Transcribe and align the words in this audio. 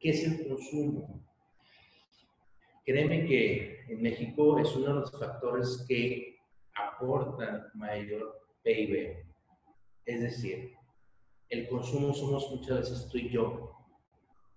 ¿Qué 0.00 0.10
es 0.10 0.24
el 0.24 0.48
consumo? 0.48 1.22
Créeme 2.86 3.26
que 3.26 3.84
en 3.86 4.00
México 4.00 4.58
es 4.58 4.74
uno 4.74 4.86
de 4.86 5.00
los 5.00 5.12
factores 5.12 5.84
que 5.86 6.38
aportan 6.74 7.66
mayor 7.74 8.40
PIB. 8.62 9.24
Es 10.06 10.22
decir, 10.22 10.74
el 11.50 11.68
consumo 11.68 12.14
somos 12.14 12.50
muchas 12.50 12.80
veces 12.80 13.08
tú 13.10 13.18
y 13.18 13.28
yo. 13.28 13.76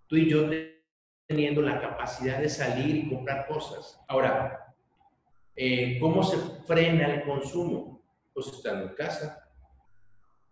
Tú 0.08 0.16
y 0.16 0.30
yo 0.30 0.50
teniendo 1.28 1.62
la 1.62 1.82
capacidad 1.82 2.40
de 2.40 2.48
salir 2.48 2.96
y 2.96 3.10
comprar 3.10 3.46
cosas. 3.46 4.00
Ahora, 4.08 4.74
eh, 5.58 6.00
¿cómo 6.00 6.24
se 6.24 6.38
frena 6.66 7.14
el 7.16 7.24
consumo? 7.24 8.02
Pues 8.34 8.48
estando 8.48 8.90
en 8.90 8.96
casa, 8.96 9.50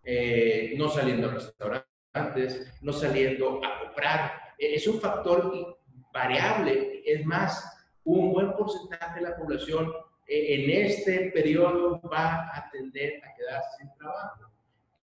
eh, 0.04 0.74
no 0.78 0.90
saliendo 0.90 1.30
a 1.30 1.34
restaurantes, 1.34 2.78
no 2.82 2.92
saliendo 2.92 3.64
a 3.64 3.80
comprar. 3.80 4.41
Eh, 4.62 4.76
es 4.76 4.88
un 4.88 5.02
factor 5.02 5.78
variable. 6.14 7.02
Es 7.06 7.26
más, 7.26 7.86
un 8.04 8.32
buen 8.32 8.54
porcentaje 8.54 9.20
de 9.20 9.30
la 9.30 9.36
población 9.36 9.92
en 10.28 10.70
este 10.70 11.32
periodo 11.32 12.00
va 12.10 12.56
a 12.56 12.70
tender 12.72 13.22
a 13.24 13.36
quedarse 13.36 13.78
sin 13.80 13.94
trabajo. 13.98 14.52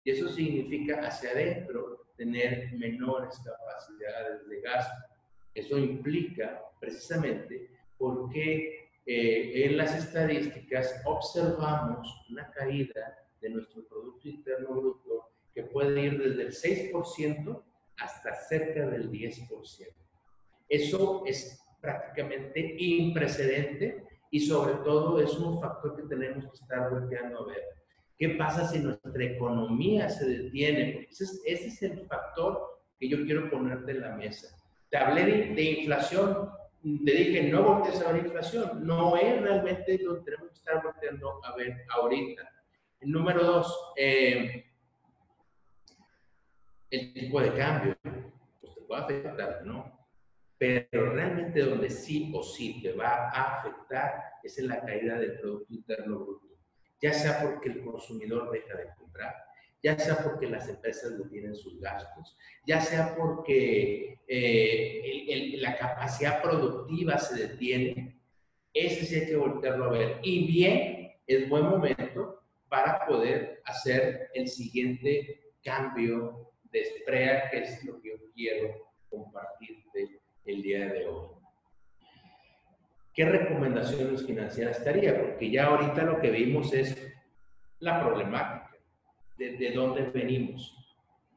Y 0.03 0.11
eso 0.11 0.29
significa 0.29 1.05
hacia 1.05 1.31
adentro 1.31 2.07
tener 2.15 2.71
menores 2.73 3.37
capacidades 3.43 4.47
de 4.47 4.61
gasto. 4.61 5.03
Eso 5.53 5.77
implica 5.77 6.61
precisamente 6.79 7.71
porque 7.97 8.89
eh, 9.05 9.65
en 9.65 9.77
las 9.77 9.95
estadísticas 9.97 11.01
observamos 11.05 12.07
una 12.29 12.49
caída 12.51 13.17
de 13.41 13.49
nuestro 13.49 13.87
Producto 13.87 14.29
Interno 14.29 14.69
Bruto 14.69 15.31
que 15.53 15.63
puede 15.63 16.01
ir 16.03 16.19
desde 16.19 16.43
el 16.43 16.91
6% 16.93 17.63
hasta 17.97 18.33
cerca 18.33 18.87
del 18.87 19.11
10%. 19.11 19.47
Eso 20.69 21.23
es 21.25 21.59
prácticamente 21.81 22.75
imprecedente 22.77 24.03
y 24.31 24.39
sobre 24.39 24.73
todo 24.83 25.21
es 25.21 25.33
un 25.37 25.59
factor 25.61 25.95
que 25.95 26.03
tenemos 26.03 26.45
que 26.45 26.55
estar 26.55 26.89
volteando 26.89 27.41
a 27.41 27.47
ver. 27.47 27.63
¿Qué 28.17 28.29
pasa 28.29 28.67
si 28.67 28.79
nuestra 28.79 29.23
economía 29.23 30.09
se 30.09 30.25
detiene? 30.27 31.07
Ese 31.09 31.23
es, 31.25 31.41
ese 31.45 31.67
es 31.67 31.83
el 31.83 32.05
factor 32.07 32.81
que 32.99 33.07
yo 33.07 33.23
quiero 33.25 33.49
ponerte 33.49 33.91
en 33.91 34.01
la 34.01 34.15
mesa. 34.15 34.55
Te 34.89 34.97
hablé 34.97 35.53
de, 35.53 35.63
inflación, 35.63 36.49
te 37.05 37.11
dije, 37.11 37.43
no 37.43 37.63
voltees 37.63 38.01
a 38.01 38.11
ver 38.11 38.25
inflación. 38.25 38.85
No 38.85 39.15
es 39.15 39.41
realmente 39.41 39.99
lo 40.01 40.15
que 40.15 40.31
tenemos 40.31 40.49
que 40.49 40.55
estar 40.55 40.83
volteando 40.83 41.39
a 41.43 41.55
ver 41.55 41.85
ahorita. 41.89 42.49
Número 43.01 43.43
dos, 43.43 43.93
eh, 43.95 44.66
el 46.89 47.13
tipo 47.13 47.41
de 47.41 47.53
cambio. 47.53 47.97
Pues 48.61 48.75
te 48.75 48.81
puede 48.81 49.01
afectar, 49.01 49.65
¿no? 49.65 49.97
Pero 50.57 51.11
realmente 51.13 51.61
donde 51.61 51.89
sí 51.89 52.31
o 52.33 52.41
sí 52.41 52.81
te 52.81 52.93
va 52.93 53.29
a 53.29 53.59
afectar 53.59 54.23
es 54.43 54.57
en 54.57 54.67
la 54.67 54.81
caída 54.81 55.19
del 55.19 55.39
Producto 55.39 55.73
Interno 55.73 56.19
Bruto. 56.19 56.47
Ya 57.01 57.13
sea 57.13 57.41
porque 57.41 57.69
el 57.69 57.83
consumidor 57.83 58.51
deja 58.51 58.75
de 58.75 58.87
comprar, 58.97 59.35
ya 59.83 59.99
sea 59.99 60.17
porque 60.23 60.49
las 60.49 60.67
empresas 60.67 61.11
no 61.11 61.29
tienen 61.29 61.55
sus 61.55 61.79
gastos, 61.79 62.35
ya 62.65 62.81
sea 62.81 63.15
porque 63.15 64.19
eh, 64.27 65.53
la 65.59 65.77
capacidad 65.77 66.41
productiva 66.41 67.19
se 67.19 67.47
detiene, 67.47 68.19
ese 68.73 69.05
sí 69.05 69.15
hay 69.15 69.27
que 69.27 69.35
volverlo 69.35 69.85
a 69.85 69.89
ver. 69.89 70.19
Y 70.23 70.47
bien, 70.47 71.11
es 71.27 71.47
buen 71.49 71.65
momento 71.65 72.41
para 72.67 73.05
poder 73.05 73.61
hacer 73.65 74.31
el 74.33 74.47
siguiente 74.47 75.51
cambio 75.63 76.46
de 76.71 76.85
SPREA, 76.85 77.49
que 77.49 77.59
es 77.59 77.83
lo 77.83 78.01
que 78.01 78.09
yo 78.09 78.15
quiero 78.33 78.91
compartirte 79.09 80.19
el 80.45 80.61
día 80.61 80.87
de 80.87 81.07
hoy. 81.07 81.29
¿Qué 83.13 83.25
recomendaciones 83.25 84.25
financieras 84.25 84.77
estaría? 84.77 85.19
Porque 85.19 85.49
ya 85.49 85.65
ahorita 85.65 86.03
lo 86.03 86.19
que 86.19 86.29
vimos 86.29 86.71
es 86.73 86.95
la 87.79 87.99
problemática, 87.99 88.77
de, 89.37 89.71
dónde 89.71 90.03
venimos. 90.03 90.75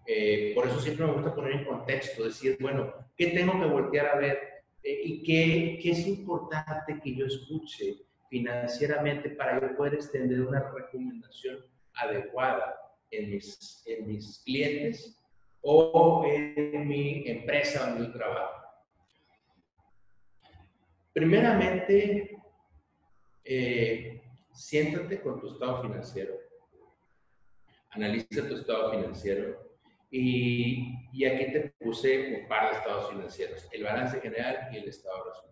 Eh, 0.07 0.53
por 0.55 0.67
eso 0.67 0.79
siempre 0.81 1.07
me 1.07 1.13
gusta 1.13 1.35
poner 1.35 1.53
en 1.53 1.65
contexto, 1.65 2.25
decir, 2.25 2.59
bueno, 2.61 2.93
¿qué 3.17 3.29
tengo 3.29 3.59
que 3.59 3.67
voltear 3.67 4.07
a 4.07 4.17
ver? 4.17 4.39
Eh, 4.83 5.01
¿Y 5.05 5.23
qué, 5.23 5.79
qué 5.83 5.91
es 5.93 6.07
importante 6.07 7.01
que 7.03 7.15
yo 7.15 7.27
escuche 7.27 7.97
financieramente 8.29 9.31
para 9.31 9.61
yo 9.61 9.77
poder 9.77 9.95
extender 9.95 10.41
una 10.41 10.71
recomendación 10.71 11.59
adecuada 11.95 12.77
en 13.11 13.31
mis, 13.31 13.83
en 13.87 14.07
mis 14.07 14.43
clientes 14.45 15.20
o 15.63 16.25
en 16.27 16.89
mi 16.89 17.29
empresa 17.29 17.91
donde 17.91 18.07
yo 18.07 18.13
trabajo? 18.13 18.61
Primeramente, 21.13 22.39
eh, 23.45 24.23
siéntate 24.53 25.21
con 25.21 25.41
tu 25.41 25.53
estado 25.53 25.83
financiero. 25.83 26.35
Analiza 27.91 28.47
tu 28.49 28.55
estado 28.55 28.93
financiero. 28.93 29.71
Y, 30.13 31.09
y, 31.13 31.25
aquí 31.25 31.53
te 31.53 31.73
puse 31.79 32.41
un 32.41 32.49
par 32.49 32.71
de 32.71 32.79
estados 32.79 33.11
financieros, 33.11 33.69
el 33.71 33.85
balance 33.85 34.21
general 34.21 34.69
y 34.73 34.79
el 34.79 34.89
estado 34.89 35.25
de 35.25 35.31
resultados. 35.31 35.51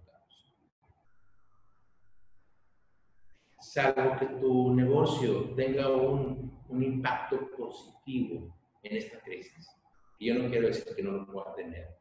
Salvo 3.61 4.17
que 4.19 4.27
tu 4.41 4.75
negocio 4.75 5.55
tenga 5.55 5.89
un, 5.91 6.61
un 6.69 6.83
impacto 6.83 7.51
positivo 7.57 8.53
en 8.83 8.97
esta 8.97 9.21
crisis, 9.21 9.69
y 10.19 10.27
yo 10.29 10.34
no 10.34 10.51
quiero 10.51 10.69
decir 10.69 10.95
que 10.95 11.03
no 11.03 11.12
lo 11.12 11.27
pueda 11.27 11.55
tener, 11.55 11.99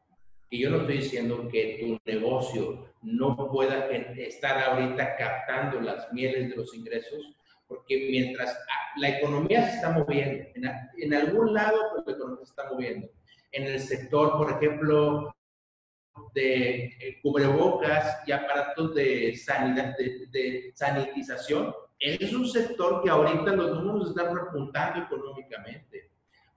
y 0.50 0.62
yo 0.62 0.70
no 0.70 0.78
estoy 0.78 0.98
diciendo 0.98 1.48
que 1.50 1.78
tu 1.80 2.10
negocio 2.10 2.86
no 3.02 3.36
pueda 3.50 3.86
estar 3.90 4.58
ahorita 4.58 5.16
captando 5.16 5.80
las 5.80 6.10
mieles 6.12 6.50
de 6.50 6.56
los 6.56 6.74
ingresos, 6.74 7.34
porque 7.66 8.08
mientras 8.10 8.58
la 8.96 9.10
economía 9.10 9.68
se 9.68 9.76
está 9.76 9.90
moviendo, 9.90 10.44
en, 10.54 11.14
algún 11.14 11.52
lado 11.52 11.76
la 12.06 12.12
economía 12.12 12.44
se 12.44 12.50
está 12.50 12.70
moviendo. 12.70 13.08
En 13.52 13.64
el 13.64 13.80
sector, 13.80 14.38
por 14.38 14.52
ejemplo, 14.52 15.34
de 16.34 16.84
eh, 16.84 17.18
cubrebocas 17.22 18.22
y 18.26 18.32
aparatos 18.32 18.94
de, 18.94 19.36
sanidad, 19.36 19.94
de, 19.98 20.72
sanitización, 20.74 21.74
es 21.98 22.32
un 22.32 22.48
sector 22.48 23.02
que 23.02 23.10
ahorita 23.10 23.52
los 23.52 23.82
números 23.82 24.10
están 24.10 24.34
repuntando 24.34 25.04
económicamente. 25.04 26.10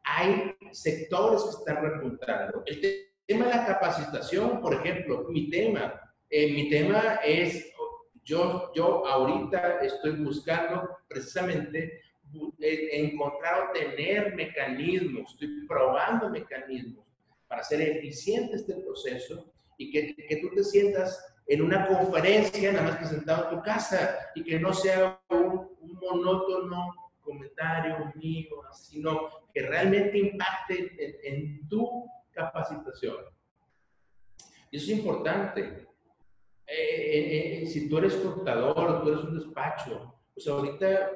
Hay 0.04 0.56
sectores 0.72 1.44
que 1.44 1.50
están 1.50 1.84
repuntando. 1.84 2.64
El 2.66 2.82
tema 3.26 3.46
de 3.46 3.56
la 3.56 3.66
capacitación, 3.66 4.62
por 4.62 4.74
ejemplo, 4.74 5.26
mi 5.30 5.50
tema, 5.50 6.00
eh, 6.30 6.52
mi 6.52 6.70
tema 6.70 7.20
es, 7.24 7.72
yo, 8.24 8.72
yo 8.74 9.06
ahorita 9.06 9.80
estoy 9.82 10.24
buscando 10.24 10.90
precisamente 11.08 12.02
eh, 12.60 12.90
encontrar 12.94 13.70
o 13.70 13.72
tener 13.74 14.34
mecanismos, 14.36 15.34
estoy 15.34 15.68
probando 15.68 16.30
mecanismos 16.30 17.06
para 17.48 17.62
hacer 17.62 17.82
eficiente 17.82 18.56
este 18.56 18.76
proceso 18.76 19.52
y 19.78 19.92
que, 19.92 20.16
que 20.16 20.38
tú 20.38 20.50
te 20.56 20.64
sientas 20.64 21.32
en 21.48 21.62
una 21.62 21.88
conferencia, 21.88 22.72
nada 22.72 22.86
más 22.86 22.98
que 22.98 23.06
sentado 23.06 23.50
en 23.50 23.58
tu 23.58 23.64
casa, 23.64 24.18
y 24.36 24.44
que 24.44 24.58
no 24.60 24.74
sea 24.74 25.20
un, 25.30 25.70
un 25.82 26.00
monótono 26.02 27.01
comentario 27.22 28.12
mío, 28.16 28.62
sino 28.74 29.30
que 29.54 29.62
realmente 29.62 30.18
impacte 30.18 30.96
en, 31.00 31.36
en 31.36 31.68
tu 31.68 32.10
capacitación. 32.32 33.18
Y 34.72 34.78
eso 34.78 34.92
es 34.92 34.98
importante. 35.00 35.88
Eh, 36.66 36.74
eh, 36.74 37.64
eh, 37.64 37.68
si 37.68 37.90
tú 37.90 37.98
eres 37.98 38.16
contador, 38.16 39.04
tú 39.04 39.10
eres 39.10 39.24
un 39.24 39.38
despacho, 39.38 40.16
pues 40.34 40.48
ahorita 40.48 41.12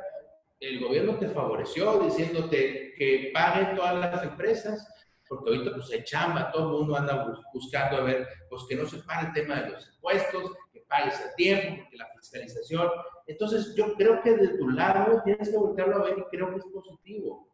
el 0.59 0.79
gobierno 0.81 1.17
te 1.17 1.29
favoreció 1.29 1.99
diciéndote 1.99 2.93
que 2.97 3.31
paguen 3.33 3.75
todas 3.75 3.95
las 3.95 4.23
empresas, 4.23 4.85
porque 5.27 5.51
ahorita 5.51 5.75
pues 5.75 5.87
se 5.87 6.03
chamba, 6.03 6.51
todo 6.51 6.71
el 6.71 6.77
mundo 6.79 6.97
anda 6.97 7.33
buscando 7.53 7.97
a 7.97 8.01
ver, 8.01 8.27
pues 8.49 8.63
que 8.67 8.75
no 8.75 8.85
se 8.85 8.97
pague 8.99 9.27
el 9.27 9.33
tema 9.33 9.61
de 9.61 9.69
los 9.71 9.87
impuestos, 9.87 10.51
pagues 10.87 11.19
a 11.21 11.33
tiempo, 11.35 11.83
que 11.89 11.97
la 11.97 12.07
fiscalización. 12.15 12.89
Entonces 13.27 13.73
yo 13.75 13.93
creo 13.95 14.21
que 14.21 14.35
de 14.35 14.57
tu 14.57 14.69
lado 14.69 15.21
tienes 15.23 15.49
que 15.49 15.57
voltearlo 15.57 15.97
a 15.97 16.03
ver 16.03 16.19
y 16.19 16.23
creo 16.23 16.51
que 16.51 16.57
es 16.57 16.65
positivo. 16.65 17.49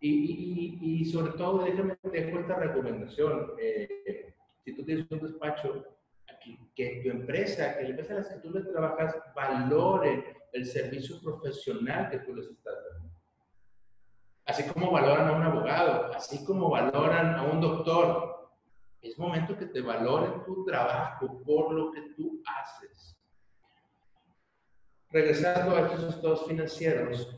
Y, 0.00 0.78
y, 0.80 1.04
sobre 1.04 1.32
todo, 1.34 1.64
déjame 1.64 1.96
dejo 2.02 2.40
esta 2.40 2.56
recomendación. 2.56 3.52
Eh, 3.60 4.34
si 4.64 4.74
tú 4.74 4.84
tienes 4.84 5.08
un 5.10 5.20
despacho, 5.20 5.84
aquí, 6.28 6.58
que 6.74 7.02
tu 7.04 7.10
empresa, 7.10 7.78
que 7.78 7.84
la 7.84 7.90
empresa 7.90 8.14
en 8.14 8.22
la 8.22 8.28
que 8.28 8.40
tú 8.40 8.50
le 8.50 8.62
trabajas, 8.62 9.16
valore 9.32 10.36
el 10.52 10.66
servicio 10.66 11.20
profesional 11.22 12.10
que 12.10 12.18
tú 12.18 12.34
les 12.34 12.48
estás 12.48 12.74
dando. 12.74 13.12
Así 14.44 14.64
como 14.64 14.90
valoran 14.90 15.28
a 15.28 15.32
un 15.36 15.42
abogado, 15.42 16.12
así 16.14 16.44
como 16.44 16.68
valoran 16.68 17.34
a 17.36 17.44
un 17.44 17.60
doctor. 17.60 18.31
Es 19.02 19.18
momento 19.18 19.58
que 19.58 19.66
te 19.66 19.80
valoren 19.80 20.44
tu 20.44 20.64
trabajo 20.64 21.42
por 21.44 21.72
lo 21.72 21.90
que 21.90 22.02
tú 22.16 22.40
haces. 22.46 23.18
Regresando 25.10 25.76
a 25.76 25.80
estos 25.80 26.14
estados 26.14 26.46
financieros, 26.46 27.36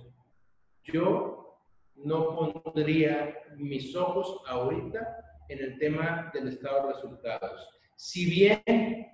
yo 0.83 1.59
no 1.97 2.53
pondría 2.63 3.35
mis 3.57 3.97
ojos 3.97 4.43
ahorita 4.47 5.25
en 5.49 5.59
el 5.59 5.79
tema 5.79 6.31
del 6.35 6.49
estado 6.49 6.87
de 6.87 6.93
resultados. 6.93 7.69
Si 7.97 8.27
bien 8.27 9.07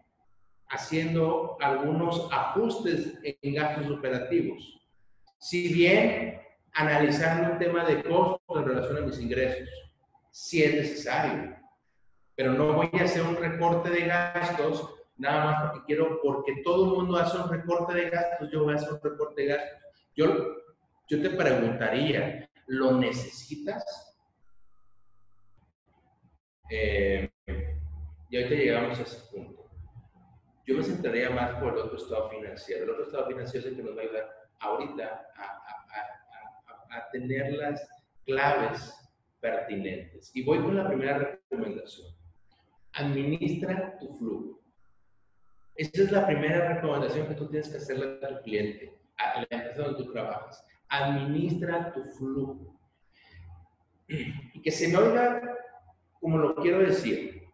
haciendo 0.69 1.57
algunos 1.61 2.29
ajustes 2.33 3.17
en 3.23 3.55
gastos 3.55 3.91
operativos, 3.91 4.81
si 5.39 5.73
bien 5.73 6.41
analizando 6.73 7.53
un 7.53 7.59
tema 7.59 7.85
de 7.85 8.03
costo 8.03 8.59
en 8.59 8.65
relación 8.65 8.97
a 8.99 9.07
mis 9.07 9.21
ingresos, 9.21 9.69
si 10.31 10.63
es 10.63 10.75
necesario, 10.75 11.60
pero 12.41 12.55
no 12.55 12.73
voy 12.73 12.89
a 12.95 13.05
hacer 13.05 13.21
un 13.21 13.37
recorte 13.37 13.91
de 13.91 14.07
gastos 14.07 14.95
nada 15.19 15.45
más 15.45 15.63
porque 15.63 15.85
quiero, 15.85 16.23
porque 16.23 16.63
todo 16.65 16.87
el 16.87 16.91
mundo 16.93 17.19
hace 17.19 17.37
un 17.37 17.51
recorte 17.51 17.93
de 17.93 18.09
gastos, 18.09 18.51
yo 18.51 18.65
voy 18.65 18.73
a 18.73 18.77
hacer 18.77 18.95
un 18.95 19.01
recorte 19.03 19.43
de 19.43 19.49
gastos. 19.49 19.79
Yo, 20.17 20.57
yo 21.07 21.21
te 21.21 21.29
preguntaría, 21.29 22.49
¿lo 22.67 22.93
necesitas? 22.93 24.17
Eh, 26.71 27.31
y 28.31 28.37
ahorita 28.39 28.55
llegamos 28.55 28.99
a 28.99 29.03
ese 29.03 29.19
punto. 29.31 29.69
Yo 30.67 30.79
me 30.79 30.83
centraría 30.83 31.29
más 31.29 31.61
por 31.61 31.75
el 31.75 31.81
otro 31.81 31.99
estado 31.99 32.31
financiero. 32.31 32.85
El 32.85 32.91
otro 32.93 33.05
estado 33.05 33.27
financiero 33.27 33.67
es 33.67 33.71
el 33.71 33.77
que 33.77 33.83
nos 33.83 33.95
va 33.95 34.01
a 34.01 34.05
ayudar 34.05 34.31
ahorita 34.61 35.31
a, 35.37 35.43
a, 35.43 36.95
a, 36.95 36.97
a 36.97 37.11
tener 37.11 37.53
las 37.53 37.87
claves 38.25 38.95
pertinentes. 39.41 40.31
Y 40.35 40.43
voy 40.43 40.63
con 40.63 40.75
la 40.75 40.89
primera 40.89 41.19
recomendación. 41.19 42.19
Administra 42.95 43.99
tu 43.99 44.13
flujo. 44.15 44.61
Esa 45.77 46.03
es 46.03 46.13
la 46.13 46.27
primera 46.27 46.75
recomendación 46.75 47.29
que 47.29 47.35
tú 47.35 47.49
tienes 47.49 47.69
que 47.69 47.79
hacerle 47.79 48.19
a 48.23 48.29
tu 48.29 48.43
cliente, 48.43 48.99
a 49.17 49.41
la 49.41 49.47
empresa 49.51 49.83
donde 49.83 50.05
tú 50.05 50.13
trabajas. 50.13 50.67
Administra 50.89 51.93
tu 51.93 52.05
flujo. 52.05 52.77
Y 54.09 54.61
que 54.61 54.71
se 54.71 54.89
me 54.89 54.97
oiga 54.97 55.59
como 56.21 56.39
lo 56.39 56.55
quiero 56.57 56.81
decir, 56.81 57.49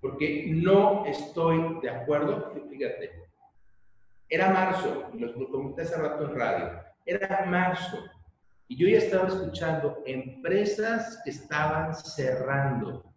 porque 0.00 0.46
no 0.48 1.04
estoy 1.06 1.80
de 1.82 1.90
acuerdo, 1.90 2.52
fíjate, 2.70 3.10
era 4.28 4.50
marzo, 4.50 5.10
lo, 5.14 5.32
lo 5.32 5.48
comenté 5.48 5.82
hace 5.82 5.96
rato 5.96 6.30
en 6.30 6.38
radio, 6.38 6.82
era 7.04 7.44
marzo, 7.46 8.04
y 8.68 8.76
yo 8.76 8.86
ya 8.86 8.98
estaba 8.98 9.28
escuchando 9.28 10.02
empresas 10.06 11.20
que 11.24 11.30
estaban 11.30 11.94
cerrando. 11.94 13.07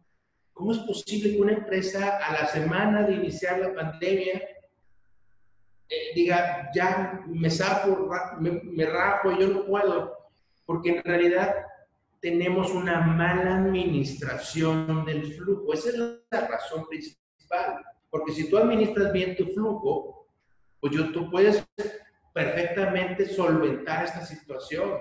¿Cómo 0.53 0.71
es 0.71 0.79
posible 0.79 1.31
que 1.31 1.41
una 1.41 1.53
empresa 1.53 2.17
a 2.17 2.33
la 2.33 2.47
semana 2.47 3.03
de 3.03 3.13
iniciar 3.13 3.59
la 3.59 3.73
pandemia 3.73 4.41
eh, 5.89 6.13
diga, 6.15 6.69
ya 6.73 7.23
me 7.27 7.49
zafo, 7.49 8.09
me, 8.39 8.61
me 8.63 8.85
rajo, 8.85 9.31
yo 9.37 9.47
no 9.47 9.65
puedo? 9.65 10.17
Porque 10.65 10.97
en 10.97 11.03
realidad 11.03 11.55
tenemos 12.21 12.71
una 12.71 13.01
mala 13.01 13.57
administración 13.57 15.03
del 15.05 15.33
flujo. 15.33 15.73
Esa 15.73 15.89
es 15.89 15.97
la 15.97 16.47
razón 16.47 16.87
principal. 16.87 17.83
Porque 18.09 18.31
si 18.31 18.49
tú 18.49 18.57
administras 18.57 19.11
bien 19.11 19.35
tu 19.35 19.47
flujo, 19.47 20.27
pues 20.79 20.93
yo, 20.93 21.11
tú 21.11 21.29
puedes 21.31 21.65
perfectamente 22.33 23.27
solventar 23.27 24.05
esta 24.05 24.25
situación 24.25 24.99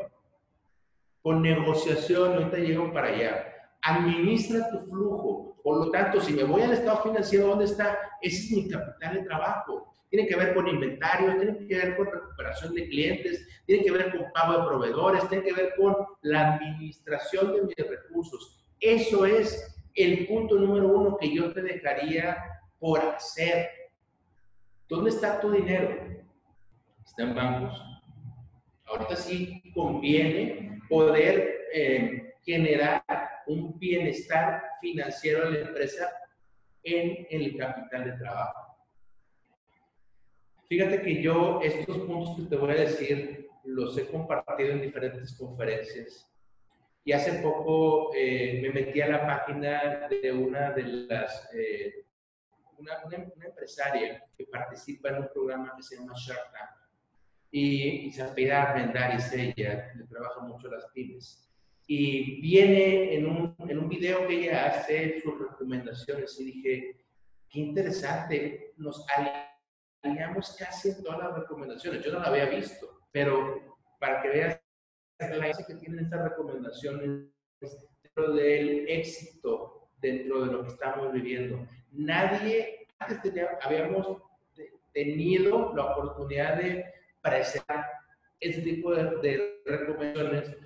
con 1.23 1.43
negociación, 1.43 2.35
ahorita 2.35 2.57
llego 2.59 2.93
para 2.93 3.09
allá. 3.09 3.50
Administra 3.83 4.71
tu 4.71 4.81
flujo. 4.87 5.57
Por 5.63 5.87
lo 5.87 5.91
tanto, 5.91 6.21
si 6.21 6.33
me 6.33 6.45
voy 6.45 6.63
al 6.63 6.73
estado 6.73 7.03
financiero, 7.03 7.49
¿dónde 7.49 7.67
está? 7.67 7.99
Ese 8.21 8.45
es 8.45 8.51
mi 8.51 8.69
capital 8.69 9.15
de 9.15 9.23
trabajo. 9.23 9.93
Tiene 10.09 10.27
que 10.27 10.37
ver 10.37 10.55
con 10.55 10.67
inventarios, 10.67 11.37
tiene 11.37 11.67
que 11.67 11.77
ver 11.77 11.97
con 11.97 12.07
recuperación 12.07 12.75
de 12.75 12.89
clientes, 12.89 13.47
tiene 13.65 13.85
que 13.85 13.93
ver 13.93 14.11
con 14.11 14.33
pago 14.33 14.59
de 14.59 14.67
proveedores, 14.67 15.29
tiene 15.29 15.45
que 15.45 15.53
ver 15.53 15.75
con 15.77 15.95
la 16.23 16.55
administración 16.55 17.53
de 17.55 17.63
mis 17.63 17.77
recursos. 17.77 18.61
Eso 18.81 19.25
es 19.25 19.77
el 19.95 20.27
punto 20.27 20.57
número 20.57 20.89
uno 20.89 21.17
que 21.17 21.35
yo 21.35 21.53
te 21.53 21.63
dejaría 21.63 22.37
por 22.79 23.01
hacer. 23.01 23.69
¿Dónde 24.89 25.11
está 25.11 25.41
tu 25.41 25.53
dinero? 25.53 25.97
¿Está 27.05 27.23
en 27.23 27.35
bancos? 27.35 27.81
Ahorita 28.87 29.15
sí 29.15 29.63
conviene 29.73 30.81
poder 30.89 31.69
eh, 31.73 32.35
generar 32.45 33.05
un 33.51 33.79
bienestar 33.79 34.63
financiero 34.81 35.49
en 35.49 35.55
la 35.55 35.61
empresa 35.69 36.09
en, 36.83 37.27
el 37.31 37.57
capital 37.57 38.05
de 38.05 38.13
trabajo. 38.13 38.77
Fíjate 40.69 41.03
que 41.03 41.21
yo 41.21 41.61
estos 41.63 41.99
puntos 41.99 42.37
que 42.37 42.49
te 42.49 42.57
voy 42.57 42.71
a 42.71 42.83
decir 42.83 43.49
los 43.65 43.99
he 43.99 44.07
compartido 44.07 44.71
en 44.71 44.83
diferentes 44.83 45.37
conferencias 45.37 46.31
y 47.05 47.13
hace 47.13 47.43
poco 47.43 48.13
eh, 48.15 48.61
me 48.63 48.71
metí 48.71 49.01
a 49.01 49.09
la 49.09 49.27
página 49.27 50.09
de 50.09 50.33
una 50.33 50.71
de 50.71 50.83
las, 50.85 51.51
eh, 51.53 52.07
una, 52.79 53.05
una, 53.05 53.47
empresaria 53.47 54.25
que 54.37 54.45
participa 54.47 55.09
en 55.09 55.17
un 55.17 55.29
programa 55.33 55.75
que 55.77 55.83
se 55.83 55.97
llama 55.97 56.15
Shark 56.17 56.53
Tank 56.53 56.71
y, 57.51 58.07
y 58.07 58.13
se 58.13 58.23
apela 58.23 58.63
Armendáriz, 58.63 59.33
ella 59.33 59.93
le 59.97 60.05
trabaja 60.05 60.41
mucho 60.43 60.69
las 60.69 60.87
pymes. 60.95 61.50
Y 61.93 62.41
viene 62.41 63.17
en 63.17 63.27
un, 63.27 63.57
en 63.69 63.77
un 63.77 63.89
video 63.89 64.25
que 64.29 64.45
ella 64.45 64.67
hace 64.67 65.21
sus 65.21 65.37
recomendaciones 65.41 66.39
y 66.39 66.45
dije, 66.45 67.05
qué 67.49 67.59
interesante, 67.59 68.75
nos 68.77 69.05
alineamos 70.05 70.55
casi 70.57 70.91
en 70.91 71.03
todas 71.03 71.19
las 71.19 71.39
recomendaciones. 71.41 72.05
Yo 72.05 72.13
no 72.13 72.21
la 72.21 72.29
había 72.29 72.45
visto, 72.45 73.01
pero 73.11 73.77
para 73.99 74.23
que 74.23 74.29
veas 74.29 74.61
la 75.19 75.39
base 75.39 75.65
que 75.67 75.75
tienen 75.75 76.05
estas 76.05 76.31
recomendaciones 76.31 77.27
dentro 77.61 78.35
del 78.35 78.89
éxito, 78.89 79.91
dentro 80.01 80.47
de 80.47 80.53
lo 80.53 80.63
que 80.63 80.69
estamos 80.69 81.13
viviendo. 81.13 81.67
Nadie, 81.91 82.87
antes 83.01 83.21
tenía, 83.21 83.59
habíamos 83.63 84.17
tenido 84.93 85.75
la 85.75 85.87
oportunidad 85.87 86.55
de 86.59 86.85
presentar 87.21 87.85
ese 88.39 88.63
tipo 88.63 88.95
de, 88.95 89.03
de, 89.23 89.61
recomendaciones, 89.67 90.57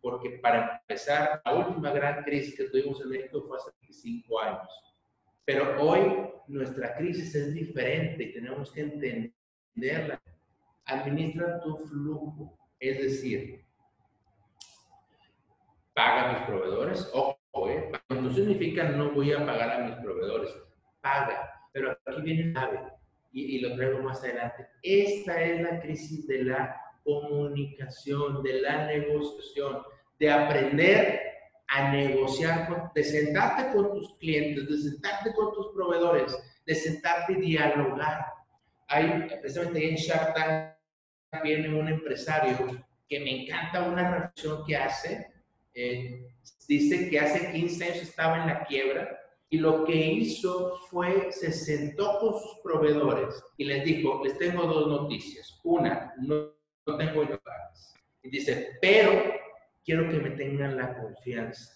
porque 0.00 0.30
para 0.42 0.80
empezar, 0.80 1.42
la 1.44 1.54
última 1.54 1.90
gran 1.90 2.22
crisis 2.24 2.56
que 2.56 2.64
tuvimos 2.64 3.00
en 3.02 3.10
México 3.10 3.44
fue 3.46 3.58
hace 3.58 3.70
25 3.82 4.40
años. 4.40 4.94
Pero 5.44 5.82
hoy 5.82 6.30
nuestra 6.46 6.94
crisis 6.96 7.34
es 7.34 7.54
diferente 7.54 8.22
y 8.24 8.32
tenemos 8.32 8.72
que 8.72 8.80
entenderla. 8.82 10.20
Administra 10.84 11.60
tu 11.60 11.76
flujo, 11.76 12.58
es 12.78 12.98
decir, 12.98 13.64
paga 15.94 16.30
a 16.30 16.32
mis 16.32 16.42
proveedores, 16.48 17.10
ojo, 17.12 17.68
¿eh? 17.68 17.90
no 18.08 18.30
significa 18.32 18.88
no 18.88 19.12
voy 19.12 19.32
a 19.32 19.44
pagar 19.44 19.70
a 19.70 19.86
mis 19.86 19.96
proveedores, 19.96 20.50
paga, 21.00 21.50
pero 21.72 21.96
aquí 22.06 22.22
viene 22.22 22.52
la 22.52 22.68
clave 22.68 22.92
y, 23.32 23.56
y, 23.56 23.60
lo 23.60 23.76
traigo 23.76 24.00
más 24.00 24.22
adelante. 24.24 24.66
Esta 24.82 25.40
es 25.42 25.60
la 25.62 25.80
crisis 25.80 26.26
de 26.26 26.44
la 26.44 26.80
comunicación, 27.04 28.42
de 28.42 28.60
la 28.60 28.86
negociación, 28.86 29.82
de 30.18 30.30
aprender 30.30 31.20
a 31.68 31.92
negociar, 31.92 32.90
de 32.94 33.04
sentarte 33.04 33.72
con 33.72 33.92
tus 33.92 34.16
clientes, 34.18 34.68
de 34.68 34.90
sentarte 34.90 35.32
con 35.34 35.52
tus 35.54 35.68
proveedores, 35.72 36.36
de 36.66 36.74
sentarte 36.74 37.34
y 37.34 37.40
dialogar. 37.40 38.26
Hay, 38.88 39.28
precisamente 39.40 39.88
en 39.88 39.96
Shark 39.96 40.34
Tank, 40.34 41.42
viene 41.44 41.68
un 41.68 41.88
empresario 41.88 42.84
que 43.08 43.20
me 43.20 43.42
encanta 43.42 43.88
una 43.88 44.10
reflexión 44.10 44.64
que 44.66 44.76
hace. 44.76 45.28
Eh, 45.74 46.26
dice 46.66 47.08
que 47.08 47.20
hace 47.20 47.52
15 47.52 47.84
años 47.84 48.02
estaba 48.02 48.42
en 48.42 48.48
la 48.48 48.64
quiebra 48.64 49.20
y 49.48 49.58
lo 49.58 49.84
que 49.84 49.94
hizo 49.94 50.78
fue, 50.88 51.32
se 51.32 51.52
sentó 51.52 52.18
con 52.20 52.34
sus 52.40 52.58
proveedores 52.62 53.42
y 53.56 53.64
les 53.64 53.84
dijo, 53.84 54.22
les 54.24 54.38
tengo 54.38 54.62
dos 54.64 54.86
noticias. 54.86 55.58
Una, 55.64 56.14
no, 56.18 56.52
no 56.90 56.96
tengo 56.96 57.22
llamadas. 57.22 57.94
Y 58.22 58.30
dice, 58.30 58.78
pero 58.80 59.12
quiero 59.84 60.08
que 60.10 60.18
me 60.18 60.30
tengan 60.30 60.76
la 60.76 60.96
confianza. 60.98 61.74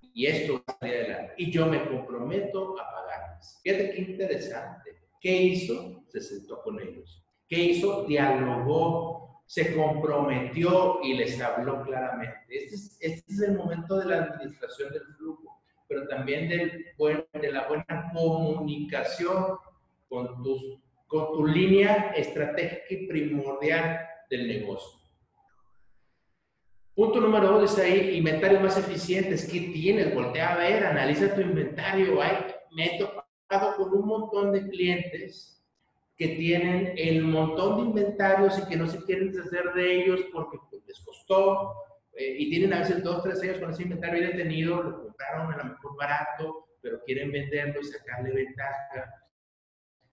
Y 0.00 0.26
esto 0.26 0.54
va 0.54 0.74
a 0.74 0.78
salir 0.78 0.94
adelante. 0.96 1.34
Y 1.36 1.50
yo 1.50 1.66
me 1.66 1.84
comprometo 1.88 2.80
a 2.80 2.90
pagarles. 2.90 3.60
Fíjate 3.62 3.90
qué 3.90 4.00
interesante. 4.00 4.96
¿Qué 5.20 5.42
hizo? 5.42 6.02
Se 6.08 6.20
sentó 6.20 6.62
con 6.62 6.80
ellos. 6.80 7.24
¿Qué 7.48 7.58
hizo? 7.58 8.04
Dialogó, 8.04 9.42
se 9.46 9.74
comprometió 9.74 11.00
y 11.02 11.14
les 11.14 11.40
habló 11.40 11.82
claramente. 11.82 12.46
Este 12.48 12.74
es, 12.74 12.98
este 13.00 13.32
es 13.32 13.40
el 13.40 13.56
momento 13.56 13.98
de 13.98 14.06
la 14.06 14.24
administración 14.24 14.92
del 14.92 15.04
flujo 15.16 15.58
pero 15.88 16.06
también 16.06 16.48
de, 16.48 16.94
de 17.40 17.52
la 17.52 17.66
buena 17.66 18.10
comunicación 18.12 19.56
con, 20.08 20.42
tus, 20.42 20.78
con 21.08 21.32
tu 21.32 21.46
línea 21.46 22.12
estratégica 22.14 22.86
y 22.90 23.06
primordial 23.08 24.06
del 24.30 24.46
negocio. 24.46 25.00
Punto 26.94 27.20
número 27.20 27.52
dos 27.52 27.72
es 27.72 27.84
ahí, 27.84 28.16
inventarios 28.16 28.62
más 28.62 28.76
eficientes. 28.76 29.48
¿Qué 29.50 29.60
tienes? 29.72 30.14
Voltea 30.14 30.52
a 30.52 30.58
ver, 30.58 30.84
analiza 30.84 31.34
tu 31.34 31.40
inventario. 31.40 32.20
Hay, 32.20 32.36
me 32.72 32.86
he 32.86 32.98
topado 32.98 33.76
con 33.76 33.94
un 33.94 34.06
montón 34.06 34.52
de 34.52 34.68
clientes 34.68 35.64
que 36.16 36.28
tienen 36.28 36.94
el 36.96 37.22
montón 37.22 37.76
de 37.76 37.82
inventarios 37.82 38.58
y 38.58 38.68
que 38.68 38.76
no 38.76 38.88
se 38.88 39.02
quieren 39.04 39.30
deshacer 39.30 39.72
de 39.74 40.02
ellos 40.02 40.20
porque 40.32 40.58
pues, 40.68 40.82
les 40.86 40.98
costó, 41.00 41.72
eh, 42.14 42.34
y 42.36 42.50
tienen 42.50 42.72
a 42.72 42.80
veces 42.80 43.04
dos, 43.04 43.22
tres 43.22 43.40
años 43.42 43.58
con 43.58 43.70
ese 43.70 43.84
inventario 43.84 44.26
detenido, 44.26 44.82
lo 44.82 45.02
compraron 45.04 45.52
a 45.52 45.56
lo 45.58 45.64
mejor 45.66 45.96
barato, 45.96 46.66
pero 46.82 47.00
quieren 47.04 47.30
venderlo 47.30 47.80
y 47.80 47.84
sacarle 47.84 48.32
ventaja. 48.32 49.27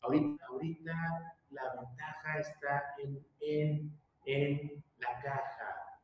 Ahorita, 0.06 1.34
la 1.50 1.64
ventaja 1.74 2.40
está 2.40 2.84
en, 3.02 3.26
en, 3.42 3.92
en 4.26 4.84
la 5.00 5.22
caja. 5.22 6.00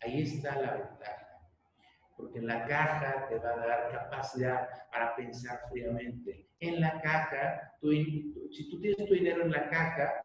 Ahí 0.00 0.22
está 0.22 0.60
la 0.60 0.72
ventaja. 0.72 1.24
Porque 2.16 2.38
en 2.38 2.46
la 2.46 2.66
caja 2.66 3.26
te 3.28 3.38
va 3.38 3.50
a 3.50 3.66
dar 3.66 3.90
capacidad 3.90 4.68
para 4.90 5.14
pensar 5.16 5.60
fríamente. 5.70 6.48
En 6.60 6.80
la 6.80 7.00
caja, 7.02 7.74
tú, 7.80 7.90
si 7.92 8.70
tú 8.70 8.80
tienes 8.80 9.06
tu 9.06 9.12
dinero 9.14 9.42
en 9.42 9.50
la 9.50 9.68
caja, 9.68 10.24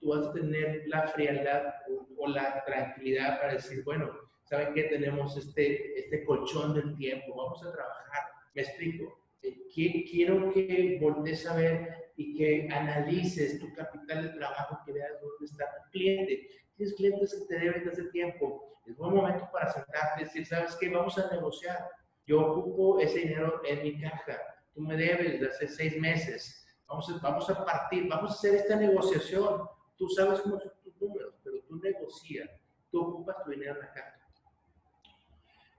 tú 0.00 0.08
vas 0.08 0.26
a 0.26 0.32
tener 0.32 0.82
la 0.86 1.08
frialdad 1.08 1.74
o, 2.18 2.26
la 2.28 2.64
tranquilidad 2.64 3.40
para 3.40 3.52
decir, 3.52 3.84
bueno, 3.84 4.10
¿saben 4.44 4.74
qué? 4.74 4.84
Tenemos 4.84 5.36
este, 5.36 6.00
este 6.00 6.24
colchón 6.24 6.74
del 6.74 6.96
tiempo, 6.96 7.36
vamos 7.36 7.64
a 7.64 7.72
trabajar. 7.72 8.22
Me 8.54 8.62
explico. 8.62 9.20
Eh, 9.42 9.56
quiero 9.72 10.52
que 10.52 10.98
voltees 11.00 11.46
a 11.46 11.54
ver 11.54 12.05
y 12.16 12.34
que 12.34 12.68
analices 12.72 13.60
tu 13.60 13.72
capital 13.74 14.22
de 14.22 14.28
trabajo, 14.30 14.78
que 14.84 14.92
veas 14.92 15.12
dónde 15.20 15.44
está 15.44 15.64
tu 15.76 15.90
cliente. 15.90 16.48
Tienes 16.76 16.94
clientes 16.94 17.34
que 17.34 17.46
te 17.46 17.60
deben 17.60 17.84
desde 17.84 18.10
tiempo. 18.10 18.80
Es 18.86 18.96
buen 18.96 19.14
momento 19.14 19.48
para 19.52 19.72
sentarte 19.72 20.20
y 20.20 20.24
decir, 20.24 20.46
¿sabes 20.46 20.76
qué? 20.76 20.88
Vamos 20.88 21.18
a 21.18 21.30
negociar. 21.30 21.88
Yo 22.26 22.40
ocupo 22.40 23.00
ese 23.00 23.20
dinero 23.20 23.60
en 23.64 23.82
mi 23.82 24.00
caja. 24.00 24.40
Tú 24.74 24.82
me 24.82 24.96
debes 24.96 25.40
de 25.40 25.48
hace 25.48 25.68
seis 25.68 25.98
meses. 25.98 26.66
Vamos 26.86 27.08
a, 27.10 27.18
vamos 27.18 27.50
a 27.50 27.64
partir, 27.64 28.08
vamos 28.08 28.30
a 28.30 28.34
hacer 28.34 28.54
esta 28.54 28.76
negociación. 28.76 29.68
Tú 29.96 30.08
sabes 30.08 30.40
cómo 30.40 30.58
son 30.60 30.72
tus 30.82 31.00
números, 31.00 31.34
pero 31.42 31.62
tú 31.62 31.76
negocias. 31.76 32.48
Tú 32.90 33.02
ocupas 33.02 33.36
tu 33.44 33.50
dinero 33.50 33.74
en 33.74 33.80
la 33.80 33.92
caja. 33.92 34.16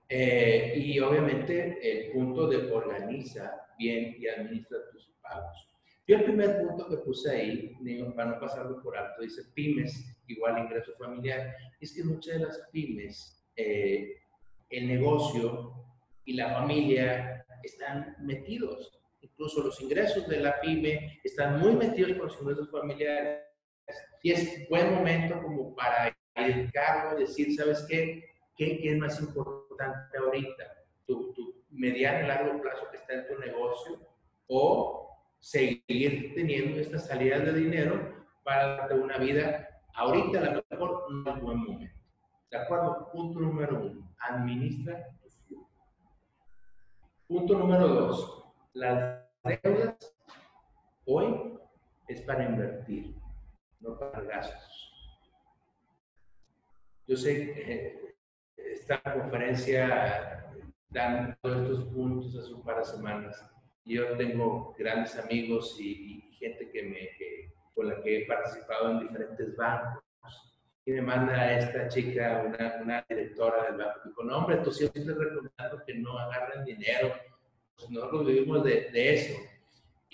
Eh, 0.10 0.74
y 0.77 1.00
obviamente 1.00 1.79
el 1.82 2.13
punto 2.13 2.48
de 2.48 2.72
organiza 2.72 3.67
bien 3.77 4.15
y 4.17 4.27
administra 4.27 4.77
tus 4.91 5.12
pagos. 5.22 5.70
Yo 6.07 6.15
el 6.15 6.23
primer 6.23 6.61
punto 6.61 6.87
que 6.87 6.97
puse 6.97 7.29
ahí, 7.29 7.77
para 8.15 8.31
no 8.31 8.39
pasarlo 8.39 8.81
por 8.81 8.97
alto, 8.97 9.21
dice 9.21 9.43
pymes 9.53 10.15
igual 10.27 10.57
ingreso 10.57 10.93
familiar. 10.97 11.53
Es 11.81 11.93
que 11.93 12.03
muchas 12.05 12.39
de 12.39 12.45
las 12.45 12.61
pymes, 12.71 13.45
eh, 13.57 14.15
el 14.69 14.87
negocio 14.87 15.73
y 16.23 16.33
la 16.33 16.53
familia 16.53 17.45
están 17.61 18.15
metidos. 18.21 18.97
Incluso 19.19 19.61
los 19.61 19.81
ingresos 19.81 20.25
de 20.29 20.39
la 20.39 20.61
pyme 20.61 21.19
están 21.25 21.59
muy 21.59 21.73
metidos 21.73 22.13
con 22.13 22.27
los 22.27 22.41
ingresos 22.41 22.71
familiares. 22.71 23.43
Y 24.23 24.31
es 24.31 24.69
buen 24.69 24.93
momento 24.93 25.41
como 25.41 25.75
para 25.75 26.15
dedicarlo, 26.35 27.19
decir, 27.19 27.53
¿sabes 27.53 27.85
qué? 27.89 28.23
¿Qué, 28.55 28.79
es 28.81 28.97
más 28.97 29.19
importante 29.19 30.17
ahorita? 30.17 30.85
¿Tu, 31.05 31.33
tu 31.33 31.65
mediano 31.69 32.23
y 32.23 32.27
largo 32.27 32.61
plazo 32.61 32.87
que 32.91 32.97
está 32.97 33.13
en 33.13 33.27
tu 33.27 33.37
negocio 33.39 33.99
o 34.47 35.06
seguir 35.39 36.34
teniendo 36.36 36.79
estas 36.79 37.08
salidas 37.08 37.46
de 37.46 37.53
dinero 37.53 38.25
para 38.44 38.77
darte 38.77 38.96
una 38.96 39.17
vida 39.17 39.67
ahorita 39.94 40.39
a 40.39 40.51
lo 40.53 40.63
mejor 40.70 41.12
no 41.12 41.36
es 41.36 41.41
buen 41.41 41.58
momento. 41.58 42.01
¿De 42.50 42.58
acuerdo? 42.58 43.10
Punto 43.12 43.39
número 43.39 43.82
uno, 43.82 44.15
administra 44.20 45.06
tu 45.22 45.29
flujo. 45.29 45.70
Punto 47.27 47.58
número 47.58 47.88
dos, 47.88 48.46
las 48.74 49.25
deudas 49.63 50.15
hoy 51.06 51.60
es 52.08 52.22
para 52.22 52.46
invertir, 52.46 53.15
no 53.79 53.98
para 53.98 54.22
gastos. 54.22 54.94
Yo 57.06 57.15
sé 57.15 57.53
que 57.53 58.15
esta 58.56 59.01
conferencia 59.01 60.53
dan 60.89 61.38
todos 61.41 61.63
estos 61.63 61.86
puntos 61.94 62.36
hace 62.36 62.53
un 62.53 62.63
par 62.63 62.77
de 62.79 62.86
semanas 62.86 63.56
yo 63.88 64.17
tengo 64.17 64.75
grandes 64.77 65.17
amigos 65.17 65.77
y, 65.79 66.24
gente 66.38 66.70
que 66.70 66.84
me, 66.84 67.10
con 67.74 67.88
la 67.88 68.00
que 68.03 68.20
he 68.20 68.25
participado 68.27 68.91
en 68.91 69.00
diferentes 69.08 69.56
bancos. 69.56 70.03
Y 70.86 70.91
me 70.91 71.01
manda 71.01 71.58
esta 71.58 71.88
chica, 71.88 72.44
una, 72.46 72.75
una 72.82 73.06
directora 73.10 73.65
del 73.65 73.77
banco, 73.77 74.01
dijo, 74.06 74.24
no 74.24 74.38
hombre, 74.38 74.58
tú 74.58 74.72
siempre 74.72 75.03
recomendando 75.03 75.84
que 75.84 75.96
no 75.96 76.17
agarren 76.17 76.63
dinero. 76.63 77.13
Pues 77.75 77.89
nosotros 77.89 78.27
vivimos 78.27 78.63
de, 78.63 78.91
de 78.91 79.13
eso. 79.15 79.39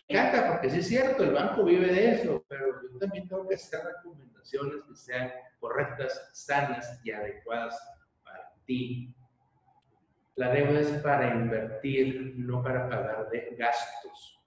Me 0.07 0.19
encanta, 0.19 0.53
porque 0.53 0.69
sí 0.69 0.79
es 0.79 0.87
cierto, 0.87 1.23
el 1.23 1.33
banco 1.33 1.63
vive 1.63 1.87
de 1.87 2.11
eso, 2.13 2.43
pero 2.47 2.81
yo 2.91 2.99
también 2.99 3.27
tengo 3.27 3.47
que 3.47 3.55
hacer 3.55 3.81
recomendaciones 3.83 4.83
que 4.87 4.95
sean 4.95 5.31
correctas, 5.59 6.29
sanas 6.33 6.99
y 7.03 7.11
adecuadas 7.11 7.77
para 8.23 8.51
ti 8.65 9.13
la 10.35 10.49
deuda 10.49 10.79
es 10.79 10.89
para 11.03 11.35
invertir, 11.35 12.33
no 12.37 12.63
para 12.63 12.89
pagar 12.89 13.29
de 13.29 13.55
gastos. 13.57 14.39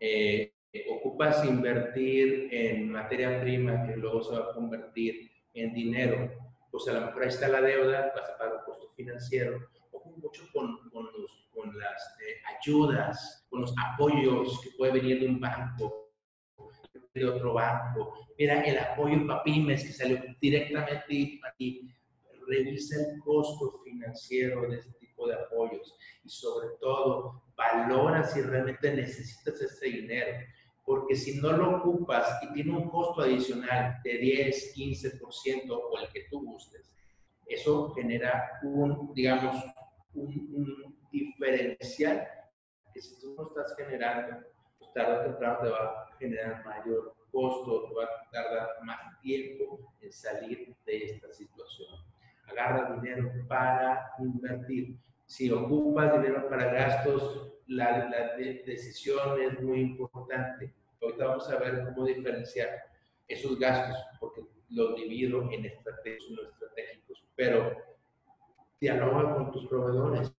Eh, 0.00 0.52
ocupas 0.90 1.44
invertir 1.44 2.48
en 2.50 2.90
materia 2.90 3.40
prima 3.40 3.86
que 3.86 3.96
luego 3.96 4.22
se 4.22 4.36
va 4.36 4.50
a 4.50 4.54
convertir 4.54 5.30
en 5.54 5.74
dinero. 5.74 6.30
Pues 6.70 6.88
a 6.88 6.92
lo 6.92 7.06
mejor 7.06 7.22
ahí 7.22 7.28
está 7.28 7.48
la 7.48 7.60
deuda, 7.60 8.12
vas 8.14 8.30
a 8.30 8.38
pagar 8.38 8.64
costo 8.64 8.92
financiero. 8.94 9.68
Ojo 9.92 10.10
mucho 10.16 10.44
con, 10.52 10.88
con, 10.90 11.04
los, 11.04 11.48
con 11.52 11.78
las 11.78 12.16
eh, 12.20 12.40
ayudas, 12.58 13.46
con 13.48 13.62
los 13.62 13.74
apoyos 13.78 14.60
que 14.62 14.70
puede 14.76 14.92
venir 14.92 15.20
de 15.20 15.28
un 15.28 15.40
banco, 15.40 16.12
de 17.12 17.24
otro 17.24 17.54
banco. 17.54 18.26
Mira, 18.38 18.62
el 18.62 18.78
apoyo 18.78 19.26
para 19.26 19.42
pymes 19.42 19.84
que 19.84 19.92
salió 19.92 20.18
directamente 20.40 21.38
para 21.40 21.54
ti 21.56 21.90
revisa 22.46 22.96
el 23.00 23.20
costo 23.20 23.80
financiero 23.84 24.68
de 24.68 24.78
este 24.78 24.92
tipo 24.98 25.26
de 25.26 25.34
apoyos 25.34 25.96
y 26.24 26.28
sobre 26.28 26.68
todo 26.80 27.42
valora 27.56 28.22
si 28.24 28.42
realmente 28.42 28.94
necesitas 28.94 29.60
ese 29.60 29.86
dinero. 29.86 30.38
Porque 30.84 31.16
si 31.16 31.40
no 31.40 31.52
lo 31.52 31.78
ocupas 31.78 32.38
y 32.42 32.52
tiene 32.52 32.76
un 32.76 32.88
costo 32.88 33.22
adicional 33.22 34.00
de 34.04 34.18
10, 34.18 34.74
15% 34.76 35.70
o 35.70 35.98
el 35.98 36.08
que 36.12 36.26
tú 36.30 36.44
gustes, 36.44 36.92
eso 37.46 37.92
genera 37.94 38.60
un, 38.62 39.12
digamos, 39.14 39.56
un, 40.14 40.96
diferencial 41.10 42.26
que 42.92 43.00
si 43.00 43.18
tú 43.20 43.34
no 43.34 43.48
estás 43.48 43.74
generando, 43.76 44.46
pues 44.78 44.92
tarde 44.92 45.18
o 45.18 45.22
temprano 45.24 45.58
te 45.62 45.68
va 45.70 45.78
a 45.78 46.16
generar 46.18 46.64
mayor 46.64 47.14
costo, 47.30 47.88
te 47.88 47.94
va 47.94 48.04
a 48.04 48.30
tardar 48.30 48.68
más 48.84 49.20
tiempo 49.20 49.92
en 50.00 50.12
salir 50.12 50.76
de 50.84 51.04
esta 51.04 51.32
situación 51.32 51.88
agarra 52.46 52.94
dinero 53.00 53.32
para 53.48 54.12
invertir. 54.18 54.96
Si 55.26 55.50
ocupas 55.50 56.12
dinero 56.12 56.48
para 56.48 56.72
gastos, 56.72 57.52
la, 57.66 58.08
decisión 58.36 59.40
es 59.40 59.60
muy 59.62 59.80
importante. 59.80 60.74
Ahorita 61.02 61.26
vamos 61.26 61.50
a 61.50 61.58
ver 61.58 61.84
cómo 61.84 62.06
diferenciar 62.06 62.68
esos 63.28 63.58
gastos, 63.58 63.96
porque 64.20 64.42
los 64.70 64.96
divido 64.96 65.50
en 65.50 65.66
estrategios 65.66 66.30
no 66.30 66.42
estratégicos. 66.48 67.24
Pero 67.34 67.76
dialoga 68.80 69.34
con 69.34 69.52
tus 69.52 69.66
proveedores, 69.66 70.32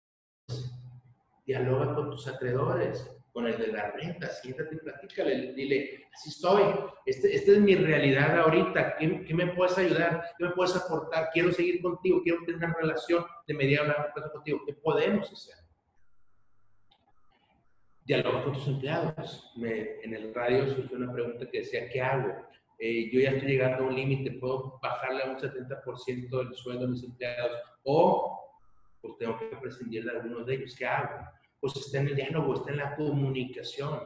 dialoga 1.44 1.94
con 1.94 2.10
tus 2.10 2.26
acreedores, 2.28 3.10
con 3.36 3.46
el 3.46 3.58
de 3.58 3.66
la 3.66 3.90
renta, 3.90 4.28
siéntate 4.30 4.76
y 4.76 4.78
platícale, 4.78 5.52
dile, 5.52 6.06
así 6.10 6.30
estoy, 6.30 6.62
este, 7.04 7.36
esta 7.36 7.52
es 7.52 7.60
mi 7.60 7.74
realidad 7.74 8.40
ahorita, 8.40 8.96
¿Qué, 8.96 9.26
¿Qué, 9.26 9.34
me 9.34 9.48
puedes 9.48 9.76
ayudar? 9.76 10.24
¿Qué 10.38 10.44
me 10.46 10.52
puedes 10.52 10.74
aportar? 10.74 11.28
Quiero 11.34 11.52
seguir 11.52 11.82
contigo, 11.82 12.22
quiero 12.22 12.42
tener 12.46 12.64
una 12.64 12.72
relación 12.72 13.26
de 13.46 13.52
mediano 13.52 13.88
largo 13.88 14.14
plazo 14.14 14.32
contigo, 14.32 14.62
¿qué 14.64 14.72
podemos 14.72 15.30
hacer? 15.30 15.54
Dialoga 18.06 18.42
con 18.42 18.54
tus 18.54 18.68
empleados. 18.68 19.52
Me, 19.56 20.00
en 20.00 20.14
el 20.14 20.32
radio 20.32 20.74
surgió 20.74 20.96
una 20.96 21.12
pregunta 21.12 21.46
que 21.50 21.58
decía, 21.58 21.90
¿qué 21.90 22.00
hago? 22.00 22.32
Eh, 22.78 23.10
yo 23.12 23.20
ya 23.20 23.32
estoy 23.32 23.48
llegando 23.50 23.84
a 23.84 23.88
un 23.88 23.96
límite, 23.96 24.30
¿puedo 24.40 24.78
bajarle 24.80 25.24
a 25.24 25.30
un 25.32 25.36
70% 25.36 26.38
del 26.38 26.54
sueldo 26.54 26.86
de 26.86 26.88
mis 26.92 27.04
empleados? 27.04 27.52
O 27.84 28.62
pues 29.02 29.18
tengo 29.18 29.38
que 29.38 29.54
prescindir 29.58 30.04
de 30.04 30.12
algunos 30.12 30.46
de 30.46 30.54
ellos, 30.54 30.74
¿qué 30.74 30.86
hago? 30.86 31.36
Pues 31.60 31.76
está 31.76 31.98
en 31.98 32.08
el 32.08 32.16
diálogo, 32.16 32.54
está 32.54 32.70
en 32.70 32.78
la 32.78 32.96
comunicación. 32.96 34.00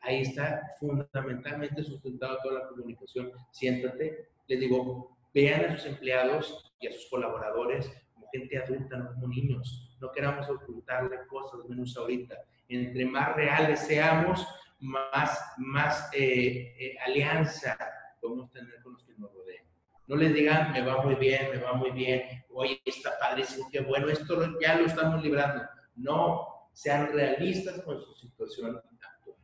Ahí 0.00 0.22
está 0.22 0.62
fundamentalmente 0.78 1.82
sustentado 1.82 2.38
toda 2.42 2.60
la 2.60 2.68
comunicación. 2.68 3.32
Siéntate, 3.50 4.28
les 4.46 4.60
digo, 4.60 5.16
vean 5.34 5.64
a 5.64 5.76
sus 5.76 5.86
empleados 5.86 6.72
y 6.80 6.86
a 6.86 6.92
sus 6.92 7.06
colaboradores 7.10 7.90
como 8.14 8.26
gente 8.32 8.58
adulta, 8.58 8.96
no 8.96 9.12
como 9.14 9.28
niños. 9.28 9.96
No 10.00 10.12
queramos 10.12 10.48
ocultarle 10.48 11.26
cosas, 11.28 11.60
menos 11.68 11.96
ahorita. 11.96 12.36
Entre 12.68 13.04
más 13.06 13.34
reales 13.34 13.80
seamos, 13.80 14.46
más, 14.78 15.40
más 15.56 16.10
eh, 16.12 16.74
eh, 16.78 16.96
alianza 17.04 17.76
podemos 18.20 18.50
tener 18.50 18.82
con 18.82 18.94
los 18.94 19.04
que 19.04 19.12
nos 19.18 19.32
rodean. 19.32 19.64
No 20.06 20.16
les 20.16 20.34
digan, 20.34 20.72
me 20.72 20.82
va 20.82 21.02
muy 21.02 21.14
bien, 21.16 21.50
me 21.50 21.58
va 21.58 21.72
muy 21.72 21.90
bien, 21.90 22.44
oye, 22.50 22.80
está 22.84 23.12
padrísimo, 23.18 23.68
qué 23.70 23.80
bueno, 23.80 24.08
esto 24.08 24.58
ya 24.60 24.76
lo 24.76 24.86
estamos 24.86 25.22
librando. 25.22 25.64
No, 25.96 26.46
sean 26.76 27.10
realistas 27.10 27.80
con 27.82 27.98
su 28.02 28.12
situación 28.16 28.76
actual. 28.76 29.36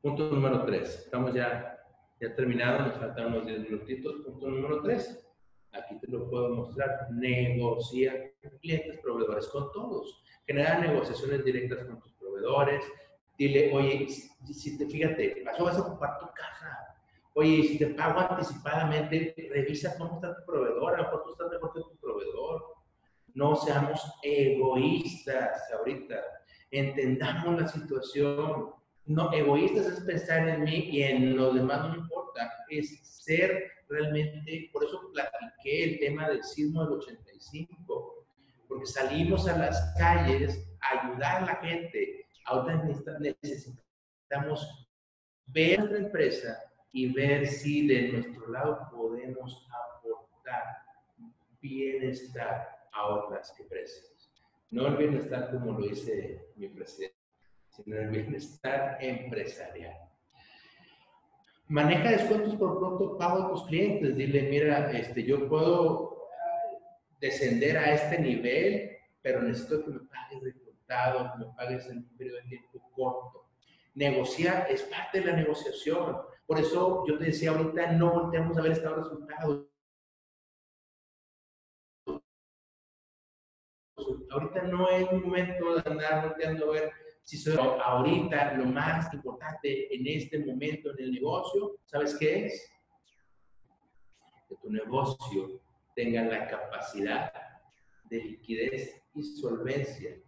Punto 0.00 0.30
número 0.30 0.64
tres. 0.64 1.00
Estamos 1.04 1.34
ya, 1.34 1.84
ya 2.20 2.36
terminados, 2.36 2.86
nos 2.86 2.98
faltan 2.98 3.26
unos 3.26 3.46
10 3.46 3.58
minutitos. 3.68 4.22
Punto 4.24 4.48
número 4.48 4.82
tres. 4.82 5.20
aquí 5.72 5.98
te 5.98 6.06
lo 6.06 6.30
puedo 6.30 6.54
mostrar, 6.54 7.10
negocia 7.10 8.32
clientes, 8.60 9.00
proveedores 9.00 9.48
con 9.48 9.72
todos. 9.72 10.22
Genera 10.46 10.78
negociaciones 10.78 11.44
directas 11.44 11.84
con 11.86 11.98
tus 11.98 12.12
proveedores. 12.12 12.84
Dile, 13.36 13.74
oye, 13.74 14.06
si 14.08 14.78
te 14.78 14.86
fíjate, 14.86 15.42
vas 15.44 15.76
a 15.76 15.80
ocupar 15.80 16.20
tu 16.20 16.26
casa. 16.26 16.96
Oye, 17.34 17.64
si 17.64 17.78
te 17.78 17.88
pago 17.88 18.20
anticipadamente, 18.20 19.34
revisa 19.50 19.98
cómo 19.98 20.14
está 20.14 20.36
tu 20.36 20.46
proveedor. 20.46 20.94
A 20.94 20.98
lo 20.98 21.02
mejor 21.02 21.24
tú 21.24 21.32
estás 21.32 21.50
mejor 21.50 21.72
que 21.74 21.80
tu 21.80 21.96
proveedor. 21.96 22.75
No 23.36 23.54
seamos 23.54 24.00
egoístas 24.22 25.60
ahorita. 25.70 26.16
Entendamos 26.70 27.60
la 27.60 27.68
situación. 27.68 28.70
No, 29.04 29.30
egoístas 29.30 29.86
es 29.88 30.00
pensar 30.00 30.48
en 30.48 30.64
mí 30.64 30.88
y 30.90 31.02
en 31.02 31.36
los 31.36 31.54
demás 31.54 31.82
no 31.82 31.88
me 31.90 31.98
importa. 31.98 32.50
Es 32.70 32.98
ser 33.06 33.70
realmente, 33.90 34.70
por 34.72 34.84
eso 34.84 35.10
platiqué 35.12 35.84
el 35.84 35.98
tema 35.98 36.30
del 36.30 36.42
sismo 36.42 36.82
del 36.84 36.94
85, 36.94 38.26
porque 38.68 38.86
salimos 38.86 39.46
a 39.46 39.58
las 39.58 39.94
calles 39.98 40.66
a 40.80 41.02
ayudar 41.02 41.42
a 41.42 41.46
la 41.46 41.56
gente. 41.56 42.26
Ahora 42.46 42.82
necesitamos 43.20 44.88
ver 45.48 45.78
nuestra 45.80 45.98
empresa 45.98 46.58
y 46.90 47.12
ver 47.12 47.46
si 47.46 47.86
de 47.86 48.12
nuestro 48.12 48.48
lado 48.48 48.88
podemos 48.90 49.68
aportar 50.00 50.62
bienestar 51.60 52.75
a 52.96 53.06
otras 53.06 53.58
empresas. 53.60 54.30
No 54.70 54.86
el 54.88 54.96
bienestar 54.96 55.50
como 55.50 55.78
lo 55.78 55.86
dice 55.86 56.48
mi 56.56 56.68
presidente, 56.68 57.16
sino 57.70 57.96
el 57.96 58.08
bienestar 58.08 58.98
empresarial. 59.00 59.96
Maneja 61.68 62.10
descuentos 62.10 62.54
por 62.56 62.78
pronto 62.78 63.18
pago 63.18 63.42
a 63.42 63.48
tus 63.50 63.66
clientes. 63.66 64.16
Dile, 64.16 64.42
mira, 64.42 64.90
este, 64.92 65.24
yo 65.24 65.48
puedo 65.48 66.28
descender 67.20 67.76
a 67.76 67.92
este 67.92 68.18
nivel, 68.18 68.96
pero 69.20 69.42
necesito 69.42 69.84
que 69.84 69.90
me 69.90 70.00
pagues 70.00 70.42
de 70.42 70.54
contado, 70.64 71.32
que 71.32 71.44
me 71.44 71.52
pagues 71.54 71.86
en 71.88 71.98
un 71.98 72.16
periodo 72.16 72.36
de 72.38 72.48
tiempo 72.48 72.90
corto. 72.94 73.48
Negociar 73.94 74.66
es 74.70 74.82
parte 74.82 75.20
de 75.20 75.26
la 75.26 75.36
negociación. 75.36 76.18
Por 76.46 76.60
eso 76.60 77.04
yo 77.06 77.18
te 77.18 77.24
decía 77.24 77.50
ahorita, 77.50 77.92
no 77.92 78.12
volteamos 78.12 78.56
a 78.56 78.62
ver 78.62 78.72
estados 78.72 79.04
resultados. 79.04 79.66
Ahorita 84.36 84.62
no 84.64 84.86
es 84.90 85.10
momento 85.10 85.76
de 85.76 85.90
andar 85.90 86.28
volteando 86.28 86.68
a 86.68 86.72
ver 86.74 86.92
si 87.22 87.38
soy 87.38 87.56
ahorita 87.56 88.52
lo 88.52 88.66
más 88.66 89.10
importante 89.14 89.94
en 89.94 90.06
este 90.06 90.38
momento 90.40 90.90
en 90.90 91.04
el 91.04 91.12
negocio, 91.12 91.78
¿sabes 91.86 92.14
qué 92.20 92.44
es? 92.44 92.70
Que 94.46 94.56
tu 94.56 94.70
negocio 94.70 95.58
tenga 95.94 96.22
la 96.24 96.48
capacidad 96.48 97.32
de 98.10 98.24
liquidez 98.24 99.02
y 99.14 99.22
solvencia 99.22 100.20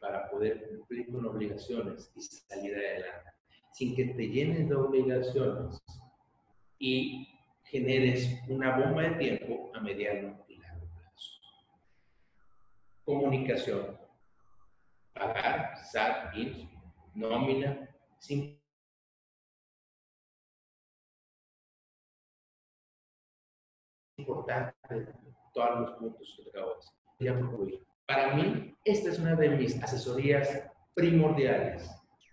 para 0.00 0.28
poder 0.28 0.68
cumplir 0.68 1.06
con 1.12 1.24
obligaciones 1.26 2.10
y 2.16 2.22
salir 2.22 2.74
adelante, 2.74 3.30
sin 3.74 3.94
que 3.94 4.06
te 4.06 4.28
llenes 4.28 4.68
de 4.68 4.74
obligaciones 4.74 5.80
y 6.80 7.28
generes 7.62 8.28
una 8.48 8.76
bomba 8.76 9.02
de 9.02 9.10
tiempo 9.10 9.70
a 9.72 9.80
mediano. 9.80 10.44
Comunicación 13.06 13.96
pagar, 15.14 15.78
SAT, 15.78 16.34
IMSS, 16.34 16.68
nómina, 17.14 17.88
sin 18.18 18.60
importante 24.18 24.74
todos 25.54 25.80
los 25.80 25.90
puntos 25.98 26.40
que 26.42 26.50
acabo 26.50 26.74
de 27.20 27.66
decir. 27.66 27.86
Para 28.06 28.34
mí, 28.34 28.74
esta 28.84 29.10
es 29.10 29.20
una 29.20 29.36
de 29.36 29.50
mis 29.50 29.80
asesorías 29.80 30.68
primordiales, 30.94 31.88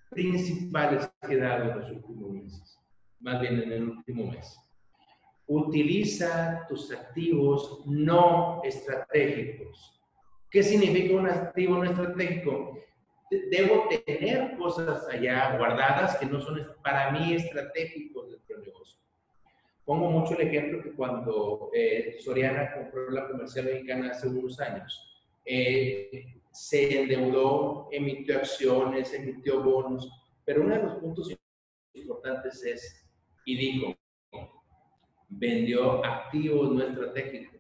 principales 0.09 1.07
que 1.21 1.35
he 1.35 1.37
dado 1.37 1.71
en 1.71 1.79
los 1.79 1.91
últimos 1.91 2.31
meses, 2.31 2.79
más 3.19 3.39
bien 3.41 3.61
en 3.61 3.71
el 3.71 3.89
último 3.89 4.31
mes. 4.31 4.57
Utiliza 5.45 6.65
tus 6.67 6.91
activos 6.91 7.85
no 7.85 8.59
estratégicos 8.63 9.92
¿Qué 10.53 10.61
significa 10.61 11.15
un 11.15 11.27
activo 11.27 11.77
no 11.77 11.83
estratégico? 11.83 12.77
Debo 13.49 13.89
tener 14.05 14.55
cosas 14.55 15.07
allá 15.09 15.57
guardadas 15.57 16.15
que 16.17 16.27
no 16.27 16.39
son 16.39 16.67
para 16.83 17.09
mí 17.09 17.33
estratégicos 17.33 18.29
dentro 18.29 18.57
del 18.57 18.65
negocio. 18.67 18.99
Pongo 19.83 20.11
mucho 20.11 20.39
el 20.39 20.47
ejemplo 20.47 20.83
que 20.83 20.91
cuando 20.91 21.71
eh, 21.73 22.17
Soriana 22.19 22.71
compró 22.71 23.09
la 23.09 23.27
comercial 23.27 23.65
mexicana 23.65 24.11
hace 24.11 24.27
unos 24.27 24.59
años, 24.59 25.25
eh, 25.43 26.35
se 26.51 27.01
endeudó, 27.01 27.89
emitió 27.91 28.37
acciones, 28.37 29.11
emitió 29.11 29.63
bonos, 29.63 30.07
pero 30.45 30.61
uno 30.61 30.75
de 30.75 30.83
los 30.83 30.93
puntos 30.99 31.35
importantes 31.95 32.63
es, 32.63 33.03
y 33.43 33.57
dijo, 33.57 33.97
vendió 35.29 36.05
activos 36.05 36.73
no 36.73 36.83
estratégicos 36.83 37.52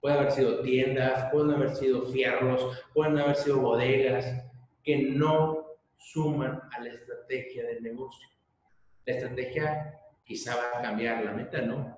Puede 0.00 0.18
haber 0.18 0.30
sido 0.32 0.60
tiendas, 0.60 1.30
pueden 1.32 1.50
haber 1.50 1.74
sido 1.74 2.06
fierros, 2.06 2.84
pueden 2.94 3.18
haber 3.18 3.36
sido 3.36 3.60
bodegas 3.60 4.44
que 4.84 4.96
no 4.96 5.66
suman 5.96 6.62
a 6.70 6.80
la 6.80 6.90
estrategia 6.90 7.66
del 7.66 7.82
negocio. 7.82 8.28
La 9.04 9.14
estrategia 9.14 10.00
quizá 10.24 10.56
va 10.56 10.78
a 10.78 10.82
cambiar, 10.82 11.24
la 11.24 11.32
meta 11.32 11.60
no. 11.62 11.96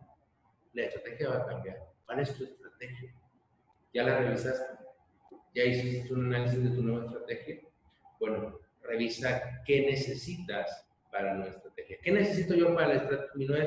La 0.72 0.84
estrategia 0.84 1.28
va 1.28 1.36
a 1.38 1.46
cambiar. 1.46 1.78
¿Cuál 2.06 2.20
es 2.20 2.34
tu 2.34 2.44
estrategia? 2.44 3.12
¿Ya 3.92 4.04
la 4.04 4.18
revisaste? 4.18 4.84
¿Ya 5.54 5.64
hiciste 5.64 6.14
un 6.14 6.26
análisis 6.26 6.62
de 6.62 6.70
tu 6.70 6.82
nueva 6.82 7.04
estrategia? 7.06 7.60
Bueno, 8.18 8.58
revisa 8.82 9.62
qué 9.64 9.82
necesitas 9.82 10.86
para 11.10 11.34
nuestra 11.34 11.58
estrategia. 11.58 11.98
¿Qué 12.02 12.12
necesito 12.12 12.54
yo 12.54 12.74
para 12.74 13.28
mi 13.34 13.46
nueva 13.46 13.64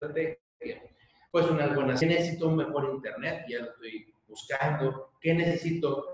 estrategia? 0.00 0.41
Pues 1.32 1.46
unas 1.46 1.74
buenas. 1.74 1.98
¿Qué 1.98 2.04
necesito 2.04 2.46
un 2.46 2.56
mejor 2.56 2.90
internet? 2.92 3.46
Ya 3.48 3.60
lo 3.60 3.70
estoy 3.70 4.14
buscando. 4.28 5.12
¿Qué 5.18 5.32
necesito? 5.32 6.04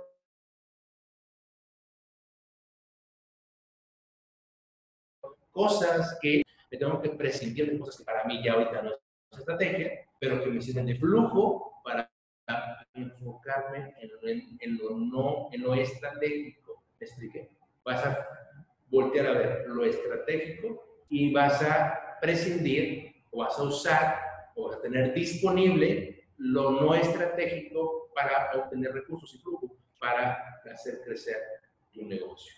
Cosas 5.50 6.16
que 6.22 6.44
me 6.70 6.78
tengo 6.78 7.02
que 7.02 7.10
prescindir 7.10 7.68
de 7.68 7.80
cosas 7.80 7.98
que 7.98 8.04
para 8.04 8.22
mí 8.26 8.40
ya 8.44 8.52
ahorita 8.52 8.80
no 8.80 8.90
es 8.92 9.38
estrategia, 9.40 10.06
pero 10.20 10.40
que 10.40 10.50
me 10.50 10.62
sirven 10.62 10.86
de 10.86 10.94
flujo 10.94 11.82
para 11.82 12.08
enfocarme 12.94 13.96
en, 14.60 14.78
lo 14.78 14.96
no, 14.96 15.48
en 15.50 15.62
lo 15.62 15.74
estratégico. 15.74 16.84
¿Me 17.00 17.06
expliqué? 17.06 17.50
Vas 17.84 18.06
a 18.06 18.24
voltear 18.86 19.26
a 19.26 19.32
ver 19.32 19.64
lo 19.66 19.84
estratégico 19.84 21.04
y 21.08 21.32
vas 21.32 21.60
a 21.64 22.18
prescindir 22.20 23.24
o 23.32 23.38
vas 23.38 23.58
a 23.58 23.64
usar 23.64 24.27
o 24.58 24.72
a 24.72 24.80
tener 24.80 25.14
disponible 25.14 26.28
lo 26.38 26.72
no 26.72 26.94
estratégico 26.94 28.10
para 28.14 28.50
obtener 28.54 28.92
recursos 28.92 29.32
y 29.34 29.38
flujo 29.38 29.76
para 30.00 30.60
hacer 30.72 31.00
crecer 31.04 31.36
tu 31.92 32.04
negocio. 32.04 32.54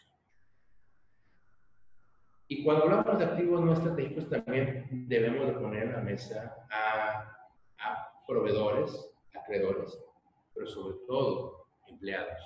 Y 2.49 2.65
cuando 2.65 2.85
hablamos 2.85 3.19
de 3.19 3.25
activos 3.25 3.61
no 3.61 3.73
estratégicos, 3.75 4.29
también 4.29 4.89
debemos 5.09 5.47
de 5.47 5.53
poner 5.53 5.85
en 5.85 5.93
la 5.93 6.01
mesa 6.01 6.67
a, 6.71 7.49
a 7.79 8.25
proveedores, 8.27 9.13
acreedores, 9.35 9.97
pero 10.55 10.67
sobre 10.67 10.97
todo 11.07 11.69
empleados. 11.87 12.41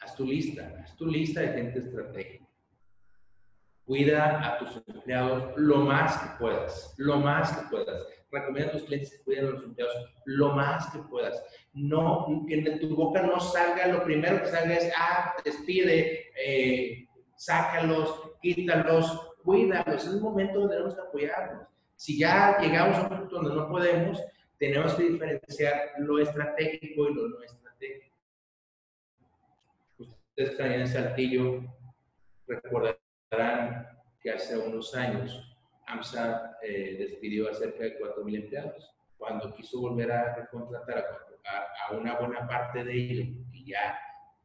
Haz 0.00 0.16
tu 0.16 0.24
lista, 0.24 0.72
haz 0.82 0.96
tu 0.96 1.06
lista 1.06 1.40
de 1.40 1.48
gente 1.48 1.78
estratégica. 1.80 2.41
Cuida 3.92 4.40
a 4.42 4.58
tus 4.58 4.82
empleados 4.86 5.52
lo 5.56 5.80
más 5.80 6.16
que 6.16 6.38
puedas, 6.38 6.94
lo 6.96 7.18
más 7.18 7.54
que 7.54 7.68
puedas. 7.68 8.06
Recomienda 8.30 8.70
a 8.70 8.72
tus 8.72 8.84
clientes 8.84 9.10
que 9.10 9.22
cuiden 9.22 9.44
a 9.44 9.50
los 9.50 9.64
empleados 9.64 9.94
lo 10.24 10.52
más 10.52 10.90
que 10.90 10.98
puedas. 11.00 11.44
No, 11.74 12.26
que 12.48 12.62
de 12.62 12.78
tu 12.78 12.96
boca 12.96 13.20
no 13.20 13.38
salga, 13.38 13.88
lo 13.88 14.02
primero 14.02 14.40
que 14.40 14.48
salga 14.48 14.76
es, 14.76 14.90
ah, 14.96 15.34
despide, 15.44 16.32
eh, 16.42 17.06
sácalos, 17.36 18.30
quítalos, 18.40 19.34
cuídalos. 19.44 20.02
Es 20.02 20.08
un 20.08 20.22
momento 20.22 20.60
donde 20.60 20.76
tenemos 20.76 20.94
que 20.94 21.02
apoyarnos. 21.02 21.68
Si 21.94 22.18
ya 22.18 22.56
llegamos 22.62 22.96
a 22.96 23.02
un 23.02 23.08
punto 23.10 23.36
donde 23.42 23.54
no 23.54 23.68
podemos, 23.68 24.22
tenemos 24.56 24.94
que 24.94 25.02
diferenciar 25.02 25.90
lo 25.98 26.18
estratégico 26.18 27.10
y 27.10 27.14
lo 27.14 27.28
no 27.28 27.42
estratégico. 27.42 28.16
Ustedes 29.98 30.16
que 30.34 30.44
están 30.44 30.72
en 30.72 30.88
Saltillo, 30.88 31.62
recuerden 32.46 33.01
que 34.20 34.30
hace 34.30 34.58
unos 34.58 34.94
años 34.94 35.56
AMSA 35.86 36.58
eh, 36.62 36.96
despidió 36.98 37.50
a 37.50 37.54
cerca 37.54 37.84
de 37.84 37.98
4.000 37.98 38.36
empleados. 38.36 38.94
Cuando 39.16 39.54
quiso 39.54 39.80
volver 39.80 40.12
a 40.12 40.48
contratar 40.50 40.98
a, 40.98 41.94
una 41.94 42.18
buena 42.18 42.46
parte 42.46 42.84
de 42.84 42.92
ellos 42.92 43.26
y 43.52 43.66
ya 43.66 43.98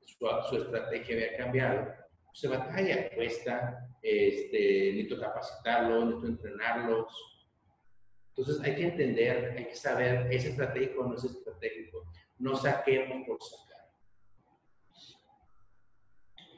su, 0.05 0.57
estrategia 0.57 1.15
había 1.15 1.37
cambiado, 1.37 1.93
pues 2.25 2.39
se 2.39 2.47
batalla, 2.47 3.09
cuesta, 3.13 3.87
este, 4.01 4.91
necesito 4.93 5.19
capacitarlos, 5.19 6.05
necesito 6.05 6.27
entrenarlos. 6.27 7.47
Entonces 8.29 8.63
hay 8.63 8.75
que 8.75 8.83
entender, 8.83 9.55
hay 9.57 9.65
que 9.65 9.75
saber, 9.75 10.31
¿es 10.31 10.45
estratégico 10.45 11.01
o 11.01 11.07
no 11.07 11.15
es 11.15 11.23
estratégico? 11.23 12.11
No 12.39 12.55
saquemos 12.55 13.27
por 13.27 13.41
sacar. 13.41 13.66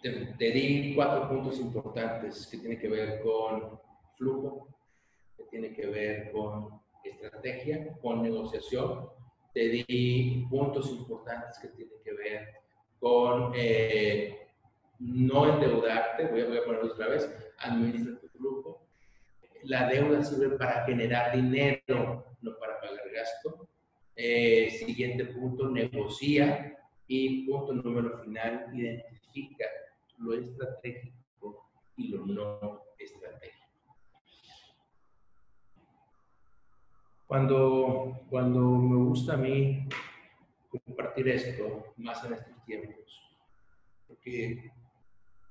Te, 0.02 0.52
di 0.52 0.94
cuatro 0.96 1.28
puntos 1.28 1.60
importantes 1.60 2.48
que 2.48 2.58
tienen 2.58 2.80
que 2.80 2.88
ver 2.88 3.22
con 3.22 3.80
flujo, 4.16 4.68
que 5.36 5.44
tiene 5.46 5.74
que 5.74 5.88
ver 5.88 6.32
con 6.32 6.80
estrategia, 7.04 7.98
con 8.02 8.24
negociación. 8.24 9.10
Te 9.54 9.68
di 9.68 10.46
puntos 10.50 10.90
importantes 10.92 11.60
que 11.60 11.68
tienen 11.70 11.96
que 12.04 12.14
ver 12.14 12.48
con 13.00 13.52
eh, 13.56 14.48
no 15.00 15.54
endeudarte, 15.54 16.28
voy 16.28 16.42
a, 16.42 16.48
voy 16.48 16.60
ponerlo 16.62 16.94
otra 16.94 17.08
vez, 17.08 17.30
administra 17.58 18.20
tu 18.20 18.28
flujo, 18.30 18.88
la 19.64 19.88
deuda 19.90 20.24
sirve 20.24 20.58
para 20.58 20.86
generar 20.86 21.36
dinero, 21.36 22.26
no 22.42 22.58
para 22.58 22.80
pagar 22.80 23.10
gasto. 23.14 23.68
Eh, 24.16 24.70
siguiente 24.72 25.26
punto, 25.26 25.70
negocia. 25.70 26.76
Y 27.08 27.48
punto 27.50 27.74
número 27.74 28.20
final, 28.20 28.68
identifica 28.74 29.66
lo 30.20 30.34
estratégico 30.34 31.70
y 31.98 32.10
lo 32.10 32.26
no 32.26 32.84
estratégico. 32.98 33.68
Cuando, 37.28 38.22
cuando 38.30 38.60
me 38.60 38.96
gusta 39.06 39.34
a 39.34 39.38
mí 39.38 39.88
compartir 40.86 41.30
esto, 41.30 41.94
más 41.98 42.24
en 42.26 42.34
estos 42.34 42.66
tiempos, 42.66 43.22
porque 44.08 44.72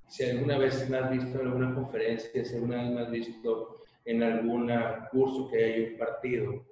si 0.09 0.25
alguna 0.25 0.59
vez 0.59 0.89
me 0.89 0.99
has 0.99 1.11
visto 1.11 1.41
en 1.41 1.47
alguna 1.47 1.75
conferencia, 1.75 2.45
si 2.45 2.55
alguna 2.55 2.83
vez 2.83 2.91
me 2.91 3.01
has 3.03 3.11
visto 3.11 3.79
en 4.05 4.23
algún 4.23 4.73
curso 5.13 5.51
que 5.51 5.65
haya 5.65 5.91
impartido. 5.91 6.65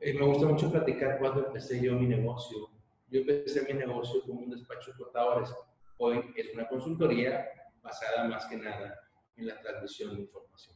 Eh, 0.00 0.12
me 0.12 0.26
gusta 0.26 0.46
mucho 0.46 0.70
platicar 0.70 1.18
cuando 1.20 1.46
empecé 1.46 1.80
yo 1.80 1.94
mi 1.94 2.06
negocio. 2.06 2.68
Yo 3.08 3.20
empecé 3.20 3.62
mi 3.72 3.78
negocio 3.78 4.20
como 4.22 4.40
un 4.40 4.50
despacho 4.50 4.90
de 4.90 4.98
contadores. 5.04 5.54
Hoy 6.02 6.32
es 6.34 6.54
una 6.54 6.66
consultoría 6.66 7.46
basada 7.82 8.26
más 8.26 8.46
que 8.46 8.56
nada 8.56 8.98
en 9.36 9.46
la 9.46 9.60
transmisión 9.60 10.16
de 10.16 10.22
información. 10.22 10.74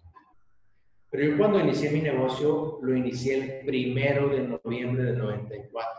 Pero 1.09 1.31
yo 1.31 1.39
cuando 1.39 1.61
inicié 1.61 1.93
mi 1.93 2.03
negocio, 2.03 2.79
lo 2.83 2.95
inicié 2.95 3.37
el 3.37 3.65
primero 3.65 4.29
de 4.29 4.41
noviembre 4.41 5.05
de 5.05 5.17
94. 5.17 5.91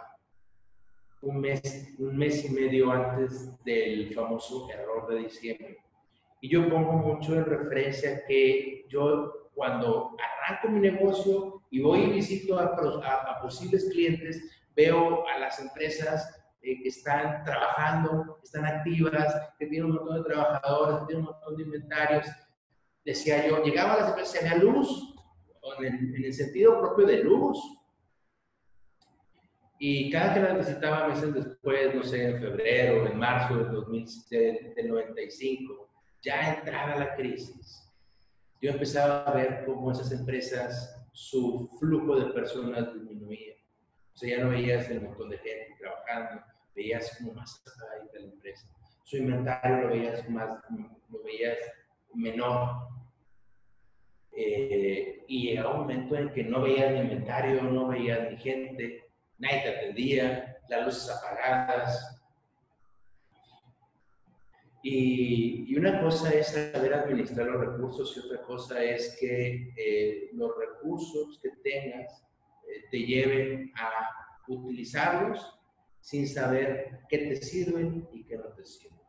Un 1.24 1.42
mes, 1.42 1.96
un 1.98 2.16
mes 2.16 2.46
y 2.46 2.50
medio 2.50 2.92
antes 2.92 3.50
del 3.64 4.14
famoso 4.14 4.70
error 4.70 5.08
de 5.08 5.24
diciembre. 5.24 5.78
Y 6.40 6.48
yo 6.48 6.70
pongo 6.70 6.94
mucho 6.94 7.34
en 7.34 7.46
referencia 7.46 8.24
que 8.28 8.86
yo 8.90 9.50
cuando 9.56 10.16
arranco 10.20 10.68
mi 10.68 10.82
negocio 10.82 11.64
y 11.72 11.82
voy 11.82 12.02
y 12.02 12.12
visito 12.12 12.60
a, 12.60 12.66
a, 12.66 13.42
posibles 13.42 13.90
clientes, 13.90 14.68
veo 14.76 15.28
a 15.28 15.40
las 15.40 15.60
empresas 15.60 16.45
eh, 16.66 16.82
que 16.82 16.90
están 16.90 17.44
trabajando, 17.44 18.38
que 18.40 18.44
están 18.44 18.66
activas, 18.66 19.54
que 19.60 19.68
tienen 19.68 19.92
un 19.92 19.98
montón 19.98 20.18
de 20.18 20.30
trabajadores, 20.30 21.00
que 21.00 21.06
tienen 21.06 21.26
un 21.26 21.32
montón 21.32 21.58
de 21.58 21.64
inventarios. 21.64 22.28
Decía 23.06 23.48
yo, 23.48 23.64
llegaba 23.64 23.94
a 23.94 23.98
las 23.98 24.10
empresas 24.10 24.36
y 24.36 24.48
había 24.48 24.64
luz, 24.64 25.16
en 25.80 26.24
el, 26.24 26.34
sentido 26.34 26.80
propio 26.80 27.06
de 27.06 27.24
luz. 27.24 27.60
Y 29.78 30.10
cada 30.10 30.34
que 30.34 30.40
las 30.40 30.58
visitaba 30.58 31.08
meses 31.08 31.34
después, 31.34 31.94
no 31.94 32.04
sé, 32.04 32.30
en 32.30 32.40
febrero, 32.40 33.06
en 33.06 33.20
marzo 33.20 33.58
del, 33.58 33.72
2000, 33.72 34.08
del 34.76 34.88
95, 34.88 35.90
ya 36.24 36.56
entraba 36.56 36.96
la 36.96 37.16
crisis, 37.16 37.94
yo 38.60 38.72
empezaba 38.72 39.24
a 39.26 39.36
ver 39.36 39.66
cómo 39.66 39.92
esas 39.92 40.12
empresas, 40.12 41.00
su 41.12 41.70
flujo 41.80 42.20
de 42.20 42.34
personas 42.34 42.92
disminuía. 42.92 43.54
O 44.16 44.18
sea, 44.18 44.38
ya 44.38 44.44
no 44.44 44.50
veías 44.50 44.90
el 44.90 45.02
montón 45.02 45.30
de 45.30 45.38
gente 45.38 45.76
trabajando, 45.80 46.42
veías 46.76 47.18
como 47.18 47.34
más 47.34 47.64
ahí 47.94 48.08
de 48.14 48.20
la 48.20 48.34
empresa. 48.34 48.68
Su 49.04 49.18
inventario 49.18 49.82
lo 49.82 49.90
veías 49.90 50.30
más, 50.30 50.50
lo 51.10 51.24
veías 51.24 51.58
menor. 52.14 52.88
Eh, 54.32 55.24
y 55.28 55.48
llegaba 55.48 55.76
un 55.76 55.82
momento 55.82 56.16
en 56.16 56.30
que 56.34 56.44
no 56.44 56.62
veías 56.62 56.92
ni 56.92 57.00
inventario, 57.00 57.62
no 57.64 57.88
veías 57.88 58.30
ni 58.30 58.38
gente, 58.38 59.06
nadie 59.38 59.62
te 59.62 59.70
atendía, 59.70 60.58
las 60.68 60.86
luces 60.86 61.10
apagadas, 61.10 62.16
y, 64.88 65.76
una 65.76 66.00
cosa 66.00 66.30
es 66.30 66.50
saber 66.50 66.94
administrar 66.94 67.48
los 67.48 67.60
recursos 67.60 68.16
y 68.16 68.20
otra 68.20 68.44
cosa 68.44 68.84
es 68.84 69.18
que 69.20 69.74
eh, 69.76 70.30
los 70.34 70.52
recursos 70.56 71.40
que 71.42 71.50
tengas 71.64 72.24
eh, 72.68 72.84
te 72.92 73.00
lleven 73.00 73.72
a 73.76 74.10
utilizarlos 74.48 75.58
sin 76.06 76.28
saber 76.28 77.00
qué 77.10 77.18
te 77.18 77.36
sirven 77.38 78.08
y 78.14 78.24
qué 78.26 78.38
no 78.38 78.54
te 78.54 78.64
sirven. 78.64 79.00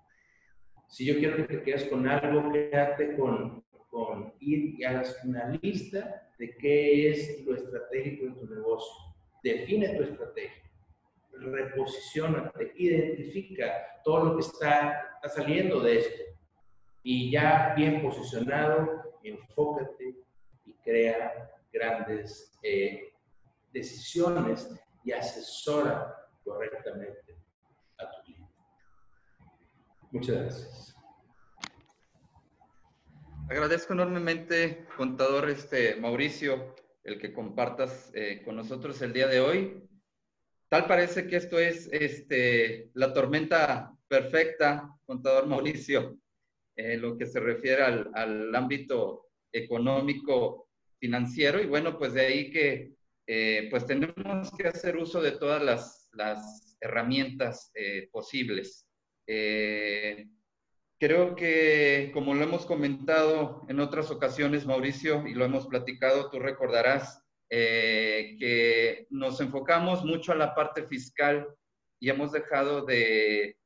Si 0.88 1.04
yo 1.04 1.16
quiero 1.18 1.36
que 1.36 1.42
te 1.42 1.62
quedes 1.62 1.84
con 1.84 2.08
algo, 2.08 2.50
quédate 2.50 3.16
con, 3.16 3.62
con 3.90 4.32
ir 4.40 4.80
y 4.80 4.84
hagas 4.84 5.14
una 5.22 5.50
lista 5.60 6.30
de 6.38 6.56
qué 6.56 7.10
es 7.10 7.44
lo 7.44 7.54
estratégico 7.54 8.24
en 8.24 8.38
tu 8.38 8.46
negocio. 8.46 8.94
Define 9.42 9.94
tu 9.94 10.04
estrategia 10.04 10.66
reposicionate, 11.38 12.72
identifica 12.76 14.00
todo 14.02 14.24
lo 14.24 14.36
que 14.36 14.46
está, 14.46 15.02
saliendo 15.34 15.80
de 15.80 15.98
esto. 15.98 16.22
Y 17.02 17.30
ya 17.30 17.74
bien 17.76 18.00
posicionado, 18.00 19.18
enfócate 19.22 20.14
y 20.64 20.72
crea 20.84 21.50
grandes 21.70 22.56
eh, 22.62 23.12
decisiones 23.70 24.72
y 25.04 25.12
asesora 25.12 26.25
correctamente 26.46 27.36
a 27.98 28.10
tu 28.10 28.22
cliente. 28.22 28.54
Muchas 30.12 30.36
gracias. 30.36 30.96
Agradezco 33.50 33.92
enormemente, 33.92 34.86
contador 34.96 35.50
este, 35.50 35.96
Mauricio, 35.96 36.74
el 37.04 37.20
que 37.20 37.32
compartas 37.32 38.10
eh, 38.14 38.42
con 38.44 38.56
nosotros 38.56 39.00
el 39.02 39.12
día 39.12 39.28
de 39.28 39.40
hoy. 39.40 39.88
Tal 40.68 40.86
parece 40.86 41.28
que 41.28 41.36
esto 41.36 41.58
es 41.58 41.88
este, 41.92 42.90
la 42.94 43.12
tormenta 43.12 43.96
perfecta, 44.08 44.90
contador 45.04 45.46
Mauricio, 45.46 46.18
en 46.74 47.00
lo 47.00 47.16
que 47.16 47.26
se 47.26 47.38
refiere 47.38 47.82
al, 47.82 48.54
ámbito 48.54 49.28
económico 49.52 50.68
financiero. 50.98 51.62
Y 51.62 51.66
bueno, 51.66 51.96
pues 51.98 52.14
de 52.14 52.26
ahí 52.26 52.50
que 52.50 52.94
eh, 53.28 53.68
pues 53.70 53.86
tenemos 53.86 54.50
que 54.56 54.66
hacer 54.66 54.96
uso 54.96 55.22
de 55.22 55.32
todas 55.32 55.62
las, 55.62 55.95
herramientas 56.80 57.70
eh, 57.74 58.08
posibles. 58.12 58.86
Eh, 59.26 60.28
creo 60.98 61.34
que, 61.34 62.10
como 62.12 62.34
lo 62.34 62.42
hemos 62.42 62.66
comentado 62.66 63.64
en 63.68 63.80
otras 63.80 64.10
ocasiones, 64.10 64.66
Mauricio, 64.66 65.26
y 65.26 65.34
lo 65.34 65.44
hemos 65.44 65.66
platicado, 65.66 66.30
tú 66.30 66.38
recordarás, 66.38 67.22
eh, 67.48 68.36
que 68.40 69.06
nos 69.10 69.40
enfocamos 69.40 70.04
mucho 70.04 70.32
a 70.32 70.36
la 70.36 70.54
parte 70.54 70.84
fiscal 70.86 71.46
y 72.00 72.10
hemos 72.10 72.32
dejado 72.32 72.84
de 72.84 73.56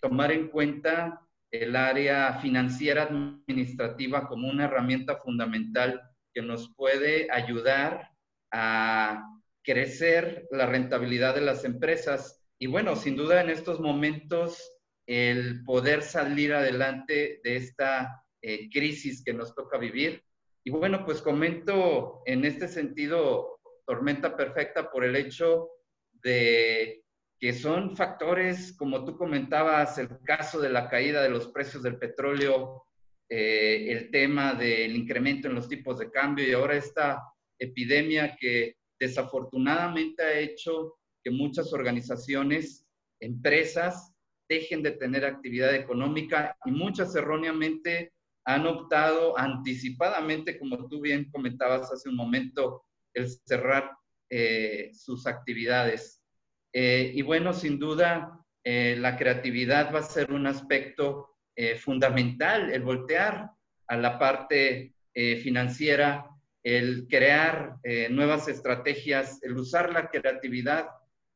tomar 0.00 0.30
en 0.30 0.46
cuenta 0.46 1.20
el 1.50 1.74
área 1.74 2.34
financiera 2.40 3.02
administrativa 3.02 4.28
como 4.28 4.48
una 4.48 4.64
herramienta 4.64 5.16
fundamental 5.16 6.00
que 6.32 6.42
nos 6.42 6.72
puede 6.76 7.28
ayudar 7.32 8.10
a 8.52 9.33
crecer 9.64 10.46
la 10.50 10.66
rentabilidad 10.66 11.34
de 11.34 11.40
las 11.40 11.64
empresas. 11.64 12.44
Y 12.58 12.66
bueno, 12.66 12.94
sin 12.96 13.16
duda 13.16 13.40
en 13.40 13.50
estos 13.50 13.80
momentos 13.80 14.70
el 15.06 15.64
poder 15.64 16.02
salir 16.02 16.54
adelante 16.54 17.40
de 17.42 17.56
esta 17.56 18.22
eh, 18.40 18.68
crisis 18.70 19.22
que 19.24 19.34
nos 19.34 19.54
toca 19.54 19.78
vivir 19.78 20.22
y 20.66 20.70
bueno, 20.70 21.04
pues 21.04 21.20
comento 21.20 22.22
en 22.24 22.46
este 22.46 22.68
sentido 22.68 23.60
tormenta 23.86 24.34
perfecta 24.34 24.90
por 24.90 25.04
el 25.04 25.14
hecho 25.14 25.68
de 26.22 27.04
que 27.38 27.52
son 27.52 27.94
factores, 27.94 28.74
como 28.74 29.04
tú 29.04 29.18
comentabas, 29.18 29.98
el 29.98 30.08
caso 30.24 30.58
de 30.58 30.70
la 30.70 30.88
caída 30.88 31.22
de 31.22 31.28
los 31.28 31.48
precios 31.48 31.82
del 31.82 31.98
petróleo, 31.98 32.86
eh, 33.28 33.88
el 33.90 34.10
tema 34.10 34.54
del 34.54 34.96
incremento 34.96 35.48
en 35.48 35.54
los 35.54 35.68
tipos 35.68 35.98
de 35.98 36.10
cambio 36.10 36.48
y 36.48 36.52
ahora 36.52 36.76
esta 36.76 37.22
epidemia 37.58 38.34
que 38.40 38.76
desafortunadamente 38.98 40.22
ha 40.22 40.38
hecho 40.38 40.94
que 41.22 41.30
muchas 41.30 41.72
organizaciones, 41.72 42.86
empresas, 43.20 44.12
dejen 44.48 44.82
de 44.82 44.92
tener 44.92 45.24
actividad 45.24 45.74
económica 45.74 46.56
y 46.64 46.70
muchas 46.70 47.14
erróneamente 47.16 48.12
han 48.44 48.66
optado 48.66 49.38
anticipadamente, 49.38 50.58
como 50.58 50.86
tú 50.88 51.00
bien 51.00 51.30
comentabas 51.30 51.90
hace 51.90 52.10
un 52.10 52.16
momento, 52.16 52.84
el 53.14 53.28
cerrar 53.46 53.90
eh, 54.30 54.90
sus 54.92 55.26
actividades. 55.26 56.22
Eh, 56.72 57.12
y 57.14 57.22
bueno, 57.22 57.52
sin 57.52 57.78
duda, 57.78 58.38
eh, 58.64 58.96
la 58.98 59.16
creatividad 59.16 59.94
va 59.94 60.00
a 60.00 60.02
ser 60.02 60.32
un 60.32 60.46
aspecto 60.46 61.30
fundamental, 61.78 62.72
el 62.72 62.82
voltear 62.82 63.48
a 63.86 63.96
la 63.96 64.18
parte 64.18 64.92
financiera 65.14 66.28
el 66.64 67.06
crear 67.08 67.76
eh, 67.82 68.08
nuevas 68.10 68.48
estrategias, 68.48 69.40
el 69.42 69.56
usar 69.56 69.92
la 69.92 70.08
creatividad 70.08 70.88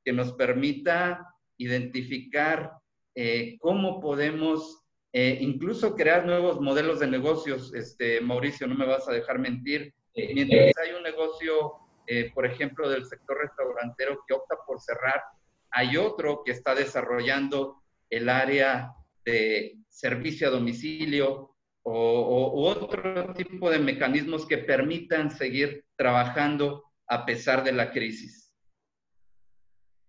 que 0.03 0.12
nos 0.12 0.33
permita 0.33 1.35
identificar 1.59 2.73
eh, 3.14 3.59
cómo 3.61 4.01
podemos 4.01 4.83
eh, 5.12 5.37
incluso 5.41 5.95
crear 5.95 6.25
nuevos 6.25 6.61
modelos 6.61 7.01
de 7.01 7.09
negocios. 7.09 7.75
Este, 7.75 8.23
Mauricio, 8.23 8.67
no 8.67 8.75
me 8.75 8.87
vas 8.87 9.07
a 9.07 9.12
dejar 9.12 9.38
mentir. 9.38 9.93
Mientras 10.14 10.77
hay 10.79 10.95
un 10.97 11.05
negocio, 11.05 11.75
por 12.35 12.45
ejemplo, 12.45 12.88
del 12.88 13.07
sector 13.07 13.38
restaurantero 13.38 14.25
que 14.27 14.35
opta 14.35 14.57
por 14.67 14.81
cerrar, 14.81 15.23
hay 15.71 15.97
otro 15.97 16.43
que 16.45 16.51
está 16.51 16.75
desarrollando 16.75 17.81
el 18.11 18.29
área 18.29 18.91
de 19.25 19.77
servicio 19.88 20.49
a 20.49 20.51
domicilio, 20.51 21.55
o, 21.90 22.68
otro 22.68 23.33
tipo 23.35 23.70
de 23.70 23.79
mecanismos 23.79 24.46
que 24.46 24.59
permitan 24.59 25.31
seguir 25.31 25.85
trabajando 25.96 26.85
a 27.07 27.24
pesar 27.24 27.64
de 27.64 27.72
la 27.72 27.90
crisis. 27.90 28.55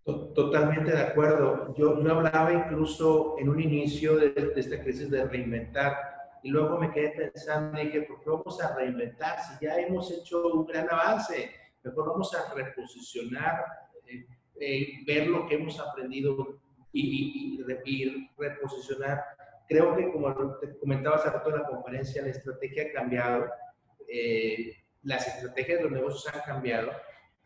Totalmente 0.04 0.92
de 0.92 1.02
acuerdo. 1.02 1.74
Yo, 1.78 2.04
yo 2.04 2.12
hablaba 2.12 2.52
incluso 2.52 3.36
en 3.40 3.50
un 3.50 3.62
inicio 3.62 4.18
de, 4.18 4.34
esta 4.56 4.82
crisis 4.82 5.10
de 5.10 5.26
reinventar 5.26 5.98
y 6.42 6.50
luego 6.50 6.80
me 6.80 6.92
quedé 6.92 7.12
pensando 7.12 7.80
y 7.80 7.86
dije, 7.86 8.02
¿por 8.02 8.20
qué 8.22 8.30
vamos 8.30 8.62
a 8.62 8.76
reinventar 8.76 9.38
si 9.40 9.66
ya 9.66 9.78
hemos 9.78 10.12
hecho 10.12 10.48
un 10.48 10.66
gran 10.66 10.88
avance? 10.90 11.52
Mejor 11.84 12.10
vamos 12.10 12.34
a 12.34 12.54
reposicionar, 12.54 13.66
eh, 14.08 14.26
eh, 14.60 14.88
ver 15.06 15.28
lo 15.28 15.48
que 15.48 15.56
hemos 15.56 15.80
aprendido 15.80 16.60
y, 16.92 17.56
y, 17.56 17.62
y 17.62 18.18
reposicionar 18.38 19.24
Creo 19.70 19.96
que, 19.96 20.12
como 20.12 20.58
te 20.58 20.76
comentaba 20.80 21.18
hace 21.18 21.30
rato 21.30 21.52
en 21.52 21.62
la 21.62 21.68
conferencia, 21.68 22.24
la 22.24 22.30
estrategia 22.30 22.86
ha 22.88 22.92
cambiado, 22.92 23.46
eh, 24.12 24.76
las 25.04 25.28
estrategias 25.28 25.78
de 25.78 25.84
los 25.84 25.92
negocios 25.92 26.34
han 26.34 26.42
cambiado. 26.42 26.92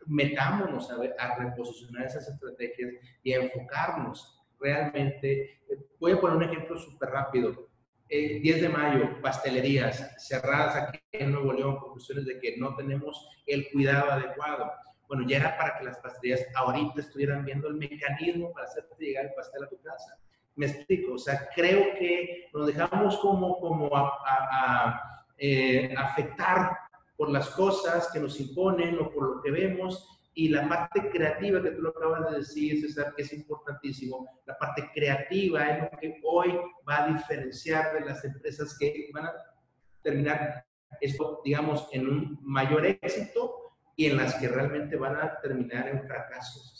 Metámonos 0.06 0.90
a, 0.90 0.94
a 1.18 1.38
reposicionar 1.38 2.06
esas 2.06 2.26
estrategias 2.26 2.92
y 3.22 3.34
a 3.34 3.42
enfocarnos 3.42 4.42
realmente. 4.58 5.60
Voy 6.00 6.12
a 6.12 6.20
poner 6.20 6.38
un 6.38 6.44
ejemplo 6.44 6.78
súper 6.78 7.10
rápido. 7.10 7.68
El 8.08 8.40
10 8.40 8.62
de 8.62 8.68
mayo, 8.70 9.20
pastelerías 9.20 10.14
cerradas 10.18 10.76
aquí 10.76 11.00
en 11.12 11.32
Nuevo 11.32 11.52
León 11.52 11.78
por 11.78 11.92
cuestiones 11.92 12.24
de 12.24 12.40
que 12.40 12.56
no 12.56 12.74
tenemos 12.74 13.28
el 13.46 13.70
cuidado 13.70 14.12
adecuado. 14.12 14.72
Bueno, 15.08 15.28
ya 15.28 15.36
era 15.36 15.58
para 15.58 15.78
que 15.78 15.84
las 15.84 15.98
pastelerías 15.98 16.48
ahorita 16.54 17.02
estuvieran 17.02 17.44
viendo 17.44 17.68
el 17.68 17.74
mecanismo 17.74 18.50
para 18.54 18.66
hacerte 18.66 18.94
llegar 18.98 19.26
el 19.26 19.34
pastel 19.34 19.64
a 19.64 19.68
tu 19.68 19.78
casa. 19.82 20.18
Me 20.56 20.66
explico, 20.66 21.14
o 21.14 21.18
sea, 21.18 21.48
creo 21.54 21.94
que 21.98 22.48
nos 22.52 22.66
dejamos 22.66 23.18
como, 23.18 23.58
como 23.58 23.90
a, 23.94 25.00
eh, 25.36 25.92
afectar 25.96 26.78
por 27.16 27.30
las 27.30 27.50
cosas 27.50 28.08
que 28.12 28.20
nos 28.20 28.38
imponen 28.40 28.98
o 28.98 29.10
por 29.10 29.36
lo 29.36 29.42
que 29.42 29.50
vemos 29.50 30.14
y 30.34 30.48
la 30.48 30.68
parte 30.68 31.10
creativa 31.10 31.62
que 31.62 31.70
tú 31.70 31.82
lo 31.82 31.90
acabas 31.90 32.30
de 32.30 32.38
decir, 32.38 32.80
César, 32.80 33.14
que 33.16 33.22
es 33.22 33.32
importantísimo, 33.32 34.28
la 34.46 34.58
parte 34.58 34.90
creativa 34.92 35.68
es 35.68 35.82
lo 35.82 35.98
que 35.98 36.20
hoy 36.24 36.58
va 36.88 37.04
a 37.04 37.08
diferenciar 37.08 37.94
de 37.94 38.00
las 38.00 38.24
empresas 38.24 38.76
que 38.78 39.10
van 39.12 39.26
a 39.26 39.32
terminar 40.02 40.64
esto, 41.00 41.40
digamos, 41.44 41.88
en 41.92 42.08
un 42.08 42.38
mayor 42.42 42.84
éxito 42.84 43.74
y 43.96 44.06
en 44.06 44.16
las 44.16 44.34
que 44.34 44.48
realmente 44.48 44.96
van 44.96 45.16
a 45.16 45.40
terminar 45.40 45.88
en 45.88 46.02
fracasos. 46.06 46.73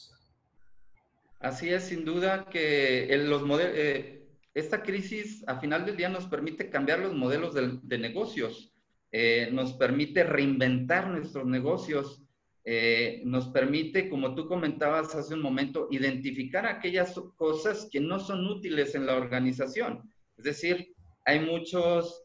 Así 1.44 1.68
es, 1.68 1.84
sin 1.84 2.06
duda 2.06 2.46
que 2.46 3.06
los 3.26 3.42
eh, 3.60 4.26
esta 4.54 4.82
crisis 4.82 5.44
a 5.46 5.60
final 5.60 5.84
del 5.84 5.94
día 5.94 6.08
nos 6.08 6.24
permite 6.24 6.70
cambiar 6.70 7.00
los 7.00 7.12
modelos 7.12 7.54
de, 7.54 7.98
negocios, 7.98 8.72
eh, 9.12 9.50
nos 9.52 9.74
permite 9.74 10.24
reinventar 10.24 11.06
nuestros 11.06 11.44
negocios, 11.44 12.22
eh, 12.64 13.20
nos 13.26 13.48
permite, 13.48 14.08
como 14.08 14.34
tú 14.34 14.48
comentabas 14.48 15.14
hace 15.14 15.34
un 15.34 15.42
momento, 15.42 15.86
identificar 15.90 16.64
aquellas 16.64 17.14
cosas 17.36 17.88
que 17.92 18.00
no 18.00 18.20
son 18.20 18.46
útiles 18.46 18.94
en 18.94 19.04
la 19.04 19.14
organización. 19.16 20.00
Es 20.38 20.44
decir, 20.44 20.94
hay 21.26 21.40
muchas 21.40 22.22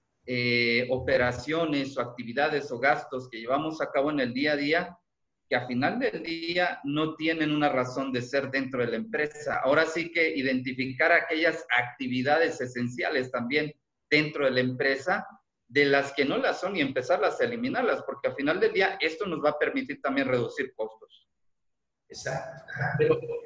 operaciones 0.91 1.97
o 1.97 2.01
actividades 2.01 2.71
o 2.71 2.79
gastos 2.79 3.27
que 3.29 3.39
llevamos 3.39 3.81
a 3.81 3.91
cabo 3.91 4.11
en 4.11 4.21
el 4.21 4.31
día 4.31 4.53
a 4.53 4.55
día 4.55 4.98
que 5.49 5.55
a 5.55 5.65
final 5.65 5.97
del 5.97 6.21
día 6.21 6.79
no 6.83 7.15
tienen 7.15 7.51
una 7.51 7.69
razón 7.69 8.13
de 8.13 8.21
ser 8.21 8.51
dentro 8.51 8.81
de 8.81 8.91
la 8.91 8.97
empresa. 8.97 9.61
Ahora 9.63 9.85
sí 9.87 10.11
que 10.11 10.37
identificar 10.37 11.11
aquellas 11.11 11.65
actividades 11.75 12.61
esenciales 12.61 13.31
también 13.31 13.73
dentro 14.11 14.45
de 14.45 14.51
la 14.51 14.59
empresa, 14.59 15.27
de 15.67 15.85
las 15.85 16.13
que 16.13 16.23
no 16.23 16.37
las 16.37 16.59
son 16.59 16.75
y 16.75 16.81
empezarlas 16.81 17.41
a 17.41 17.45
eliminarlas, 17.45 18.03
porque 18.03 18.27
a 18.27 18.35
final 18.35 18.59
del 18.59 18.73
día 18.73 18.97
esto 19.01 19.25
nos 19.25 19.43
va 19.43 19.49
a 19.51 19.59
permitir 19.59 19.99
también 20.01 20.27
reducir 20.27 20.71
costos. 20.75 21.27
Exacto. 22.07 22.63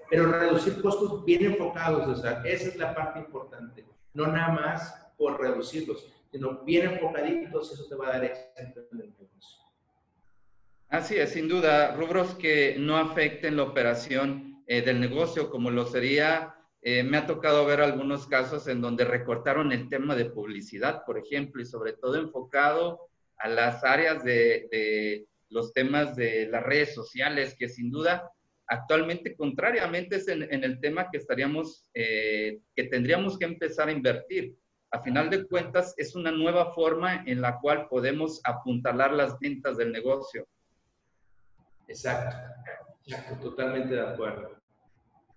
Pero, 0.09 0.25
reducir 0.27 0.81
costos 0.81 1.23
bien 1.23 1.45
enfocados, 1.45 2.19
esa 2.19 2.43
es 2.45 2.75
la 2.75 2.93
parte 2.93 3.19
importante. 3.19 3.85
No 4.13 4.27
nada 4.27 4.49
más 4.49 5.13
por 5.17 5.39
reducirlos, 5.39 6.05
sino 6.31 6.63
bien 6.63 6.91
enfocaditos, 6.91 7.71
eso 7.71 7.87
te 7.87 7.95
va 7.95 8.07
a 8.07 8.11
dar 8.11 8.25
éxito 8.25 8.81
en 8.91 9.01
el 9.01 9.09
negocio. 9.09 9.62
Así 10.93 11.15
es, 11.15 11.31
sin 11.31 11.47
duda, 11.47 11.95
rubros 11.95 12.35
que 12.35 12.75
no 12.77 12.97
afecten 12.97 13.57
la 13.57 13.63
operación 13.63 14.63
eh, 14.67 14.83
del 14.83 14.99
negocio, 14.99 15.49
como 15.49 15.71
lo 15.71 15.87
sería, 15.87 16.53
eh, 16.83 17.01
me 17.01 17.17
ha 17.17 17.25
tocado 17.25 17.65
ver 17.65 17.81
algunos 17.81 18.27
casos 18.27 18.67
en 18.67 18.79
donde 18.79 19.03
recortaron 19.03 19.71
el 19.71 19.89
tema 19.89 20.15
de 20.15 20.25
publicidad, 20.25 21.03
por 21.03 21.17
ejemplo, 21.17 21.63
y 21.63 21.65
sobre 21.65 21.93
todo 21.93 22.17
enfocado 22.17 23.09
a 23.37 23.49
las 23.49 23.83
áreas 23.83 24.23
de, 24.23 25.25
los 25.49 25.73
temas 25.73 26.15
de 26.15 26.45
las 26.45 26.61
redes 26.61 26.93
sociales, 26.93 27.55
que 27.57 27.69
sin 27.69 27.89
duda 27.89 28.31
actualmente, 28.67 29.35
contrariamente, 29.35 30.17
es 30.17 30.27
en, 30.27 30.43
el 30.43 30.79
tema 30.79 31.09
que 31.09 31.17
estaríamos, 31.17 31.89
eh, 31.95 32.59
que 32.75 32.83
tendríamos 32.83 33.39
que 33.39 33.45
empezar 33.45 33.87
a 33.87 33.93
invertir. 33.93 34.55
A 34.91 35.01
final 35.01 35.31
de 35.31 35.47
cuentas, 35.47 35.95
es 35.97 36.13
una 36.13 36.31
nueva 36.31 36.71
forma 36.71 37.23
en 37.25 37.41
la 37.41 37.57
cual 37.59 37.87
podemos 37.87 38.41
apuntalar 38.43 39.11
las 39.11 39.39
ventas 39.39 39.77
del 39.77 39.91
negocio. 39.91 40.47
Exacto, 41.87 43.39
totalmente 43.41 43.95
de 43.95 44.01
acuerdo. 44.01 44.63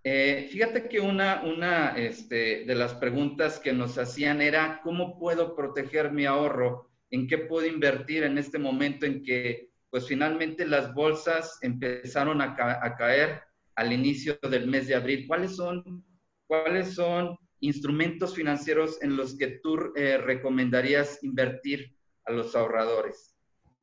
Eh, 0.09 0.46
fíjate 0.52 0.88
que 0.88 1.00
una, 1.00 1.42
una 1.42 1.96
este, 1.96 2.64
de 2.64 2.74
las 2.76 2.94
preguntas 2.94 3.59
que 3.59 3.72
nos 3.72 3.98
hacían 3.98 4.40
era, 4.40 4.80
¿cómo 4.85 5.18
puedo 5.18 5.56
proteger 5.56 6.12
mi 6.12 6.26
ahorro? 6.26 6.92
¿En 7.11 7.26
qué 7.26 7.38
puedo 7.38 7.66
invertir 7.66 8.22
en 8.22 8.38
este 8.38 8.56
momento 8.56 9.04
en 9.04 9.24
que, 9.24 9.70
pues 9.90 10.06
finalmente 10.06 10.64
las 10.64 10.94
bolsas 10.94 11.59
empezaron 11.61 12.40
a, 12.40 12.54
caer 12.96 13.42
al 13.74 13.92
inicio 13.92 14.38
del 14.48 14.68
mes 14.68 14.87
de 14.87 14.94
abril? 14.94 15.26
¿Cuáles 15.26 15.56
son, 15.56 16.04
cuáles 16.46 16.94
son 16.94 17.37
instrumentos 17.59 18.32
financieros 18.32 19.02
en 19.02 19.16
los 19.16 19.37
que 19.37 19.59
tú 19.61 19.92
eh, 19.96 20.18
recomendarías 20.18 21.20
invertir 21.24 21.96
a 22.26 22.30
los 22.30 22.54
ahorradores? 22.54 23.35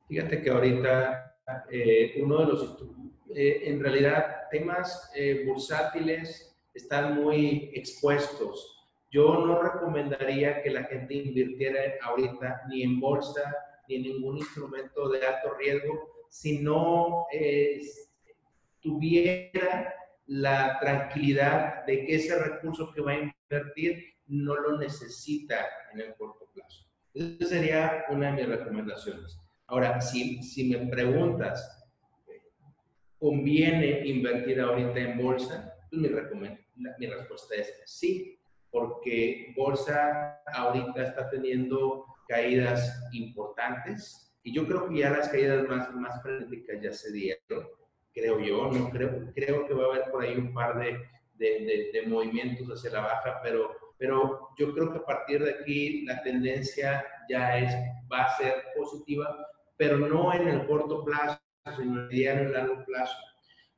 Fíjate 0.08 0.40
que 0.40 0.48
ahorita 0.48 1.33
eh, 1.70 2.14
uno 2.22 2.38
de 2.40 2.46
los, 2.46 2.78
eh, 3.34 3.62
en 3.64 3.80
realidad, 3.80 4.48
temas 4.50 5.10
eh, 5.14 5.44
bursátiles 5.46 6.56
están 6.72 7.22
muy 7.22 7.70
expuestos. 7.74 8.88
Yo 9.10 9.44
no 9.46 9.62
recomendaría 9.62 10.62
que 10.62 10.70
la 10.70 10.84
gente 10.84 11.14
invirtiera 11.14 11.80
ahorita 12.02 12.62
ni 12.68 12.82
en 12.82 12.98
bolsa 12.98 13.54
ni 13.88 13.96
en 13.96 14.02
ningún 14.02 14.38
instrumento 14.38 15.08
de 15.10 15.24
alto 15.24 15.54
riesgo 15.54 16.24
si 16.30 16.58
no 16.58 17.26
tuviera 18.80 19.94
la 20.26 20.78
tranquilidad 20.80 21.84
de 21.84 22.04
que 22.04 22.16
ese 22.16 22.36
recurso 22.36 22.90
que 22.92 23.02
va 23.02 23.12
a 23.12 23.32
invertir 23.50 24.14
no 24.26 24.56
lo 24.56 24.78
necesita 24.78 25.64
en 25.92 26.00
el 26.00 26.14
corto 26.14 26.48
plazo. 26.52 26.86
Esa 27.12 27.46
sería 27.46 28.04
una 28.08 28.32
de 28.34 28.42
mis 28.42 28.48
recomendaciones. 28.48 29.43
Ahora, 29.66 30.00
si, 30.00 30.42
si 30.42 30.68
me 30.68 30.86
preguntas, 30.86 31.84
¿conviene 33.18 34.06
invertir 34.06 34.60
ahorita 34.60 34.98
en 34.98 35.18
bolsa? 35.18 35.74
Pues 35.90 36.34
mi, 36.34 36.48
mi 36.98 37.06
respuesta 37.06 37.54
es 37.54 37.82
sí, 37.86 38.38
porque 38.70 39.54
bolsa 39.56 40.42
ahorita 40.52 41.02
está 41.02 41.30
teniendo 41.30 42.04
caídas 42.28 43.08
importantes 43.12 44.24
y 44.42 44.52
yo 44.52 44.66
creo 44.66 44.88
que 44.88 44.98
ya 44.98 45.10
las 45.10 45.28
caídas 45.30 45.66
más, 45.66 45.92
más 45.94 46.20
ya 46.82 46.92
se 46.92 47.12
dieron, 47.12 47.66
creo 48.12 48.38
yo, 48.40 48.70
no 48.70 48.90
creo, 48.90 49.32
creo 49.34 49.66
que 49.66 49.74
va 49.74 49.84
a 49.84 49.86
haber 49.86 50.10
por 50.10 50.22
ahí 50.22 50.36
un 50.36 50.52
par 50.52 50.78
de, 50.78 50.98
de, 51.34 51.90
de, 51.92 52.06
movimientos 52.06 52.68
hacia 52.68 52.90
la 52.90 53.00
baja, 53.00 53.40
pero, 53.42 53.74
pero 53.96 54.50
yo 54.58 54.74
creo 54.74 54.92
que 54.92 54.98
a 54.98 55.04
partir 55.04 55.42
de 55.42 55.52
aquí 55.52 56.04
la 56.04 56.22
tendencia 56.22 57.06
ya 57.30 57.58
es, 57.58 57.74
va 58.12 58.24
a 58.24 58.36
ser 58.36 58.64
positiva 58.76 59.34
pero 59.76 59.98
no 59.98 60.32
en 60.32 60.48
el 60.48 60.66
corto 60.66 61.04
plazo, 61.04 61.40
sino 61.76 61.82
en 61.82 61.98
el 61.98 62.08
mediano 62.08 62.48
y 62.48 62.52
largo 62.52 62.84
plazo. 62.84 63.16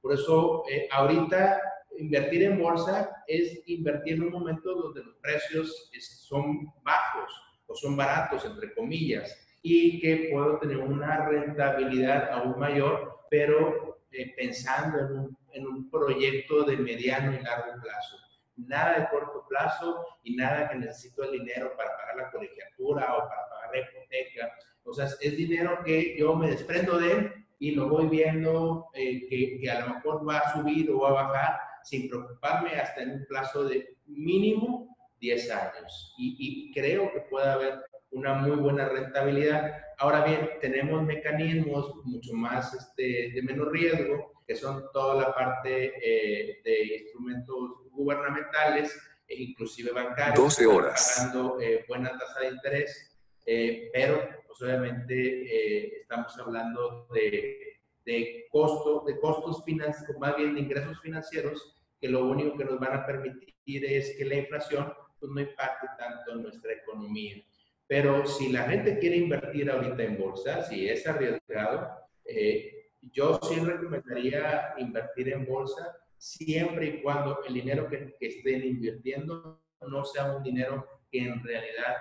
Por 0.01 0.15
eso, 0.15 0.65
eh, 0.71 0.89
ahorita 0.91 1.61
invertir 1.99 2.43
en 2.43 2.59
bolsa 2.59 3.25
es 3.27 3.63
invertir 3.67 4.15
en 4.15 4.25
un 4.25 4.33
momento 4.33 4.75
donde 4.75 5.03
los 5.03 5.17
precios 5.17 5.91
son 6.01 6.73
bajos 6.83 7.33
o 7.67 7.75
son 7.75 7.97
baratos, 7.97 8.45
entre 8.45 8.75
comillas, 8.75 9.37
y 9.63 10.01
que 10.01 10.29
puedo 10.31 10.59
tener 10.59 10.79
una 10.79 11.27
rentabilidad 11.27 12.31
aún 12.31 12.59
mayor, 12.59 13.27
pero 13.31 13.99
eh, 14.13 14.33
pensando 14.37 14.99
en 14.99 15.19
un, 15.19 15.39
en 15.53 15.67
un 15.67 15.91
proyecto 15.91 16.63
de 16.63 16.77
mediano 16.77 17.35
y 17.35 17.43
largo 17.43 17.81
plazo. 17.83 18.17
Nada 18.57 19.01
de 19.01 19.09
corto 19.09 19.45
plazo 19.49 20.07
y 20.23 20.37
nada 20.37 20.69
que 20.69 20.77
necesito 20.77 21.25
el 21.25 21.33
dinero 21.33 21.77
para 21.77 21.97
pagar 21.97 22.17
la 22.17 22.31
colegiatura 22.31 23.15
o 23.17 23.29
para 23.29 23.49
pagar 23.49 23.71
la 23.73 23.81
hipoteca. 23.81 24.53
O 24.87 24.95
sea, 24.95 25.07
es 25.21 25.37
dinero 25.37 25.81
que 25.85 26.17
yo 26.19 26.35
me 26.37 26.51
desprendo 26.51 26.99
de 26.99 27.13
él 27.13 27.33
y 27.59 27.73
lo 27.73 27.89
voy 27.89 28.09
viendo 28.09 28.87
eh, 28.95 29.27
que, 29.29 29.59
que, 29.59 29.71
a 29.71 29.81
lo 29.81 29.95
mejor 29.95 30.29
va 30.29 30.39
a 30.39 30.53
subir 30.53 30.91
o 30.91 31.01
va 31.01 31.09
a 31.09 31.25
bajar 31.25 31.59
sin 31.83 32.09
preocuparme 32.09 32.71
hasta 32.71 33.03
en 33.03 33.13
un 33.13 33.27
plazo 33.27 33.65
de 33.65 33.97
mínimo 34.07 34.97
10 35.21 35.51
años. 35.51 36.15
Y, 36.19 36.37
y 36.39 36.73
creo 36.73 37.13
que 37.13 37.21
puede 37.21 37.49
haber 37.49 37.81
una 38.11 38.35
muy 38.35 38.57
buena 38.57 38.89
rentabilidad. 38.89 39.77
Ahora 39.99 40.25
bien, 40.25 40.51
tenemos 40.61 41.03
mecanismos 41.03 41.95
mucho 42.05 42.33
más 42.35 42.73
este, 42.75 43.33
de 43.33 43.43
menos 43.43 43.69
riesgo, 43.71 44.33
que 44.47 44.55
son 44.55 44.85
toda 44.93 45.21
la 45.21 45.35
parte 45.35 45.93
eh, 46.03 46.61
de 46.65 46.97
instrumentos 47.03 47.57
gubernamentales 47.91 48.97
e 49.29 49.43
inclusive 49.43 49.93
bancarios. 49.93 50.37
12 50.37 50.67
horas. 50.67 51.15
Pagando 51.19 51.61
eh, 51.61 51.85
buena 51.89 52.17
tasa 52.17 52.41
de 52.41 52.49
interés, 52.51 53.16
eh, 53.47 53.91
pero 53.93 54.29
pues, 54.47 54.61
obviamente 54.63 56.01
estamos 56.01 56.37
hablando 56.39 57.07
de, 57.15 57.79
de, 58.05 58.47
costo, 58.51 59.05
de 59.07 59.19
costos 59.19 59.65
financieros, 59.65 60.19
más 60.19 60.37
bien 60.37 60.55
de 60.55 60.61
ingresos 60.61 61.01
financieros, 61.01 61.77
que 62.01 62.09
lo 62.09 62.27
único 62.27 62.57
que 62.57 62.65
nos 62.65 62.79
van 62.79 62.95
a 62.95 63.07
permitir 63.07 63.85
es 63.85 64.17
que 64.17 64.25
la 64.25 64.37
inflación 64.37 64.93
pues, 65.19 65.33
no 65.33 65.41
impacte 65.41 65.87
tanto 65.99 66.33
en 66.33 66.43
nuestra 66.43 66.73
economía. 66.73 67.43
Pero 67.87 68.27
si 68.27 68.51
la 68.51 68.65
gente 68.65 68.99
quiere 68.99 69.17
invertir 69.17 69.71
ahorita 69.71 70.03
en 70.03 70.19
bolsa, 70.19 70.65
si 70.65 70.89
es 70.89 71.07
arriesgado, 71.07 71.89
eh, 72.25 72.91
yo 73.13 73.39
sí 73.43 73.61
recomendaría 73.61 74.75
invertir 74.79 75.33
en 75.33 75.47
bolsa 75.47 75.97
siempre 76.17 76.87
y 76.87 77.03
cuando 77.03 77.45
el 77.45 77.55
dinero 77.55 77.89
que, 77.89 78.17
estén 78.21 78.65
invirtiendo 78.65 79.63
no 79.89 80.05
sea 80.05 80.33
un 80.33 80.43
dinero 80.43 80.85
que 81.11 81.21
en 81.21 81.43
realidad 81.45 81.97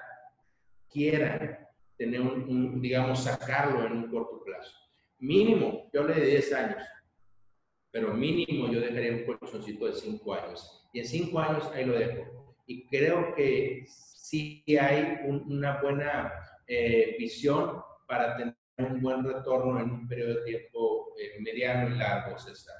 quieran 0.96 1.60
tener 1.98 2.22
un, 2.22 2.82
digamos, 2.82 3.24
sacarlo 3.26 3.86
en 3.86 3.92
un 3.92 4.10
corto 4.10 4.42
plazo. 4.44 4.72
Mínimo, 5.20 5.90
yo 5.94 6.04
le 6.04 6.16
de 6.16 6.26
10 6.26 6.54
años, 6.54 6.84
pero 7.92 8.14
mínimo 8.14 8.72
yo 8.72 8.80
dejaría 8.80 9.12
un 9.12 9.26
colchoncito 9.26 9.86
de 9.88 9.94
5 9.94 10.34
años. 10.34 10.88
Y 10.94 11.00
en 11.00 11.06
5 11.06 11.40
años 11.40 11.72
ahí 11.74 11.86
lo 11.86 11.94
dejo. 11.94 12.56
Y 12.66 12.88
creo 12.88 13.36
que 13.36 13.86
sí 13.88 14.64
hay 14.80 15.20
una 15.26 15.82
buena 15.82 16.34
eh, 16.68 17.16
visión 17.20 17.82
para 18.08 18.38
tener 18.38 18.56
un 18.78 19.02
buen 19.02 19.24
retorno 19.24 19.80
en 19.80 19.92
un 19.92 20.08
periodo 20.08 20.36
de 20.36 20.44
tiempo 20.46 21.14
eh, 21.20 21.40
mediano 21.42 21.94
y 21.94 21.98
largo, 21.98 22.38
César. 22.38 22.76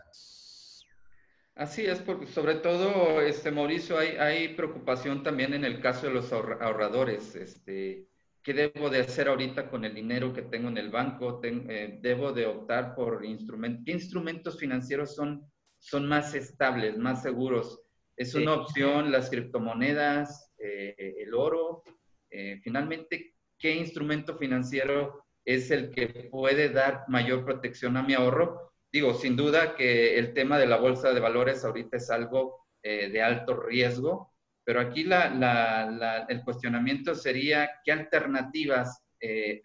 Así 1.56 1.86
es, 1.86 2.00
porque 2.02 2.28
sobre 2.28 2.56
todo, 2.56 3.22
este, 3.22 3.50
Mauricio, 3.50 3.98
hay, 3.98 4.18
hay 4.18 4.56
preocupación 4.56 5.24
también 5.24 5.54
en 5.54 5.64
el 5.64 5.80
caso 5.80 6.08
de 6.08 6.14
los 6.14 6.34
ahorradores. 6.34 7.34
Este, 7.36 8.10
¿Qué 8.44 8.54
debo 8.54 8.90
de 8.90 9.00
hacer 9.00 9.30
ahorita 9.30 9.70
con 9.70 9.86
el 9.86 9.96
dinero 9.96 10.34
que 10.34 10.42
tengo 10.42 10.68
en 10.68 10.78
el 10.78 10.90
banco? 10.90 11.40
Eh, 11.44 11.98
¿Debo 12.02 12.34
de 12.34 12.46
optar 12.46 12.94
por 12.94 13.24
instrumentos? 13.24 13.84
¿Qué 13.86 13.94
instrumentos 13.94 14.60
financieros 14.60 15.16
son, 15.16 15.50
son 15.80 16.08
más 16.08 16.36
estables, 16.36 16.98
más 16.98 17.24
seguros? 17.24 17.82
¿Es 18.18 18.36
una 18.36 18.54
opción 18.54 19.12
las 19.12 19.30
criptomonedas? 19.30 20.54
Eh, 20.58 21.16
el 21.20 21.34
oro. 21.34 21.84
Eh, 22.30 22.60
finalmente, 22.62 23.34
¿qué 23.58 23.74
instrumento 23.76 24.38
financiero 24.38 25.26
es 25.46 25.72
el 25.72 25.90
que 25.90 26.28
puede 26.30 26.70
dar 26.70 27.06
mayor 27.08 27.46
protección 27.46 27.96
a 27.96 28.04
mi 28.04 28.14
ahorro? 28.14 28.65
Digo, 28.96 29.14
sin 29.14 29.36
duda 29.36 29.76
que 29.76 30.18
el 30.18 30.34
tema 30.34 30.58
de 30.58 30.68
la 30.68 30.78
bolsa 30.78 31.12
de 31.12 31.20
valores 31.20 31.66
ahorita 31.66 31.98
es 31.98 32.10
algo 32.10 32.66
eh, 32.82 33.10
de 33.10 33.22
alto 33.22 33.60
riesgo, 33.60 34.34
pero 34.64 34.80
aquí 34.80 35.04
la, 35.04 36.26
el 36.30 36.42
cuestionamiento 36.46 37.14
sería, 37.14 37.70
¿qué 37.84 37.92
alternativas 37.92 39.04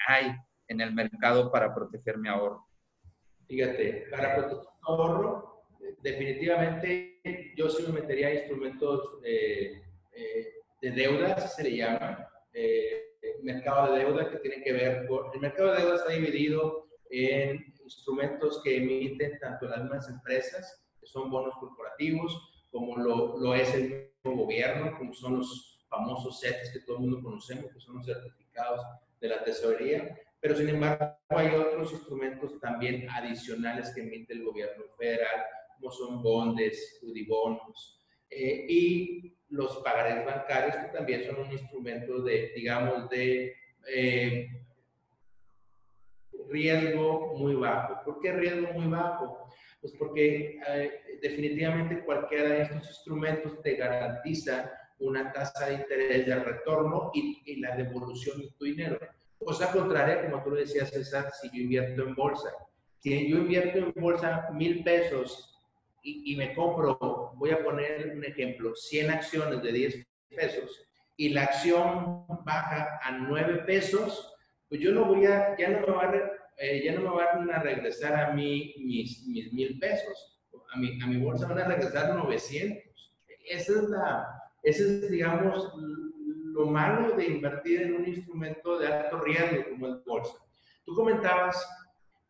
hay 0.08 0.32
en 0.66 0.80
el 0.80 0.92
mercado 0.92 1.52
para 1.52 1.72
proteger 1.72 2.18
mi 2.18 2.28
ahorro? 2.28 2.66
Fíjate, 3.46 4.08
para 4.10 4.34
proteger 4.34 4.64
mi 4.64 4.88
ahorro, 4.88 5.62
definitivamente 6.02 7.52
yo 7.56 7.68
sí 7.70 7.84
me 7.84 8.00
metería 8.00 8.28
a 8.28 8.34
instrumentos 8.34 9.20
de 10.80 10.90
deudas, 10.90 11.54
se 11.54 11.62
le 11.62 11.76
llama, 11.76 12.28
eh, 12.52 13.16
mercado 13.42 13.92
de 13.92 14.00
deuda 14.00 14.30
que 14.30 14.38
tiene 14.38 14.62
que 14.62 14.72
ver 14.72 15.06
con... 15.06 15.26
El 15.32 15.40
mercado 15.40 15.72
de 15.72 15.82
deuda 15.82 15.96
está 15.96 16.12
dividido 16.12 16.88
en 17.10 17.69
instrumentos 17.96 18.60
que 18.62 18.76
emiten 18.76 19.38
tanto 19.38 19.66
las 19.66 19.80
mismas 19.82 20.08
empresas, 20.08 20.82
que 21.00 21.06
son 21.06 21.30
bonos 21.30 21.54
corporativos, 21.58 22.66
como 22.70 22.96
lo, 22.96 23.38
lo 23.38 23.54
es 23.54 23.74
el 23.74 24.12
mismo 24.24 24.44
gobierno, 24.44 24.96
como 24.96 25.12
son 25.12 25.38
los 25.38 25.84
famosos 25.88 26.40
CETES 26.40 26.70
que 26.72 26.80
todo 26.80 26.96
el 26.96 27.02
mundo 27.02 27.22
conocemos, 27.22 27.72
que 27.72 27.80
son 27.80 27.96
los 27.96 28.06
certificados 28.06 28.80
de 29.20 29.28
la 29.28 29.42
tesorería, 29.42 30.16
pero 30.40 30.56
sin 30.56 30.68
embargo 30.70 31.16
hay 31.28 31.48
otros 31.54 31.92
instrumentos 31.92 32.58
también 32.60 33.08
adicionales 33.10 33.92
que 33.94 34.00
emite 34.00 34.32
el 34.32 34.44
gobierno 34.44 34.84
federal, 34.98 35.42
como 35.78 35.90
son 35.90 36.22
bondes, 36.22 36.98
udibonos, 37.02 38.00
eh, 38.30 38.66
y 38.68 39.36
los 39.48 39.78
pagarés 39.78 40.24
bancarios, 40.24 40.76
que 40.76 40.96
también 40.96 41.24
son 41.24 41.40
un 41.40 41.52
instrumento 41.52 42.22
de, 42.22 42.52
digamos, 42.54 43.10
de 43.10 43.54
eh, 43.88 44.48
riesgo 46.50 47.34
muy 47.36 47.54
bajo. 47.54 48.04
¿Por 48.04 48.20
qué 48.20 48.32
riesgo 48.32 48.72
muy 48.72 48.86
bajo? 48.86 49.48
Pues 49.80 49.94
porque 49.98 50.60
eh, 50.68 51.18
definitivamente 51.22 52.04
cualquiera 52.04 52.50
de 52.50 52.62
estos 52.62 52.86
instrumentos 52.88 53.62
te 53.62 53.76
garantiza 53.76 54.70
una 54.98 55.32
tasa 55.32 55.66
de 55.66 55.74
interés 55.74 56.26
de 56.26 56.34
retorno 56.34 57.10
y, 57.14 57.40
y 57.46 57.56
la 57.56 57.74
devolución 57.76 58.40
de 58.40 58.50
tu 58.58 58.64
dinero. 58.66 58.98
Cosa 59.38 59.72
contraria, 59.72 60.20
como 60.22 60.42
tú 60.42 60.50
decías, 60.50 60.90
César, 60.90 61.30
si 61.40 61.48
yo 61.48 61.62
invierto 61.62 62.02
en 62.02 62.14
bolsa. 62.14 62.50
Si 62.98 63.30
yo 63.30 63.38
invierto 63.38 63.78
en 63.78 63.94
bolsa 63.96 64.48
mil 64.52 64.84
pesos 64.84 65.50
y, 66.02 66.36
me 66.36 66.54
compro, 66.54 66.98
voy 67.36 67.50
a 67.50 67.62
poner 67.62 68.12
un 68.14 68.24
ejemplo, 68.24 68.74
100 68.74 69.10
acciones 69.10 69.62
de 69.62 69.72
10 69.72 70.06
pesos 70.36 70.86
y 71.16 71.30
la 71.30 71.44
acción 71.44 72.24
baja 72.44 72.98
a 73.02 73.12
9 73.12 73.64
pesos, 73.66 74.34
pues 74.68 74.80
yo 74.80 74.92
no 74.92 75.04
voy 75.04 75.26
a, 75.26 75.56
ya 75.58 75.68
no 75.68 75.86
me 75.86 75.92
va 75.92 76.04
a, 76.04 76.30
eh, 76.60 76.82
ya 76.84 76.92
no 76.92 77.00
me 77.00 77.16
van 77.16 77.50
a 77.50 77.62
regresar 77.62 78.14
a 78.22 78.32
mí 78.34 78.74
mis, 78.78 79.26
mis 79.26 79.50
mil 79.50 79.78
pesos, 79.78 80.38
a 80.72 80.78
mi, 80.78 81.00
a 81.00 81.06
mi 81.06 81.16
bolsa 81.16 81.48
van 81.48 81.58
a 81.58 81.64
regresar 81.64 82.14
900. 82.14 82.84
Esa 83.48 83.72
es 83.72 83.88
la, 83.88 84.26
ese 84.62 84.82
es, 84.82 85.10
digamos, 85.10 85.72
lo 86.52 86.66
malo 86.66 87.16
de 87.16 87.26
invertir 87.28 87.80
en 87.80 87.94
un 87.94 88.06
instrumento 88.06 88.78
de 88.78 88.88
alto 88.88 89.20
riesgo 89.20 89.70
como 89.70 89.86
el 89.86 90.02
bolsa. 90.04 90.34
Tú 90.84 90.94
comentabas 90.94 91.56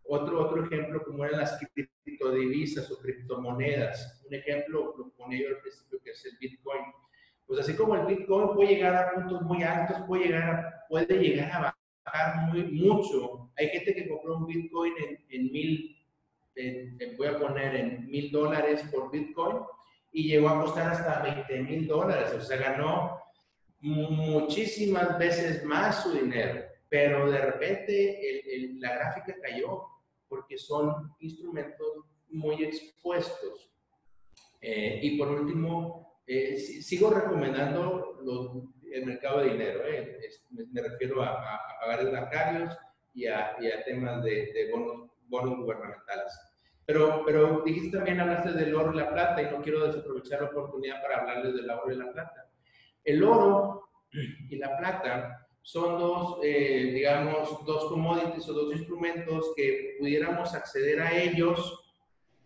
otro, 0.05 0.47
otro 0.47 0.64
ejemplo 0.64 1.03
como 1.03 1.25
eran 1.25 1.40
las 1.40 1.59
criptodivisas 1.75 2.88
o 2.88 3.01
criptomonedas. 3.01 4.23
Un 4.29 4.35
ejemplo 4.35 4.95
lo 4.97 5.11
ponía 5.11 5.40
yo 5.40 5.49
al 5.57 5.61
principio 5.61 5.99
que 6.05 6.12
es 6.12 6.25
el 6.25 6.38
Bitcoin. 6.38 6.83
Pues 7.47 7.59
así 7.59 7.75
como 7.75 7.97
el 7.97 8.07
Bitcoin 8.07 8.55
puede 8.55 8.77
llegar 8.77 8.95
a 8.95 9.12
puntos 9.12 9.43
muy 9.43 9.64
altos, 9.64 9.97
puede 10.07 10.27
llegar 10.27 10.51
a, 10.51 10.87
puede 10.88 11.19
llegar 11.19 11.51
a 11.66 11.80
bajar 12.05 12.49
muy, 12.49 12.65
mucho. 12.65 13.51
Hay 13.57 13.69
gente 13.69 13.95
que 13.95 14.09
compró 14.09 14.39
un 14.39 14.47
Bitcoin 14.47 14.93
en, 14.99 15.25
en 15.31 15.53
mil, 15.53 15.97
voy 17.17 17.27
a 17.27 17.39
poner 17.39 17.75
en 17.77 18.11
mil 18.11 18.31
dólares 18.31 18.83
por 18.93 19.11
Bitcoin 19.11 19.59
y 20.13 20.29
llegó 20.29 20.49
a 20.49 20.63
costar 20.63 20.93
hasta 20.93 21.23
20 21.23 21.63
mil 21.63 21.87
dólares. 21.87 22.33
O 22.35 22.41
sea, 22.41 22.57
ganó 22.57 23.20
muchísimas 23.81 25.18
veces 25.18 25.64
más 25.64 26.03
su 26.03 26.12
dinero, 26.12 26.62
pero 26.89 27.31
de 27.31 27.39
repente 27.39 28.43
la 28.79 28.95
gráfica 28.95 29.35
cayó 29.43 29.85
porque 30.29 30.59
son 30.59 31.14
instrumentos 31.20 32.05
muy 32.29 32.62
expuestos. 32.64 33.70
Eh, 34.61 35.01
y 35.03 35.18
por 35.18 35.29
último, 35.29 36.20
eh, 36.27 36.59
sigo 36.59 37.11
recomendando 37.11 38.18
el 38.93 39.07
mercado 39.07 39.41
de 39.41 39.51
dinero. 39.51 39.80
Eh. 39.86 40.18
me, 40.51 40.82
refiero 40.82 41.22
a, 41.22 41.28
a, 41.28 41.57
a 41.82 42.11
bancarios 42.11 42.76
y 43.14 43.26
a, 43.26 43.57
temas 43.84 44.22
de, 44.22 44.70
bonos, 44.72 45.11
bonos, 45.28 45.59
gubernamentales. 45.59 46.32
Pero, 46.86 47.22
pero 47.24 47.62
dijiste 47.64 47.97
también, 47.97 48.20
hablaste 48.20 48.53
del 48.53 48.74
oro 48.74 48.93
y 48.93 48.97
la 48.97 49.11
plata 49.11 49.43
y 49.43 49.51
no 49.51 49.62
quiero 49.62 49.86
desaprovechar 49.86 50.43
la 50.43 50.49
oportunidad 50.49 51.01
para 51.03 51.18
hablarles 51.18 51.55
del 51.55 51.70
oro 51.70 51.93
y 51.93 51.97
la 51.97 52.12
plata. 52.12 52.51
El 53.05 53.22
oro 53.22 53.88
y 54.12 54.57
la 54.57 54.76
plata 54.76 55.47
son 55.62 55.99
dos, 55.99 56.38
eh, 56.43 56.91
digamos, 56.93 57.64
dos 57.64 57.84
commodities 57.86 58.49
o 58.49 58.53
dos 58.53 58.72
instrumentos 58.72 59.53
que 59.55 59.97
pudiéramos 59.99 60.55
acceder 60.55 61.01
a 61.01 61.16
ellos 61.16 61.80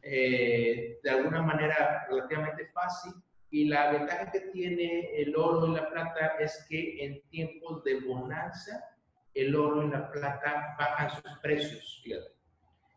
eh, 0.03 0.99
de 1.03 1.11
alguna 1.11 1.41
manera 1.41 2.07
relativamente 2.09 2.67
fácil. 2.67 3.13
Y 3.55 3.67
la 3.67 3.93
ventaja 3.93 4.33
que 4.33 4.41
tiene 4.53 5.15
el 5.15 5.37
oro 5.37 5.69
y 5.69 5.77
la 5.77 5.89
plata 5.89 6.35
es 6.41 6.67
que 6.69 7.05
en 7.05 7.23
tiempos 7.29 7.85
de 7.85 8.01
bonanza 8.01 8.85
el 9.33 9.55
oro 9.55 9.85
y 9.85 9.91
la 9.91 10.11
plata 10.11 10.75
bajan 10.77 11.23
sus 11.23 11.39
precios, 11.39 12.01
fíjate. 12.03 12.33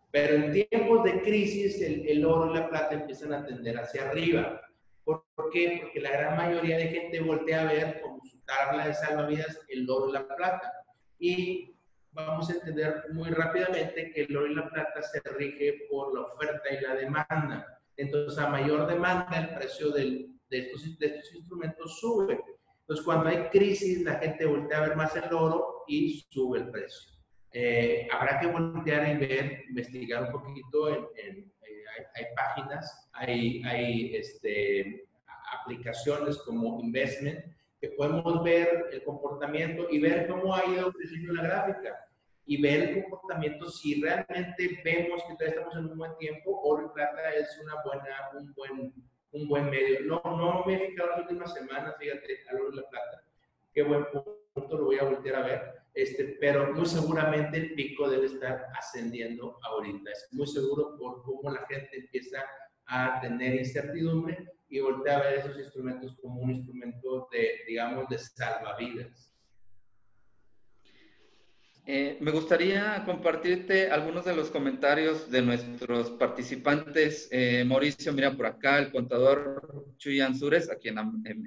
Pero 0.10 0.34
en 0.34 0.68
tiempos 0.68 1.04
de 1.04 1.22
crisis, 1.22 1.80
el, 1.84 2.10
el 2.10 2.26
oro 2.26 2.50
y 2.50 2.56
la 2.56 2.70
plata 2.70 2.96
empiezan 2.96 3.34
a 3.34 3.46
tender 3.46 3.78
hacia 3.78 4.10
arriba. 4.10 4.60
¿Por, 5.04 5.22
qué? 5.54 5.78
Porque 5.84 6.02
la 6.02 6.10
gran 6.10 6.36
mayoría 6.36 6.78
de 6.78 6.88
gente 6.88 7.20
voltea 7.20 7.62
a 7.62 7.72
ver 7.72 8.02
como 8.02 8.20
su 8.26 8.40
tabla 8.40 8.88
de 8.88 8.96
salvavidas 8.96 9.60
el 9.68 9.88
oro 9.88 10.10
y 10.10 10.14
la 10.14 10.28
plata. 10.28 10.74
Y 11.20 11.76
vamos 12.14 12.50
a 12.50 12.54
entender 12.54 13.04
muy 13.12 13.30
rápidamente 13.30 14.10
que 14.10 14.24
el 14.24 14.36
oro 14.36 14.48
y 14.48 14.56
la 14.56 14.68
plata 14.68 15.04
se 15.04 15.22
rige 15.38 15.86
por 15.88 16.16
la 16.16 16.22
oferta 16.22 16.68
y 16.72 16.82
la 16.82 16.96
demanda. 16.96 17.80
Entonces, 17.96 18.40
a 18.40 18.50
mayor 18.50 18.88
demanda, 18.88 19.38
el 19.38 19.56
precio 19.56 19.92
del, 19.92 20.37
de, 20.50 20.60
estos, 20.60 20.98
de 21.00 21.06
estos 21.06 21.36
instrumentos 21.36 22.00
sube. 22.00 22.40
Entonces, 22.82 23.06
cuando 23.06 23.30
hay 23.30 23.50
crisis, 23.50 24.02
la 24.04 24.16
gente 24.16 24.46
voltea 24.46 24.78
a 24.78 24.88
ver 24.88 24.98
más 24.98 25.16
el 25.16 25.34
oro 25.34 25.84
y 25.88 26.26
sube 26.30 26.60
el 26.60 26.72
precio. 26.72 27.12
Eh, 27.52 28.08
habrá 28.12 28.40
que 28.40 28.48
voltear 28.48 29.10
y 29.10 29.18
ver, 29.18 29.64
investigar 29.70 30.24
un 30.24 30.32
poquito. 30.32 30.90
En, 30.90 31.06
eh, 31.26 31.84
hay, 32.16 32.26
páginas, 32.36 33.10
hay, 33.14 33.62
hay 33.64 34.16
este, 34.16 35.08
aplicaciones 35.62 36.38
como 36.40 36.80
Investment 36.82 37.40
que 37.80 37.90
podemos 37.90 38.44
ver 38.44 38.86
el 38.92 39.04
comportamiento 39.04 39.88
y 39.90 40.00
ver 40.00 40.28
cómo 40.28 40.56
ha 40.56 40.66
ido 40.66 40.92
creciendo 40.92 41.34
la 41.34 41.44
gráfica 41.44 42.08
y 42.46 42.62
ver 42.62 42.82
el 42.82 43.04
comportamiento 43.04 43.70
si 43.70 44.02
realmente 44.02 44.82
vemos 44.84 45.22
que 45.24 45.34
todavía 45.34 45.50
estamos 45.50 45.76
en 45.76 45.92
un 45.92 45.98
buen 45.98 46.18
tiempo, 46.18 46.82
y 46.82 46.94
plata 46.94 47.34
es 47.34 47.60
una 47.62 47.74
buena, 47.84 48.16
un 48.36 48.54
buen 48.54 48.94
un 49.32 49.48
buen 49.48 49.70
medio. 49.70 50.02
No, 50.02 50.22
no 50.24 50.64
me 50.66 50.76
he 50.76 50.90
fijado 50.90 51.10
las 51.10 51.20
últimas 51.22 51.54
semanas, 51.54 51.96
fíjate, 52.00 52.40
a 52.50 52.54
de 52.54 52.76
la 52.76 52.90
plata. 52.90 53.24
Qué 53.74 53.84
buen 53.84 54.06
punto, 54.54 54.78
lo 54.78 54.86
voy 54.86 54.98
a 55.00 55.04
voltear 55.04 55.36
a 55.36 55.46
ver. 55.46 55.78
Este, 55.94 56.38
pero 56.40 56.74
muy 56.74 56.86
seguramente 56.86 57.58
el 57.58 57.74
pico 57.74 58.10
debe 58.10 58.28
estar 58.28 58.68
ascendiendo 58.78 59.58
ahorita. 59.64 60.12
Es 60.12 60.28
muy 60.32 60.48
seguro 60.48 60.96
por 60.98 61.24
cómo 61.24 61.50
la 61.52 61.66
gente 61.66 61.98
empieza 61.98 62.46
a 62.86 63.20
tener 63.20 63.56
incertidumbre 63.56 64.54
y 64.70 64.80
voltea 64.80 65.18
a 65.18 65.22
ver 65.24 65.40
esos 65.40 65.58
instrumentos 65.58 66.16
como 66.22 66.42
un 66.42 66.52
instrumento 66.52 67.28
de, 67.32 67.62
digamos, 67.68 68.08
de 68.10 68.18
salvavidas. 68.20 69.34
Eh, 71.90 72.18
me 72.20 72.32
gustaría 72.32 73.02
compartirte 73.06 73.90
algunos 73.90 74.26
de 74.26 74.36
los 74.36 74.50
comentarios 74.50 75.32
de 75.32 75.42
nuestros 75.42 76.12
participantes. 76.12 77.30
Eh, 77.32 77.64
Mauricio, 77.66 78.12
mira 78.12 78.36
por 78.36 78.46
acá, 78.46 78.78
el 78.78 78.92
contador 78.92 79.86
Chuy 79.96 80.20
Ansures, 80.20 80.70
a 80.70 80.76
quien 80.76 80.98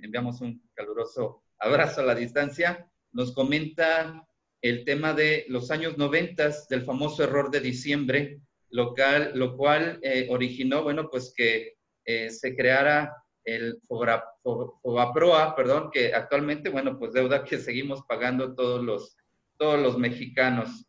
enviamos 0.03 0.41
un 0.41 0.67
caluroso 0.73 1.43
abrazo 1.59 2.01
a 2.01 2.05
la 2.05 2.15
distancia, 2.15 2.91
nos 3.13 3.35
comenta 3.35 4.27
el 4.63 4.87
tema 4.87 5.13
de 5.13 5.45
los 5.49 5.71
años 5.71 5.99
90 5.99 6.51
del 6.71 6.87
famoso 6.87 7.23
error 7.23 7.51
de 7.51 7.61
diciembre, 7.61 8.41
local, 8.71 9.33
lo 9.35 9.59
cual 9.59 10.01
eh, 10.03 10.27
originó, 10.31 10.83
bueno, 10.83 11.11
pues 11.11 11.35
que 11.37 11.75
se 12.31 12.57
creara 12.57 13.15
el 13.45 13.79
Fobaproa, 13.87 15.55
perdón, 15.55 15.91
que 15.93 16.15
actualmente, 16.15 16.71
bueno, 16.71 16.99
pues 16.99 17.13
deuda 17.13 17.45
que 17.45 17.59
seguimos 17.59 18.03
pagando 18.09 18.55
todos 18.55 18.83
los 18.83 19.17
todos 19.61 19.79
los 19.79 19.99
mexicanos. 19.99 20.87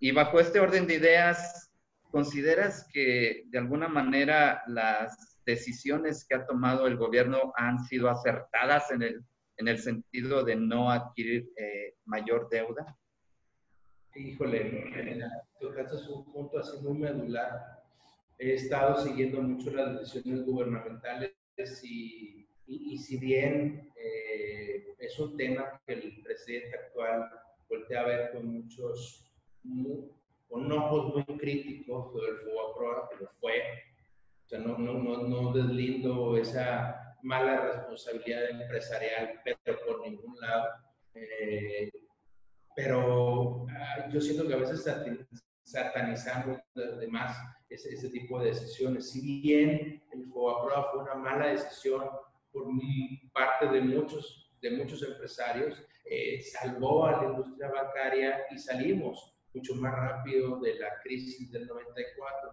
Y 0.00 0.12
bajo 0.12 0.40
este 0.40 0.60
orden 0.60 0.86
de 0.86 0.94
ideas, 0.94 1.70
¿consideras 2.10 2.88
que 2.90 3.44
de 3.48 3.58
alguna 3.58 3.86
manera 3.86 4.62
las 4.66 5.38
decisiones 5.44 6.26
que 6.26 6.36
ha 6.36 6.46
tomado 6.46 6.86
el 6.86 6.96
gobierno 6.96 7.52
han 7.54 7.84
sido 7.84 8.08
acertadas 8.08 8.90
en 8.92 9.02
el, 9.02 9.24
en 9.58 9.68
el 9.68 9.78
sentido 9.78 10.42
de 10.42 10.56
no 10.56 10.90
adquirir 10.90 11.50
eh, 11.58 11.96
mayor 12.06 12.48
deuda? 12.48 12.96
Híjole, 14.14 15.34
tocaste 15.60 15.96
un 16.10 16.32
punto 16.32 16.60
así 16.60 16.78
muy 16.80 16.96
medular. 16.96 17.84
He 18.38 18.54
estado 18.54 19.04
siguiendo 19.04 19.42
mucho 19.42 19.70
las 19.70 20.00
decisiones 20.00 20.46
gubernamentales 20.46 21.34
y, 21.82 22.48
y, 22.66 22.96
si 22.96 23.18
bien 23.18 23.92
eh, 23.96 24.94
es 24.98 25.18
un 25.18 25.36
tema 25.36 25.78
que 25.86 25.92
el 25.92 26.22
presidente 26.22 26.74
actual 26.74 27.28
volteé 27.68 27.98
a 27.98 28.04
ver 28.04 28.32
con 28.32 28.46
muchos, 28.46 29.30
con 30.48 30.72
ojos 30.72 31.14
muy 31.14 31.38
críticos 31.38 32.12
sobre 32.12 32.28
el 32.28 32.38
fútbol 32.38 32.74
pro, 32.76 33.08
que 33.10 33.24
lo 33.24 33.30
fue. 33.40 33.62
O 34.44 34.48
sea, 34.48 34.58
no, 34.60 34.78
no, 34.78 34.94
no, 34.94 35.28
no 35.28 35.52
deslindo 35.52 36.36
esa 36.36 37.16
mala 37.22 37.60
responsabilidad 37.60 38.50
empresarial, 38.50 39.40
pero 39.44 39.78
por 39.86 40.00
ningún 40.00 40.38
lado. 40.40 40.68
Eh, 41.14 41.90
pero 42.74 43.66
yo 44.10 44.20
siento 44.20 44.46
que 44.46 44.54
a 44.54 44.58
veces 44.58 44.84
satanizamos 45.64 46.58
además 46.76 47.36
ese, 47.68 47.92
ese 47.92 48.08
tipo 48.10 48.40
de 48.40 48.50
decisiones. 48.50 49.10
Si 49.10 49.40
bien 49.42 50.02
el 50.12 50.26
FOBAPROA 50.26 50.92
fue 50.92 51.02
una 51.02 51.14
mala 51.14 51.48
decisión 51.48 52.08
por 52.52 52.66
parte 53.32 53.68
de 53.68 53.80
muchos, 53.80 54.50
de 54.60 54.70
muchos 54.70 55.02
empresarios, 55.02 55.74
eh, 56.10 56.40
salvó 56.42 57.06
a 57.06 57.22
la 57.22 57.30
industria 57.30 57.70
bancaria 57.70 58.46
y 58.50 58.58
salimos 58.58 59.34
mucho 59.54 59.74
más 59.76 59.94
rápido 59.94 60.58
de 60.60 60.78
la 60.78 60.98
crisis 61.02 61.50
del 61.50 61.66
94. 61.66 62.50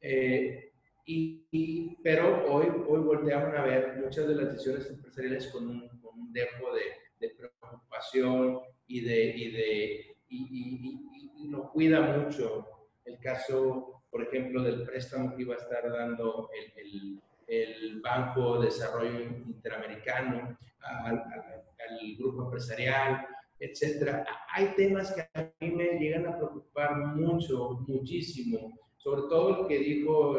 Eh, 0.00 0.72
y, 1.08 1.96
pero 2.02 2.52
hoy, 2.52 2.66
hoy 2.88 3.00
volteamos 3.00 3.54
a 3.56 3.62
ver 3.62 3.96
muchas 3.96 4.26
de 4.26 4.34
las 4.34 4.52
decisiones 4.52 4.90
empresariales 4.90 5.46
con 5.48 5.68
un, 5.68 5.88
con 6.00 6.18
un 6.18 6.32
dejo 6.32 6.74
de, 6.74 6.82
de, 7.20 7.34
preocupación 7.34 8.60
y 8.88 9.00
de, 9.02 9.24
y 9.36 9.50
de 9.52 10.16
y, 10.28 11.00
y, 11.38 11.48
no 11.48 11.70
cuida 11.70 12.00
mucho 12.00 12.66
el 13.04 13.20
caso, 13.20 14.02
por 14.10 14.24
ejemplo, 14.24 14.64
del 14.64 14.82
préstamo 14.82 15.36
que 15.36 15.42
iba 15.42 15.54
a 15.54 15.58
estar 15.58 15.88
dando 15.92 16.50
el, 16.52 16.84
el, 16.84 17.22
el 17.46 18.00
Banco 18.00 18.58
de 18.58 18.66
Desarrollo 18.66 19.20
Interamericano 19.20 20.58
al, 20.80 21.18
al 21.18 22.16
grupo 22.18 22.44
empresarial, 22.44 23.26
etcétera. 23.58 24.26
Hay 24.52 24.74
temas 24.76 25.12
que 25.12 25.22
a 25.22 25.52
mí 25.60 25.70
me 25.70 25.98
llegan 25.98 26.26
a 26.26 26.36
preocupar 26.36 26.96
mucho, 26.96 27.84
muchísimo, 27.86 28.78
sobre 28.96 29.22
todo 29.22 29.62
el 29.62 29.68
que 29.68 29.78
dijo 29.78 30.38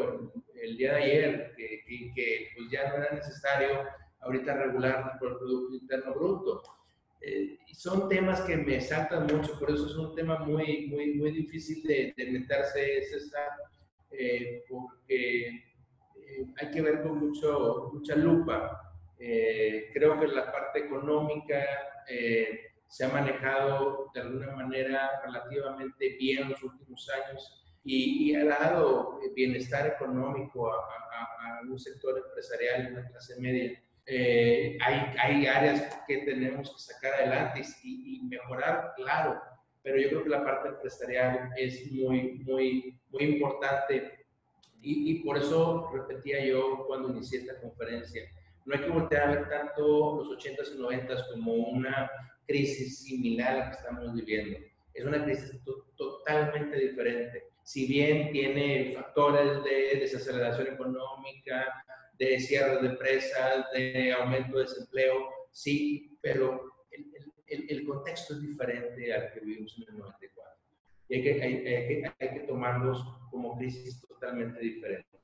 el, 0.54 0.76
día 0.76 0.94
de 0.94 1.02
ayer, 1.02 1.54
que, 1.56 1.82
que, 2.14 2.48
pues 2.54 2.70
ya 2.70 2.88
no 2.88 2.96
era 2.96 3.14
necesario 3.14 3.68
ahorita 4.20 4.54
regular 4.54 5.18
por 5.18 5.32
el 5.32 5.38
Producto 5.38 5.74
Interno 5.74 6.14
Bruto. 6.14 6.62
Eh, 7.20 7.58
son 7.72 8.08
temas 8.08 8.40
que 8.42 8.56
me 8.56 8.80
saltan 8.80 9.26
mucho, 9.26 9.58
por 9.58 9.70
eso 9.70 9.86
es 9.86 9.96
un 9.96 10.14
tema 10.14 10.38
muy, 10.40 10.86
muy, 10.88 11.14
muy 11.14 11.32
difícil 11.32 11.82
de, 11.82 12.14
de 12.16 12.30
meterse, 12.30 13.02
César, 13.02 13.50
eh, 14.10 14.62
porque 14.68 15.67
hay 16.60 16.70
que 16.70 16.82
ver 16.82 17.02
con 17.02 17.18
mucho, 17.18 17.90
mucha 17.92 18.14
lupa 18.16 18.88
eh, 19.20 19.90
creo 19.92 20.18
que 20.20 20.28
la 20.28 20.50
parte 20.50 20.78
económica 20.78 21.64
eh, 22.08 22.70
se 22.86 23.04
ha 23.04 23.08
manejado 23.08 24.10
de 24.14 24.20
alguna 24.20 24.52
manera 24.52 25.20
relativamente 25.24 26.16
bien 26.16 26.50
los 26.50 26.62
últimos 26.62 27.08
años 27.10 27.64
y, 27.84 28.34
ha 28.36 28.44
dado 28.44 29.18
bienestar 29.34 29.86
económico 29.86 30.72
a, 30.72 30.78
un 31.68 31.78
sector 31.78 32.16
empresarial 32.16 32.84
y 32.84 32.92
una 32.92 33.08
clase 33.08 33.40
media. 33.40 33.82
Eh, 34.06 34.78
hay, 34.80 35.14
hay, 35.18 35.46
áreas 35.46 36.00
que 36.06 36.18
tenemos 36.18 36.70
que 36.70 36.92
sacar 36.92 37.14
adelante 37.14 37.62
y, 37.82 38.18
y, 38.18 38.28
mejorar, 38.28 38.92
claro, 38.96 39.40
pero 39.82 39.98
yo 39.98 40.08
creo 40.08 40.22
que 40.24 40.30
la 40.30 40.44
parte 40.44 40.68
empresarial 40.68 41.50
es 41.56 41.90
muy, 41.90 42.34
muy, 42.44 43.00
muy 43.10 43.24
importante 43.24 44.17
y, 44.82 45.10
y 45.10 45.14
por 45.22 45.38
eso 45.38 45.90
repetía 45.92 46.44
yo 46.44 46.84
cuando 46.86 47.10
inicié 47.10 47.40
esta 47.40 47.60
conferencia 47.60 48.22
no 48.68 48.74
hay 48.74 48.82
que 48.82 48.90
voltear 48.90 49.22
a 49.22 49.30
ver 49.30 49.48
tanto 49.48 50.16
los 50.16 50.28
80s 50.28 50.74
y 50.74 50.78
90s 50.78 51.30
como 51.30 51.54
una 51.54 52.10
crisis 52.46 53.02
similar 53.02 53.54
a 53.54 53.58
la 53.60 53.70
que 53.70 53.76
estamos 53.78 54.14
viviendo. 54.14 54.58
Es 54.92 55.06
una 55.06 55.24
crisis 55.24 55.58
totalmente 55.96 56.76
diferente. 56.76 57.44
Si 57.62 57.86
bien 57.86 58.30
tiene 58.30 58.92
factores 58.94 59.64
de 59.64 60.00
desaceleración 60.00 60.74
económica, 60.74 61.82
de 62.18 62.38
cierre 62.40 62.82
de 62.82 62.88
empresas, 62.88 63.64
de 63.72 64.12
aumento 64.12 64.58
de 64.58 64.64
desempleo, 64.64 65.30
sí, 65.50 66.18
pero 66.20 66.70
el, 66.90 67.70
el, 67.70 67.86
contexto 67.86 68.34
es 68.34 68.42
diferente 68.42 69.14
al 69.14 69.32
que 69.32 69.40
vivimos 69.40 69.78
en 69.78 69.94
el 69.94 69.98
94. 69.98 70.57
Y 71.08 71.16
hay 71.16 71.22
que, 71.22 71.42
hay, 71.42 71.62
que, 71.62 72.12
hay 72.18 72.30
que 72.34 72.40
tomarlos 72.40 73.02
como 73.30 73.56
crisis 73.56 74.00
totalmente 74.06 74.60
diferentes. 74.60 75.18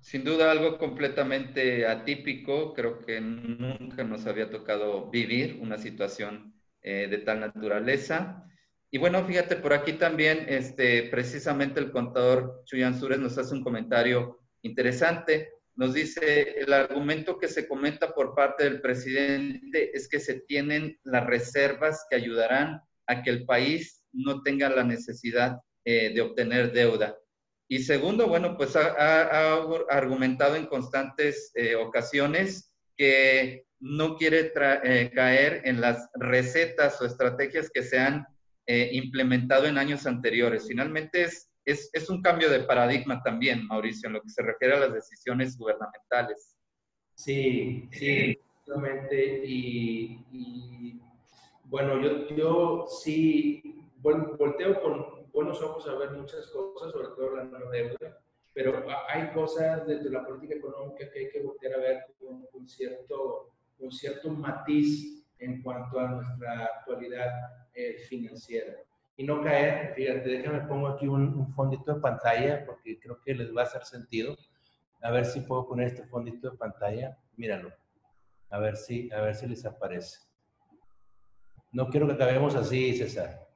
Sin 0.00 0.24
duda 0.24 0.50
algo 0.50 0.78
completamente 0.78 1.86
atípico, 1.86 2.72
creo 2.72 2.98
que 2.98 3.20
nunca 3.20 4.04
nos 4.04 4.26
había 4.26 4.50
tocado 4.50 5.10
vivir 5.10 5.58
una 5.60 5.76
situación 5.76 6.54
eh, 6.80 7.08
de 7.10 7.18
tal 7.18 7.40
naturaleza. 7.40 8.42
Y 8.90 8.96
bueno, 8.96 9.22
fíjate, 9.26 9.56
por 9.56 9.74
aquí 9.74 9.94
también, 9.94 10.46
este, 10.48 11.02
precisamente 11.10 11.78
el 11.80 11.90
contador 11.90 12.62
Chuyan 12.64 12.98
Sures 12.98 13.18
nos 13.18 13.36
hace 13.36 13.54
un 13.54 13.62
comentario 13.62 14.38
interesante. 14.62 15.50
nos 15.74 15.92
dice, 15.92 16.58
el 16.58 16.72
argumento 16.72 17.38
que 17.38 17.48
se 17.48 17.68
comenta 17.68 18.14
por 18.14 18.34
parte 18.34 18.64
del 18.64 18.80
presidente 18.80 19.94
es 19.94 20.08
que 20.08 20.20
se 20.20 20.40
tienen 20.40 20.98
las 21.04 21.26
reservas 21.26 22.06
que 22.08 22.16
ayudarán 22.16 22.80
a 23.08 23.22
que 23.22 23.30
el 23.30 23.44
país 23.44 24.04
no 24.12 24.42
tenga 24.42 24.68
la 24.68 24.84
necesidad 24.84 25.58
eh, 25.84 26.12
de 26.14 26.20
obtener 26.20 26.72
deuda. 26.72 27.16
Y 27.68 27.80
segundo, 27.80 28.28
bueno, 28.28 28.56
pues 28.56 28.76
ha, 28.76 29.54
argumentado 29.90 30.56
en 30.56 30.66
constantes 30.66 31.50
eh, 31.54 31.74
ocasiones 31.74 32.72
que 32.96 33.64
no 33.80 34.16
quiere 34.16 34.52
eh, 34.54 35.10
caer 35.14 35.62
en 35.64 35.80
las 35.80 36.08
recetas 36.14 37.00
o 37.00 37.06
estrategias 37.06 37.70
que 37.72 37.82
se 37.82 37.98
han 37.98 38.26
implementado 38.70 39.64
en 39.64 39.78
años 39.78 40.04
anteriores. 40.04 40.66
Finalmente 40.68 41.22
es 41.22 41.48
es, 41.68 42.08
un 42.08 42.22
cambio 42.22 42.50
de 42.50 42.60
paradigma 42.60 43.22
también, 43.22 43.66
Mauricio, 43.66 44.08
en 44.08 44.14
lo 44.14 44.22
que 44.22 44.30
se 44.30 44.42
refiere 44.42 44.76
a 44.76 44.80
las 44.80 44.94
decisiones 44.94 45.56
gubernamentales. 45.56 46.56
Sí, 47.14 47.88
sí, 47.92 48.38
exactamente. 48.38 49.42
Y, 49.44 51.00
bueno, 51.68 52.00
yo, 52.00 52.28
yo 52.28 52.86
sí 52.86 53.62
volteo 54.00 54.80
con 54.80 55.30
buenos 55.32 55.62
ojos 55.62 55.86
a 55.88 55.94
ver 55.94 56.10
muchas 56.12 56.46
cosas, 56.48 56.92
sobre 56.92 57.08
todo 57.08 57.36
la 57.36 57.44
nueva 57.44 57.70
deuda, 57.70 58.18
pero 58.52 58.84
hay 59.08 59.30
cosas 59.32 59.86
desde 59.86 60.10
la 60.10 60.24
política 60.26 60.54
económica 60.56 61.10
que 61.10 61.18
hay 61.20 61.30
que 61.30 61.42
voltear 61.42 61.74
a 61.74 61.78
ver 61.78 62.04
con 62.18 62.46
un 62.52 62.68
cierto, 62.68 63.52
un 63.78 63.92
cierto 63.92 64.30
matiz 64.30 65.24
en 65.38 65.62
cuanto 65.62 66.00
a 66.00 66.08
nuestra 66.08 66.64
actualidad 66.64 67.30
eh, 67.74 67.98
financiera 68.08 68.74
y 69.18 69.24
no 69.24 69.42
caer, 69.42 69.94
fíjate, 69.94 70.28
déjame 70.28 70.60
pongo 70.68 70.86
aquí 70.86 71.08
un, 71.08 71.52
fondito 71.52 71.92
de 71.92 72.00
pantalla 72.00 72.64
porque 72.64 73.00
creo 73.00 73.20
que 73.20 73.34
les 73.34 73.54
va 73.54 73.62
a 73.62 73.64
hacer 73.64 73.82
sentido. 73.84 74.36
A 75.02 75.10
ver 75.10 75.26
si 75.26 75.40
puedo 75.40 75.66
poner 75.66 75.88
este 75.88 76.04
fondito 76.04 76.52
de 76.52 76.56
pantalla. 76.56 77.18
Míralo. 77.36 77.72
A 78.48 78.60
ver 78.60 78.76
si, 78.76 79.10
a 79.10 79.20
ver 79.20 79.34
si 79.34 79.48
les 79.48 79.66
aparece. 79.66 80.27
No 81.72 81.88
quiero 81.88 82.06
que 82.06 82.14
acabemos 82.14 82.54
así, 82.54 82.94
César. 82.96 83.46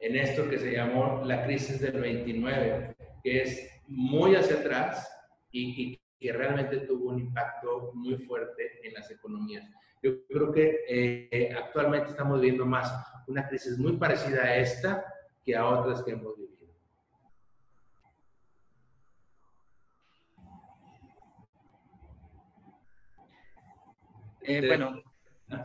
En 0.00 0.16
esto 0.16 0.48
que 0.48 0.58
se 0.58 0.72
llamó 0.72 1.22
la 1.24 1.44
crisis 1.44 1.80
del 1.80 2.00
29, 2.00 2.96
que 3.22 3.42
es 3.42 3.70
muy 3.86 4.34
hacia 4.34 4.56
atrás 4.56 5.08
y, 5.50 5.98
que 6.18 6.32
realmente 6.32 6.78
tuvo 6.78 7.10
un 7.10 7.20
impacto 7.20 7.92
muy 7.94 8.16
fuerte 8.16 8.80
en 8.82 8.94
las 8.94 9.10
economías. 9.10 9.68
Yo 10.02 10.26
creo 10.26 10.50
que 10.50 10.78
eh, 10.88 11.54
actualmente 11.54 12.10
estamos 12.10 12.40
viviendo 12.40 12.64
más 12.64 12.90
una 13.26 13.46
crisis 13.46 13.76
muy 13.78 13.98
parecida 13.98 14.42
a 14.44 14.56
esta 14.56 15.04
que 15.44 15.54
a 15.54 15.66
otras 15.66 16.02
que 16.02 16.12
hemos 16.12 16.34
vivido. 16.36 16.45
Eh, 24.46 24.66
bueno, 24.66 25.02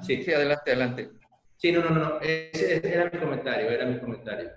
sí. 0.02 0.24
sí, 0.24 0.34
adelante, 0.34 0.72
adelante. 0.72 1.10
Sí, 1.58 1.72
no, 1.72 1.84
no, 1.84 1.92
no, 1.92 2.20
era 2.22 3.10
mi 3.12 3.20
comentario, 3.20 3.70
era 3.70 3.86
mi 3.86 4.00
comentario. 4.00 4.50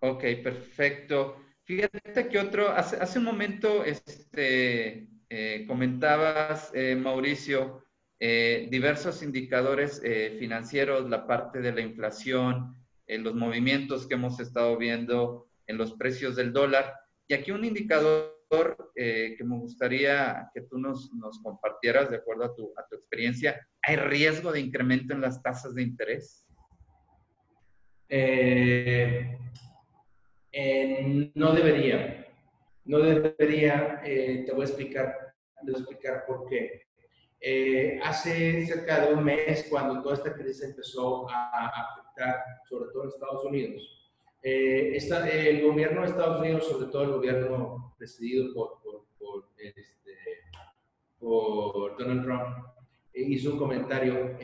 Ok, 0.00 0.22
perfecto. 0.42 1.40
Fíjate 1.64 2.28
que 2.28 2.38
otro, 2.38 2.68
hace, 2.68 2.96
hace 2.96 3.18
un 3.18 3.24
momento 3.24 3.84
este, 3.84 5.08
eh, 5.30 5.64
comentabas, 5.66 6.72
Mauricio, 6.98 7.84
eh, 8.20 8.68
diversos 8.70 9.22
indicadores 9.22 10.00
eh, 10.04 10.36
financieros, 10.38 11.10
la 11.10 11.26
parte 11.26 11.60
de 11.60 11.72
la 11.72 11.80
inflación, 11.80 12.74
eh, 13.06 13.18
los 13.18 13.34
movimientos 13.34 14.06
que 14.06 14.14
hemos 14.14 14.40
estado 14.40 14.78
viendo 14.78 15.48
en 15.66 15.76
los 15.76 15.92
precios 15.92 16.36
del 16.36 16.52
dólar. 16.52 16.94
Y 17.28 17.34
aquí 17.34 17.50
un 17.50 17.64
indicador 17.64 18.33
que 18.94 19.44
me 19.44 19.58
gustaría 19.58 20.50
que 20.54 20.62
tú 20.62 20.78
nos, 20.78 21.10
compartieras 21.42 22.10
de 22.10 22.16
acuerdo 22.16 22.44
a 22.44 22.54
tu, 22.54 22.72
experiencia. 22.96 23.60
¿Hay 23.82 23.96
riesgo 23.96 24.52
de 24.52 24.60
incremento 24.60 25.14
en 25.14 25.20
las 25.20 25.42
tasas 25.42 25.74
de 25.74 25.82
interés? 25.82 26.46
no 31.34 31.52
debería. 31.54 32.26
No 32.84 32.98
debería. 32.98 34.00
te 34.04 34.52
voy 34.52 34.62
a 34.62 34.68
explicar, 34.68 35.34
te 35.64 35.72
voy 35.72 35.74
a 35.74 35.78
explicar 35.78 36.24
por 36.26 36.48
qué. 36.48 36.84
Eh, 37.46 38.00
hace 38.02 38.64
cerca 38.64 39.04
de 39.04 39.12
un 39.12 39.22
mes, 39.22 39.66
cuando 39.68 40.00
toda 40.00 40.14
esta 40.14 40.32
crisis 40.32 40.62
empezó 40.62 41.28
a, 41.28 41.68
afectar, 41.68 42.42
sobre 42.66 42.90
todo 42.90 43.02
en 43.02 43.08
Estados 43.10 43.44
Unidos, 43.44 44.03
eh, 44.44 45.48
el 45.48 45.62
gobierno 45.62 46.02
de 46.02 46.08
Estados 46.08 46.40
Unidos, 46.40 46.68
sobre 46.68 46.86
todo 46.86 47.02
el 47.02 47.10
gobierno 47.12 47.94
presidido 47.98 48.52
por, 48.54 48.80
por, 49.18 49.48
este, 49.58 50.12
Donald 51.18 52.22
Trump, 52.22 52.66
eh, 53.12 53.22
hizo 53.22 53.52
un 53.52 53.58
comentario, 53.58 54.36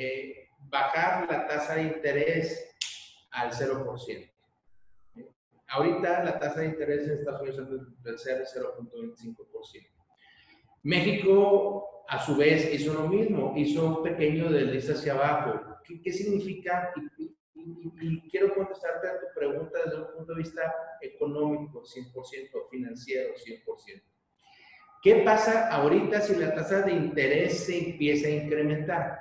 bajar 0.69 1.31
la 1.31 1.47
tasa 1.47 1.75
de 1.75 1.83
interés 1.83 2.75
al 3.31 3.53
0%. 3.53 4.31
Ahorita 5.69 6.25
la 6.25 6.39
tasa 6.39 6.61
de 6.61 6.67
interés 6.67 7.07
en 7.07 7.13
Estados 7.13 7.43
Unidos 7.43 7.59
es 8.05 8.25
del 8.25 8.45
0.25%. 8.45 10.01
México, 10.83 12.05
a 12.09 12.25
su 12.25 12.37
vez, 12.37 12.73
hizo 12.75 12.95
lo 12.95 13.09
mismo, 13.09 13.55
hizo 13.57 13.99
un 13.99 14.03
pequeño 14.03 14.51
desliz 14.51 14.91
hacia 14.91 15.13
abajo. 15.13 15.79
¿Qué, 15.85 16.13
significa? 16.13 16.93
Y, 17.19 17.30
quiero 18.31 18.55
contestarte 18.55 19.09
a 19.09 19.21
tu 19.21 19.27
pregunta 19.35 19.79
desde 19.85 19.99
un 19.99 20.13
punto 20.17 20.33
de 20.33 20.39
vista 20.39 20.75
económico, 21.01 21.83
100%, 21.83 22.69
financiero, 22.71 23.35
100%. 23.35 24.03
¿Qué 25.03 25.17
pasa 25.25 25.69
ahorita 25.69 26.21
si 26.21 26.35
la 26.37 26.55
tasa 26.55 26.83
de 26.83 26.93
interés 26.93 27.65
se 27.65 27.91
empieza 27.91 28.29
a 28.29 28.33
incrementar? 28.33 29.19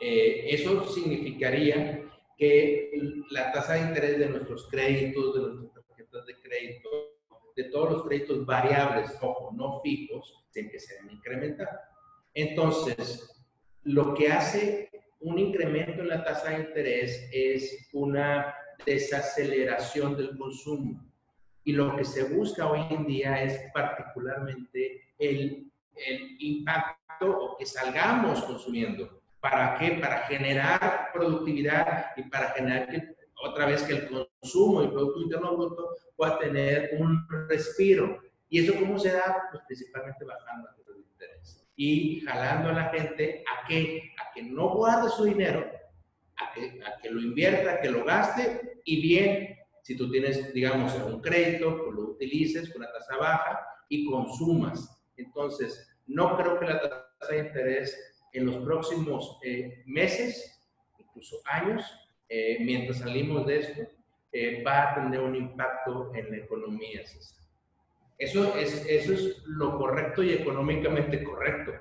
Eh, 0.00 0.46
eso 0.48 0.86
significaría 0.88 2.02
que 2.36 2.90
la 3.30 3.52
tasa 3.52 3.74
de 3.74 3.80
interés 3.80 4.18
de 4.18 4.28
nuestros 4.28 4.68
créditos, 4.68 5.34
de 5.34 5.54
nuestras 5.54 5.86
tarjetas 5.86 6.26
de 6.26 6.40
crédito, 6.40 6.88
de 7.56 7.64
todos 7.64 7.92
los 7.92 8.04
créditos 8.04 8.44
variables, 8.44 9.10
ojo, 9.20 9.52
no 9.54 9.80
fijos, 9.82 10.46
se 10.50 10.60
empiezan 10.60 11.08
a 11.08 11.12
incrementar. 11.12 11.68
Entonces, 12.34 13.44
lo 13.82 14.14
que 14.14 14.28
hace 14.28 14.90
un 15.20 15.38
incremento 15.38 16.02
en 16.02 16.08
la 16.08 16.24
tasa 16.24 16.50
de 16.50 16.60
interés 16.60 17.28
es 17.32 17.88
una 17.92 18.54
desaceleración 18.84 20.16
del 20.16 20.36
consumo. 20.36 21.04
Y 21.64 21.72
lo 21.72 21.96
que 21.96 22.04
se 22.04 22.24
busca 22.24 22.70
hoy 22.70 22.86
en 22.90 23.06
día 23.06 23.42
es 23.42 23.60
particularmente 23.72 25.14
el, 25.18 25.70
el 25.94 26.36
impacto 26.38 27.30
o 27.30 27.56
que 27.56 27.66
salgamos 27.66 28.42
consumiendo. 28.44 29.22
¿Para 29.40 29.76
qué? 29.78 29.92
Para 29.92 30.18
generar 30.26 31.10
productividad 31.12 32.12
y 32.16 32.22
para 32.24 32.50
generar 32.50 32.88
otra 33.42 33.66
vez 33.66 33.82
que 33.82 33.94
el 33.94 34.08
consumo 34.08 34.82
y 34.82 34.88
Producto 34.88 35.20
Interno 35.20 35.56
Bruto 35.56 35.96
pueda 36.16 36.38
tener 36.38 36.90
un 36.98 37.26
respiro. 37.48 38.20
¿Y 38.48 38.64
eso 38.64 38.78
cómo 38.78 38.98
se 38.98 39.12
da? 39.12 39.48
Pues 39.50 39.62
principalmente 39.66 40.24
bajando 40.24 40.68
y 41.76 42.20
jalando 42.20 42.70
a 42.70 42.72
la 42.72 42.88
gente 42.88 43.44
a 43.46 43.66
que, 43.66 44.12
a 44.18 44.32
que 44.32 44.42
no 44.42 44.70
guarde 44.70 45.10
su 45.10 45.24
dinero, 45.24 45.70
a 46.36 46.52
que, 46.52 46.80
a 46.84 47.00
que 47.00 47.10
lo 47.10 47.20
invierta, 47.20 47.74
a 47.74 47.80
que 47.80 47.90
lo 47.90 48.04
gaste 48.04 48.80
y 48.84 49.02
bien, 49.02 49.56
si 49.82 49.96
tú 49.96 50.10
tienes, 50.10 50.52
digamos, 50.52 50.94
un 50.94 51.20
crédito, 51.20 51.84
pues 51.84 51.94
lo 51.94 52.02
utilices 52.10 52.72
con 52.72 52.82
la 52.82 52.92
tasa 52.92 53.16
baja 53.18 53.60
y 53.88 54.04
consumas. 54.06 55.00
Entonces, 55.16 55.88
no 56.06 56.36
creo 56.36 56.58
que 56.58 56.66
la 56.66 56.80
tasa 56.80 57.32
de 57.32 57.38
interés 57.38 58.16
en 58.32 58.46
los 58.46 58.56
próximos 58.64 59.38
eh, 59.44 59.82
meses, 59.86 60.60
incluso 60.98 61.36
años, 61.44 61.84
eh, 62.28 62.58
mientras 62.60 62.98
salimos 62.98 63.46
de 63.46 63.58
esto, 63.60 63.82
eh, 64.32 64.62
va 64.62 64.90
a 64.90 64.94
tener 64.96 65.20
un 65.20 65.36
impacto 65.36 66.12
en 66.14 66.30
la 66.30 66.36
economía, 66.38 67.02
Eso 68.18 68.56
es, 68.56 68.86
eso 68.88 69.12
es 69.12 69.42
lo 69.46 69.76
correcto 69.76 70.22
y 70.22 70.32
económicamente 70.32 71.22
correcto. 71.22 71.72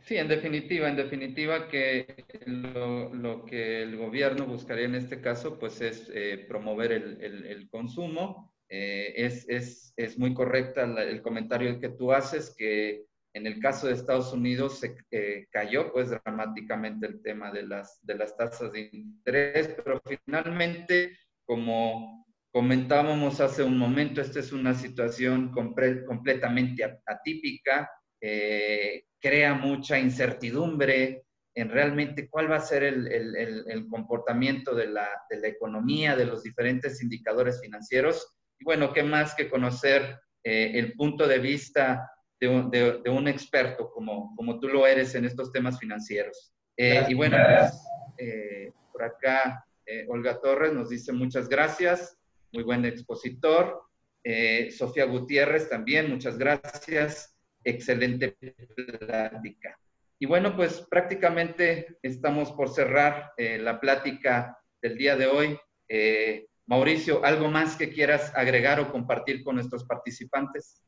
Sí, 0.00 0.16
en 0.16 0.26
definitiva, 0.26 0.88
en 0.88 0.96
definitiva 0.96 1.68
que 1.68 2.24
lo, 2.46 3.44
que 3.44 3.82
el 3.82 3.96
gobierno 3.96 4.44
buscaría 4.44 4.86
en 4.86 4.96
este 4.96 5.20
caso, 5.20 5.56
pues 5.58 5.80
es 5.80 6.10
eh, 6.12 6.44
promover 6.48 6.90
el, 6.90 7.46
el, 7.46 7.68
consumo. 7.70 8.52
es, 8.68 9.48
es, 9.48 9.94
es, 9.96 10.18
muy 10.18 10.34
correcta 10.34 10.82
el 10.82 11.22
comentario 11.22 11.78
que 11.78 11.90
tú 11.90 12.12
haces, 12.12 12.52
que 12.58 13.04
en 13.32 13.46
el 13.46 13.60
caso 13.60 13.86
de 13.86 13.92
Estados 13.92 14.32
Unidos 14.32 14.80
se 14.80 14.96
eh, 15.10 15.46
cayó 15.50 15.92
pues 15.92 16.10
dramáticamente 16.10 17.06
el 17.06 17.22
tema 17.22 17.52
de 17.52 17.62
las, 17.62 18.04
de 18.04 18.16
las 18.16 18.36
tasas 18.36 18.72
de 18.72 18.90
interés, 18.92 19.68
pero 19.76 20.00
finalmente, 20.04 21.16
como 21.44 22.26
comentábamos 22.52 23.40
hace 23.40 23.62
un 23.62 23.78
momento, 23.78 24.20
esta 24.20 24.40
es 24.40 24.52
una 24.52 24.74
situación 24.74 25.52
completamente 25.52 26.84
atípica, 27.06 27.90
eh, 28.20 29.04
crea 29.20 29.54
mucha 29.54 29.98
incertidumbre, 29.98 31.24
en 31.54 31.68
realmente 31.68 32.28
cuál 32.28 32.50
va 32.50 32.56
a 32.56 32.60
ser 32.60 32.84
el, 32.84 33.06
el, 33.08 33.88
comportamiento 33.88 34.74
de 34.74 34.86
la, 34.86 35.08
de 35.28 35.40
la, 35.40 35.48
economía, 35.48 36.16
de 36.16 36.24
los 36.24 36.42
diferentes 36.42 37.02
indicadores 37.02 37.60
financieros. 37.60 38.34
Y 38.58 38.64
bueno, 38.64 38.92
¿qué 38.92 39.02
más 39.02 39.34
que 39.34 39.50
conocer 39.50 40.20
eh, 40.44 40.72
el 40.74 40.94
punto 40.94 41.26
de 41.26 41.38
vista 41.38 42.10
de 42.40 42.48
un, 42.48 42.70
de, 42.70 43.02
un, 43.10 43.28
experto 43.28 43.90
como, 43.90 44.34
como 44.36 44.60
tú 44.60 44.68
lo 44.68 44.86
eres 44.86 45.14
en 45.14 45.24
estos 45.24 45.52
temas 45.52 45.78
financieros? 45.78 46.54
Eh, 46.76 47.04
y 47.08 47.14
bueno, 47.14 47.36
pues, 47.36 47.82
eh, 48.18 48.72
por 48.92 49.02
acá 49.02 49.64
Olga 50.06 50.40
Torres 50.40 50.72
nos 50.72 50.88
dice 50.88 51.12
muchas 51.12 51.48
gracias, 51.48 52.16
muy 52.52 52.62
buen 52.62 52.84
expositor. 52.84 53.82
Sofía 54.76 55.06
Gutiérrez 55.06 55.68
también, 55.68 56.10
muchas 56.10 56.36
gracias, 56.36 57.34
excelente 57.64 58.36
plática. 58.76 59.78
Y 60.22 60.26
bueno, 60.26 60.54
pues 60.54 60.82
prácticamente 60.82 61.96
estamos 62.02 62.52
por 62.52 62.68
cerrar 62.68 63.32
eh, 63.38 63.56
la 63.56 63.80
plática 63.80 64.58
del 64.82 64.98
día 64.98 65.16
de 65.16 65.26
hoy. 65.26 65.58
Eh, 65.88 66.46
Mauricio, 66.66 67.24
¿algo 67.24 67.48
más 67.48 67.74
que 67.74 67.88
quieras 67.88 68.30
agregar 68.36 68.80
o 68.80 68.92
compartir 68.92 69.42
con 69.42 69.54
nuestros 69.54 69.84
participantes? 69.84 70.84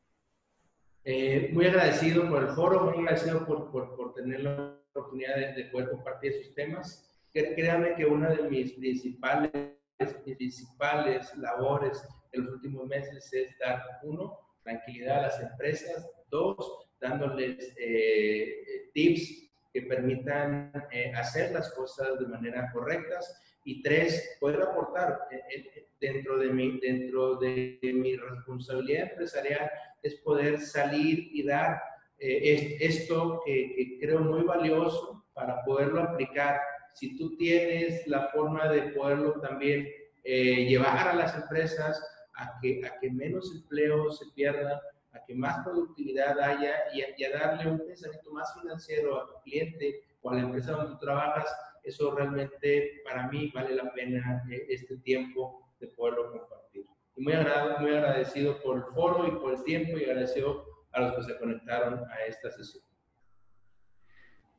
Eh, 1.03 1.49
muy 1.51 1.65
agradecido 1.65 2.29
por 2.29 2.43
el 2.43 2.49
foro, 2.49 2.85
muy 2.85 2.99
agradecido 2.99 3.43
por, 3.43 3.71
por, 3.71 3.95
por 3.95 4.13
tener 4.13 4.41
la 4.41 4.77
oportunidad 4.93 5.55
de, 5.55 5.65
poder 5.65 5.89
compartir 5.89 6.33
esos 6.33 6.53
temas. 6.53 7.19
Créanme 7.33 7.95
que 7.95 8.05
una 8.05 8.29
de 8.29 8.43
mis 8.47 8.73
principales, 8.73 9.51
mis 9.99 10.35
principales 10.35 11.35
labores 11.37 12.03
en 12.31 12.45
los 12.45 12.55
últimos 12.55 12.87
meses 12.87 13.31
es 13.33 13.57
dar, 13.59 13.81
uno, 14.03 14.37
tranquilidad 14.63 15.19
a 15.19 15.21
las 15.23 15.39
empresas, 15.39 16.09
dos, 16.29 16.57
dándoles 16.99 17.73
eh, 17.77 18.89
tips 18.93 19.49
que 19.73 19.81
permitan 19.83 20.71
eh, 20.91 21.11
hacer 21.15 21.51
las 21.51 21.71
cosas 21.73 22.19
de 22.19 22.27
manera 22.27 22.71
correcta 22.71 23.19
y 23.65 23.81
tres, 23.81 24.37
poder 24.39 24.61
aportar 24.61 25.19
eh, 25.31 25.87
dentro 25.99 26.37
de 26.37 26.49
mi, 26.49 26.79
dentro 26.79 27.35
de 27.37 27.79
mi 27.81 28.15
responsabilidad 28.15 29.11
empresarial 29.11 29.69
es 30.01 30.15
poder 30.15 30.59
salir 30.59 31.29
y 31.31 31.43
dar 31.43 31.81
esto 32.19 33.41
que, 33.45 33.73
que, 33.75 33.99
creo 33.99 34.19
muy 34.19 34.43
valioso 34.43 35.25
para 35.33 35.61
poderlo 35.65 36.01
aplicar. 36.01 36.61
Si 36.93 37.17
tú 37.17 37.35
tienes 37.37 38.05
la 38.07 38.29
forma 38.29 38.67
de 38.69 38.93
poderlo 38.93 39.39
también 39.41 39.87
llevar 40.23 41.07
a 41.07 41.15
las 41.15 41.35
empresas 41.35 42.01
a 42.35 42.59
que, 42.61 42.85
a 42.85 42.99
que 42.99 43.11
menos 43.11 43.51
empleo 43.55 44.11
se 44.11 44.25
pierda, 44.35 44.81
a 45.13 45.23
que 45.25 45.35
más 45.35 45.63
productividad 45.63 46.39
haya 46.39 46.75
y 46.93 47.23
a, 47.23 47.37
darle 47.37 47.71
un 47.71 47.85
pensamiento 47.85 48.31
más 48.31 48.53
financiero 48.59 49.21
a 49.21 49.27
tu 49.27 49.41
cliente 49.43 50.03
o 50.21 50.31
a 50.31 50.35
la 50.35 50.41
empresa 50.41 50.71
donde 50.71 50.93
tú 50.93 50.99
trabajas, 50.99 51.53
eso 51.83 52.15
realmente 52.15 53.01
para 53.03 53.27
mí 53.29 53.51
vale 53.53 53.75
la 53.75 53.91
pena 53.93 54.43
eh, 54.49 54.65
este 54.69 54.97
tiempo 54.97 55.69
de 55.79 55.87
poderlo 55.87 56.31
compartir. 56.31 56.85
Y 57.15 57.21
muy, 57.21 57.33
agradecido, 57.33 57.79
muy 57.79 57.91
agradecido 57.91 58.61
por 58.61 58.77
el 58.77 58.83
foro 58.93 59.27
y 59.27 59.31
por 59.31 59.53
el 59.53 59.63
tiempo 59.63 59.97
y 59.97 60.05
agradecido 60.05 60.65
a 60.93 61.01
los 61.01 61.15
que 61.15 61.23
se 61.23 61.39
conectaron 61.39 61.99
a 62.09 62.25
esta 62.25 62.49
sesión. 62.51 62.83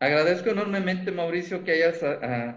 Agradezco 0.04 0.50
enormemente, 0.50 1.10
Mauricio, 1.10 1.64
que 1.64 1.72
hayas 1.72 2.02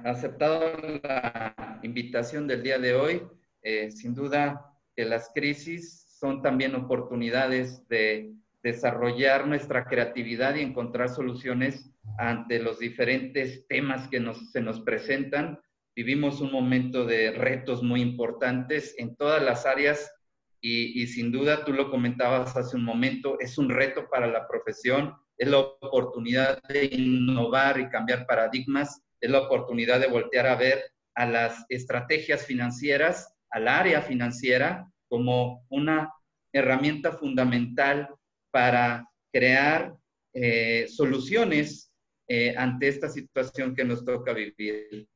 aceptado 0.03 0.69
la 1.01 1.79
invitación 1.81 2.45
del 2.45 2.61
día 2.61 2.77
de 2.77 2.93
hoy. 2.93 3.21
Eh, 3.61 3.89
sin 3.89 4.13
duda 4.13 4.73
que 4.97 5.05
las 5.05 5.31
crisis 5.33 6.07
son 6.09 6.41
también 6.41 6.75
oportunidades 6.75 7.87
de 7.87 8.33
desarrollar 8.63 9.47
nuestra 9.47 9.85
creatividad 9.85 10.55
y 10.55 10.59
encontrar 10.59 11.07
soluciones 11.07 11.89
ante 12.17 12.59
los 12.59 12.79
diferentes 12.79 13.65
temas 13.67 14.09
que 14.09 14.19
nos, 14.19 14.51
se 14.51 14.59
nos 14.59 14.81
presentan. 14.81 15.57
Vivimos 15.95 16.41
un 16.41 16.51
momento 16.51 17.05
de 17.05 17.31
retos 17.31 17.81
muy 17.81 18.01
importantes 18.01 18.93
en 18.97 19.15
todas 19.15 19.41
las 19.41 19.65
áreas 19.65 20.13
y, 20.59 21.01
y, 21.01 21.07
sin 21.07 21.31
duda, 21.31 21.63
tú 21.63 21.71
lo 21.71 21.91
comentabas 21.91 22.57
hace 22.57 22.75
un 22.75 22.83
momento, 22.83 23.39
es 23.39 23.57
un 23.57 23.69
reto 23.69 24.09
para 24.09 24.27
la 24.27 24.49
profesión, 24.49 25.15
es 25.37 25.47
la 25.47 25.59
oportunidad 25.59 26.61
de 26.63 26.85
innovar 26.85 27.79
y 27.79 27.89
cambiar 27.89 28.25
paradigmas, 28.25 29.01
es 29.21 29.29
la 29.29 29.41
oportunidad 29.41 29.99
de 29.99 30.07
voltear 30.07 30.47
a 30.47 30.55
ver 30.55 30.91
a 31.15 31.25
las 31.25 31.65
estrategias 31.69 32.45
financieras, 32.45 33.33
al 33.49 33.67
área 33.67 34.01
financiera, 34.01 34.91
como 35.07 35.65
una 35.69 36.11
herramienta 36.53 37.11
fundamental 37.11 38.09
para 38.51 39.07
crear 39.31 39.95
eh, 40.33 40.87
soluciones 40.87 41.91
eh, 42.27 42.53
ante 42.57 42.87
esta 42.87 43.09
situación 43.09 43.75
que 43.75 43.83
nos 43.83 44.03
toca 44.03 44.33
vivir. 44.33 45.07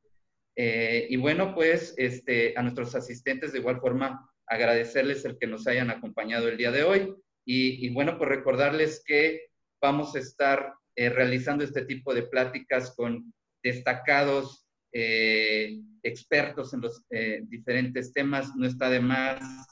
Eh, 0.56 1.06
y 1.08 1.16
bueno, 1.16 1.54
pues 1.54 1.94
este, 1.96 2.54
a 2.56 2.62
nuestros 2.62 2.94
asistentes 2.94 3.52
de 3.52 3.58
igual 3.58 3.80
forma 3.80 4.28
agradecerles 4.46 5.24
el 5.24 5.38
que 5.38 5.46
nos 5.46 5.66
hayan 5.66 5.90
acompañado 5.90 6.48
el 6.48 6.56
día 6.56 6.70
de 6.70 6.82
hoy 6.82 7.14
y, 7.44 7.86
y 7.86 7.92
bueno, 7.92 8.18
pues 8.18 8.28
recordarles 8.28 9.02
que 9.06 9.51
vamos 9.82 10.14
a 10.14 10.20
estar 10.20 10.74
realizando 10.96 11.64
este 11.64 11.84
tipo 11.84 12.14
de 12.14 12.22
pláticas 12.22 12.94
con 12.96 13.34
destacados 13.62 14.66
expertos 14.92 16.72
en 16.74 16.80
los 16.80 17.04
diferentes 17.44 18.12
temas. 18.12 18.54
No 18.56 18.66
está 18.66 18.88
de 18.88 19.00
más 19.00 19.66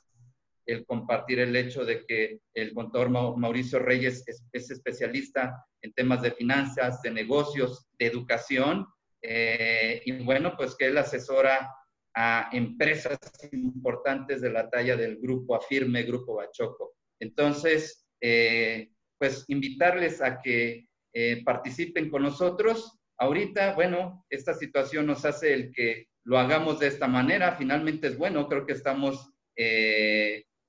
el 0.71 0.87
compartir 0.87 1.41
el 1.41 1.55
hecho 1.57 1.85
de 1.85 2.05
que 2.07 2.41
el 2.55 2.73
contador 2.75 3.11
Mauricio 3.11 3.79
Reyes 3.79 4.25
es, 4.27 4.71
especialista 4.71 5.65
en 5.83 5.93
temas 5.93 6.23
de 6.23 6.31
finanzas, 6.31 7.03
de 7.03 7.11
negocios, 7.11 7.89
de 7.99 8.07
educación, 8.07 8.87
eh, 9.23 10.01
y 10.05 10.13
bueno, 10.23 10.55
pues 10.57 10.77
que 10.77 10.87
él 10.87 10.99
asesora 10.99 11.75
a 12.15 12.49
empresas 12.53 13.19
importantes 13.53 14.41
de 14.41 14.51
la 14.51 14.69
talla 14.69 14.97
del 14.97 15.19
grupo 15.19 15.55
Afirme, 15.55 16.03
Grupo 16.05 16.37
Bachoco. 16.37 16.95
Entonces, 17.21 18.07
eh, 18.21 18.91
pues 19.21 19.45
invitarles 19.47 20.21
a 20.21 20.41
que 20.41 20.89
eh, 21.13 21.43
participen 21.45 22.11
con 22.11 22.23
nosotros. 22.23 22.99
Ahorita, 23.19 23.75
bueno, 23.75 24.25
esta 24.29 24.55
situación 24.55 25.07
nos 25.07 25.25
hace 25.25 25.55
el 25.55 25.71
que 25.71 26.09
lo 26.25 26.39
hagamos 26.39 26.81
de 26.81 26.89
esta 26.89 27.07
manera. 27.07 27.55
Finalmente 27.57 28.09
es 28.09 28.19
bueno, 28.19 28.49
creo 28.49 28.67
que 28.67 28.73
estamos 28.73 29.31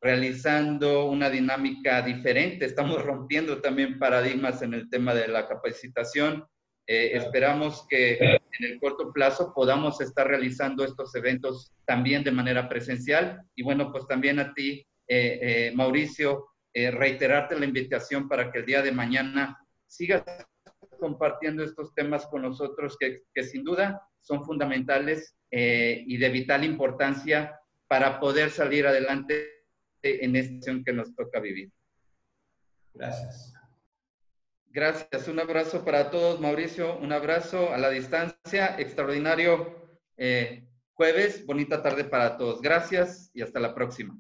realizando 0.02 1.06
una 1.06 1.30
dinámica 1.30 2.02
diferente. 2.02 2.66
Estamos 2.66 3.02
rompiendo 3.06 3.62
también 3.62 4.00
paradigmas 4.00 4.62
en 4.62 4.74
el 4.74 4.90
tema 4.90 5.14
de 5.14 5.28
la 5.28 5.48
capacitación. 5.48 6.46
Eh, 6.88 7.12
esperamos 7.14 7.86
que 7.88 8.18
en 8.20 8.66
el 8.66 8.80
corto 8.80 9.14
plazo 9.14 9.54
podamos 9.54 10.02
estar 10.02 10.28
realizando 10.28 10.84
estos 10.84 11.16
eventos 11.16 11.72
también 11.86 12.24
de 12.24 12.32
manera 12.32 12.68
presencial. 12.68 13.42
Y 13.56 13.64
bueno, 13.64 13.92
pues 13.92 14.08
también 14.08 14.40
a 14.40 14.54
ti, 14.54 14.86
eh, 15.08 15.72
eh, 16.74 16.92
reiterarte 16.92 17.58
la 17.60 17.66
invitación 17.66 18.28
para 18.28 18.52
que 18.52 18.60
el 18.60 18.66
día 18.66 18.82
de 18.82 18.92
mañana 18.92 19.58
sigas 19.86 20.24
compartiendo 21.00 21.64
estos 21.64 21.94
temas 21.94 22.28
con 22.28 22.44
nosotros 22.44 22.98
que, 23.00 23.24
que 23.34 23.44
sin 23.44 23.64
duda 23.64 24.02
son 24.22 24.46
fundamentales 24.46 25.36
y 25.54 26.16
de 26.16 26.30
vital 26.30 26.64
importancia 26.64 27.60
para 27.90 28.22
poder 28.22 28.52
salir 28.52 28.88
adelante 28.88 29.50
en 30.02 30.36
esta 30.38 30.54
situación 30.54 30.84
que 30.84 30.94
nos 30.94 31.14
toca 31.14 31.42
vivir. 31.42 31.72
Gracias. 32.94 33.54
Gracias. 34.68 35.28
Un 35.28 35.40
abrazo 35.40 35.84
para 35.84 36.10
todos, 36.10 36.40
Mauricio. 36.40 36.98
Un 37.00 37.12
abrazo 37.12 37.74
a 37.74 37.78
la 37.78 37.90
distancia. 37.90 38.80
Extraordinario 38.80 39.90
eh, 40.18 40.66
jueves. 40.94 41.46
Bonita 41.46 41.82
tarde 41.82 42.06
para 42.06 42.38
todos. 42.38 42.62
Gracias 42.62 43.30
y 43.34 43.42
hasta 43.42 43.60
la 43.60 43.76
próxima. 43.76 44.18